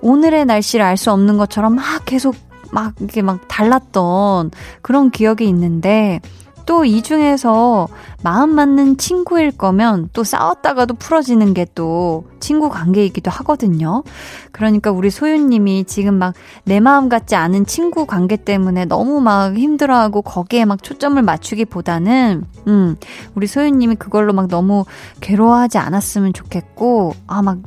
오늘의 0.02 0.46
날씨를 0.46 0.84
알 0.84 0.98
수 0.98 1.12
없는 1.12 1.38
것처럼 1.38 1.76
막 1.76 2.04
계속 2.06 2.36
막 2.72 2.94
이게 3.02 3.22
막 3.22 3.48
달랐던 3.48 4.52
그런 4.82 5.12
기억이 5.12 5.48
있는데 5.48 6.20
또 6.66 6.86
이 6.86 7.02
중에서 7.02 7.88
마음 8.24 8.52
맞는 8.52 8.98
친구일 8.98 9.52
거면 9.52 10.10
또 10.14 10.24
싸웠다가도 10.24 10.94
풀어지는 10.94 11.54
게 11.54 11.66
또 11.76 12.26
친구 12.40 12.70
관계이기도 12.70 13.32
하거든요. 13.32 14.04
그러니까 14.52 14.92
우리 14.92 15.10
소윤님이 15.10 15.86
지금 15.86 16.16
막 16.16 16.34
내 16.64 16.80
마음 16.80 17.10
같지 17.10 17.36
않은 17.36 17.66
친구 17.66 18.06
관계 18.06 18.36
때문에 18.38 18.86
너무 18.86 19.22
막 19.22 19.56
힘들어하고 19.58 20.22
거기에 20.22 20.66
막 20.66 20.82
초점을 20.84 21.22
맞추기보다는, 21.22 22.44
음, 22.68 22.96
우리 23.36 23.48
소윤님이 23.48 23.96
그걸로 23.96 24.32
막 24.34 24.48
너무 24.48 24.86
괴로워하지 25.20 25.78
않았으면 25.80 26.34
좋겠고, 26.34 27.14
아, 27.28 27.42
막 27.42 27.58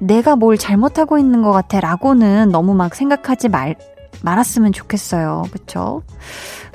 내, 0.00 0.22
가뭘 0.22 0.58
잘못하고 0.58 1.18
있는 1.18 1.42
것 1.42 1.52
같아 1.52 1.80
라고는 1.80 2.50
너무 2.50 2.74
막 2.74 2.94
생각하지 2.94 3.48
말, 3.48 3.76
말았으면 4.22 4.72
좋겠어요. 4.72 5.44
그쵸? 5.50 6.02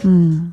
음. 0.06 0.52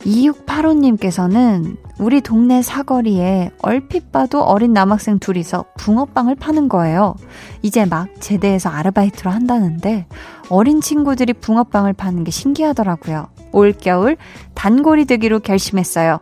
2685님께서는 0.00 1.76
우리 1.98 2.20
동네 2.20 2.62
사거리에 2.62 3.50
얼핏 3.60 4.12
봐도 4.12 4.42
어린 4.42 4.72
남학생 4.72 5.18
둘이서 5.18 5.64
붕어빵을 5.76 6.36
파는 6.36 6.68
거예요. 6.68 7.16
이제 7.62 7.84
막 7.84 8.08
제대해서 8.20 8.68
아르바이트로 8.68 9.30
한다는데 9.30 10.06
어린 10.48 10.80
친구들이 10.80 11.32
붕어빵을 11.34 11.94
파는 11.94 12.24
게 12.24 12.30
신기하더라고요. 12.30 13.28
올겨울 13.52 14.16
단골이 14.54 15.04
되기로 15.04 15.40
결심했어요. 15.40 16.20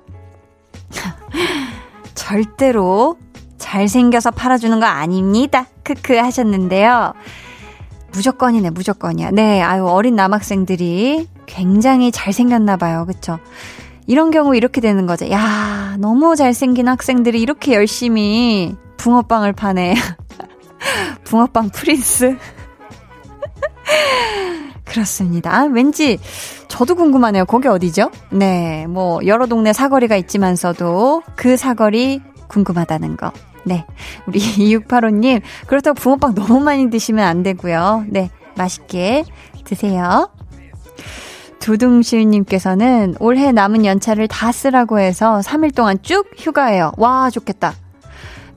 절대로 2.14 3.16
잘생겨서 3.58 4.30
팔아주는 4.30 4.80
거 4.80 4.86
아닙니다. 4.86 5.66
크크 5.82 6.16
하셨는데요. 6.16 7.12
무조건이네, 8.16 8.70
무조건이야. 8.70 9.30
네, 9.32 9.60
아유, 9.60 9.86
어린 9.86 10.16
남학생들이 10.16 11.28
굉장히 11.44 12.10
잘생겼나봐요. 12.10 13.04
그쵸? 13.04 13.38
이런 14.06 14.30
경우 14.30 14.56
이렇게 14.56 14.80
되는 14.80 15.06
거죠. 15.06 15.30
야, 15.30 15.96
너무 15.98 16.34
잘생긴 16.34 16.88
학생들이 16.88 17.38
이렇게 17.40 17.74
열심히 17.74 18.74
붕어빵을 18.96 19.52
파네. 19.52 19.94
붕어빵 21.24 21.70
프린스. 21.70 22.38
그렇습니다. 24.84 25.54
아, 25.54 25.64
왠지 25.64 26.18
저도 26.68 26.94
궁금하네요. 26.94 27.44
거기 27.44 27.68
어디죠? 27.68 28.10
네, 28.30 28.86
뭐 28.86 29.20
여러 29.26 29.46
동네 29.46 29.74
사거리가 29.74 30.16
있지만서도 30.16 31.22
그 31.34 31.58
사거리 31.58 32.22
궁금하다는 32.48 33.18
거. 33.18 33.30
네. 33.66 33.84
우리 34.26 34.38
2685님, 34.40 35.42
그렇다고 35.66 35.94
붕어빵 35.94 36.34
너무 36.34 36.60
많이 36.60 36.88
드시면 36.88 37.26
안 37.26 37.42
되고요. 37.42 38.06
네. 38.08 38.30
맛있게 38.56 39.24
드세요. 39.64 40.30
두둥실님께서는 41.58 43.16
올해 43.18 43.50
남은 43.50 43.84
연차를 43.84 44.28
다 44.28 44.52
쓰라고 44.52 45.00
해서 45.00 45.40
3일 45.40 45.74
동안 45.74 45.98
쭉 46.00 46.30
휴가해요. 46.38 46.92
와, 46.96 47.28
좋겠다. 47.28 47.74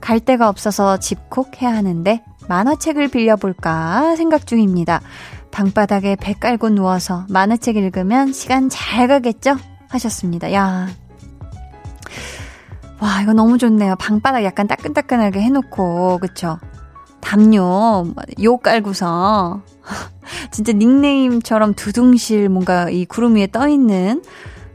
갈 0.00 0.20
데가 0.20 0.48
없어서 0.48 0.98
집콕 0.98 1.60
해야 1.60 1.74
하는데 1.74 2.22
만화책을 2.48 3.08
빌려볼까 3.08 4.14
생각 4.16 4.46
중입니다. 4.46 5.00
방바닥에 5.50 6.16
배 6.16 6.32
깔고 6.34 6.70
누워서 6.70 7.26
만화책 7.28 7.76
읽으면 7.76 8.32
시간 8.32 8.68
잘 8.68 9.08
가겠죠? 9.08 9.56
하셨습니다. 9.88 10.52
야, 10.52 10.88
와, 13.00 13.22
이거 13.22 13.32
너무 13.32 13.56
좋네요. 13.58 13.96
방바닥 13.96 14.44
약간 14.44 14.66
따끈따끈하게 14.68 15.40
해놓고, 15.40 16.18
그쵸? 16.18 16.58
담요, 17.20 18.04
요 18.42 18.56
깔고서. 18.58 19.62
진짜 20.50 20.72
닉네임처럼 20.72 21.74
두둥실 21.74 22.48
뭔가 22.48 22.90
이 22.90 23.04
구름 23.04 23.36
위에 23.36 23.46
떠있는 23.46 24.22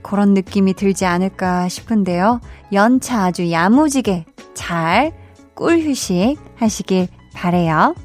그런 0.01 0.33
느낌이 0.33 0.73
들지 0.73 1.05
않을까 1.05 1.67
싶은데요. 1.67 2.41
연차 2.73 3.23
아주 3.25 3.51
야무지게 3.51 4.25
잘 4.53 5.13
꿀휴식 5.55 6.37
하시길 6.55 7.07
바래요. 7.33 7.95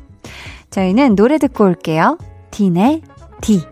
저희는 0.71 1.17
노래 1.17 1.39
듣고 1.39 1.65
올게요. 1.65 2.19
딘의 2.51 3.03
디. 3.41 3.63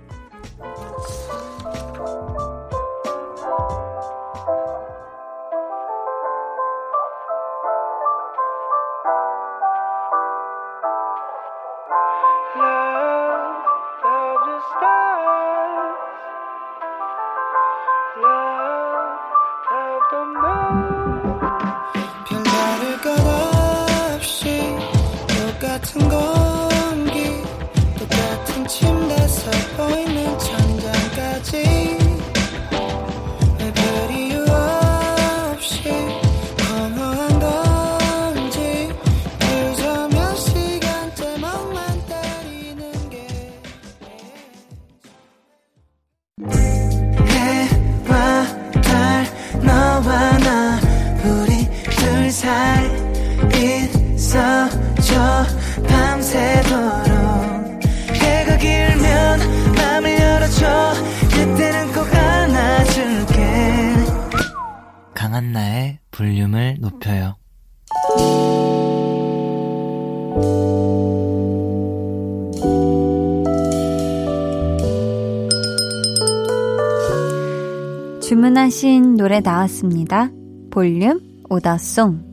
노래 79.39 79.41
나왔습니다. 79.41 80.31
볼륨 80.71 81.21
오더송. 81.49 82.25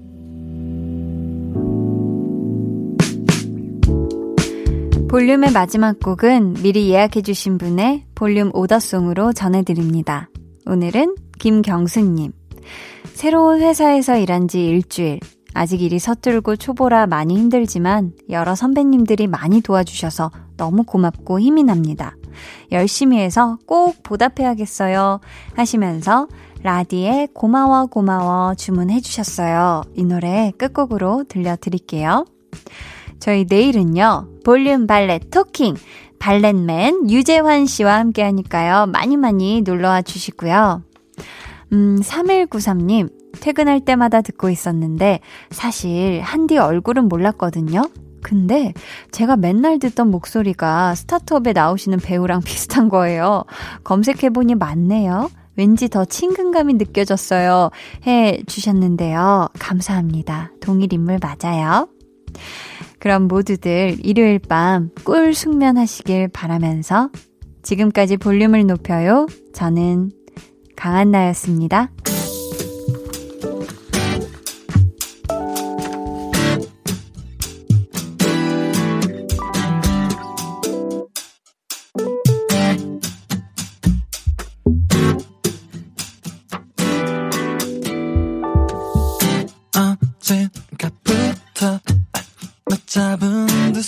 볼륨의 5.07 5.51
마지막 5.51 5.99
곡은 5.99 6.55
미리 6.63 6.89
예약해주신 6.89 7.59
분의 7.59 8.05
볼륨 8.15 8.49
오더송으로 8.55 9.33
전해드립니다. 9.33 10.29
오늘은 10.65 11.15
김경수님. 11.37 12.31
새로운 13.13 13.61
회사에서 13.61 14.17
일한 14.17 14.47
지 14.47 14.65
일주일. 14.65 15.19
아직 15.53 15.81
일이 15.81 15.99
서툴고 15.99 16.55
초보라 16.55 17.05
많이 17.05 17.37
힘들지만 17.37 18.13
여러 18.29 18.55
선배님들이 18.55 19.27
많이 19.27 19.61
도와주셔서 19.61 20.31
너무 20.57 20.83
고맙고 20.83 21.39
힘이 21.39 21.63
납니다. 21.63 22.15
열심히 22.71 23.19
해서 23.19 23.57
꼭 23.65 24.01
보답해야겠어요. 24.03 25.19
하시면서 25.53 26.27
라디에 26.65 27.27
고마워 27.31 27.85
고마워 27.85 28.55
주문해 28.55 28.99
주셨어요. 28.99 29.83
이 29.93 30.03
노래 30.03 30.51
끝곡으로 30.57 31.25
들려드릴게요. 31.25 32.25
저희 33.19 33.45
내일은요, 33.47 34.29
볼륨 34.43 34.87
발렛 34.87 35.29
토킹, 35.29 35.75
발렛맨 36.17 37.11
유재환 37.11 37.67
씨와 37.67 37.99
함께 37.99 38.23
하니까요, 38.23 38.87
많이 38.87 39.15
많이 39.15 39.61
놀러와 39.61 40.01
주시고요. 40.01 40.81
음, 41.71 41.99
3193님, 42.01 43.13
퇴근할 43.41 43.81
때마다 43.81 44.21
듣고 44.21 44.49
있었는데, 44.49 45.19
사실 45.51 46.19
한디 46.21 46.57
얼굴은 46.57 47.09
몰랐거든요? 47.09 47.83
근데 48.23 48.73
제가 49.11 49.35
맨날 49.35 49.77
듣던 49.77 50.09
목소리가 50.09 50.95
스타트업에 50.95 51.53
나오시는 51.53 51.99
배우랑 51.99 52.41
비슷한 52.43 52.89
거예요. 52.89 53.43
검색해보니 53.83 54.55
맞네요. 54.55 55.29
왠지 55.57 55.89
더 55.89 56.05
친근감이 56.05 56.73
느껴졌어요. 56.75 57.69
해 58.07 58.41
주셨는데요. 58.47 59.49
감사합니다. 59.59 60.51
동일 60.61 60.93
인물 60.93 61.19
맞아요. 61.21 61.87
그럼 62.99 63.27
모두들 63.27 63.97
일요일 64.03 64.39
밤 64.39 64.89
꿀 65.03 65.33
숙면하시길 65.33 66.29
바라면서 66.29 67.09
지금까지 67.61 68.17
볼륨을 68.17 68.65
높여요. 68.65 69.27
저는 69.53 70.11
강한나였습니다. 70.75 71.91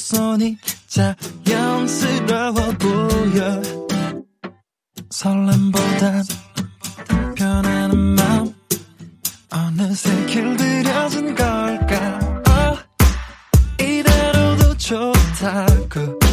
손이 0.07 0.57
자연스러워 0.87 2.53
보여. 2.79 3.61
설렘보다 5.09 6.23
변하는 7.35 8.15
마음. 8.15 8.53
어느새 9.51 10.25
길들여진 10.27 11.35
걸까? 11.35 12.19
oh, 12.47 12.81
이대로도 13.81 14.77
좋다고. 14.77 16.26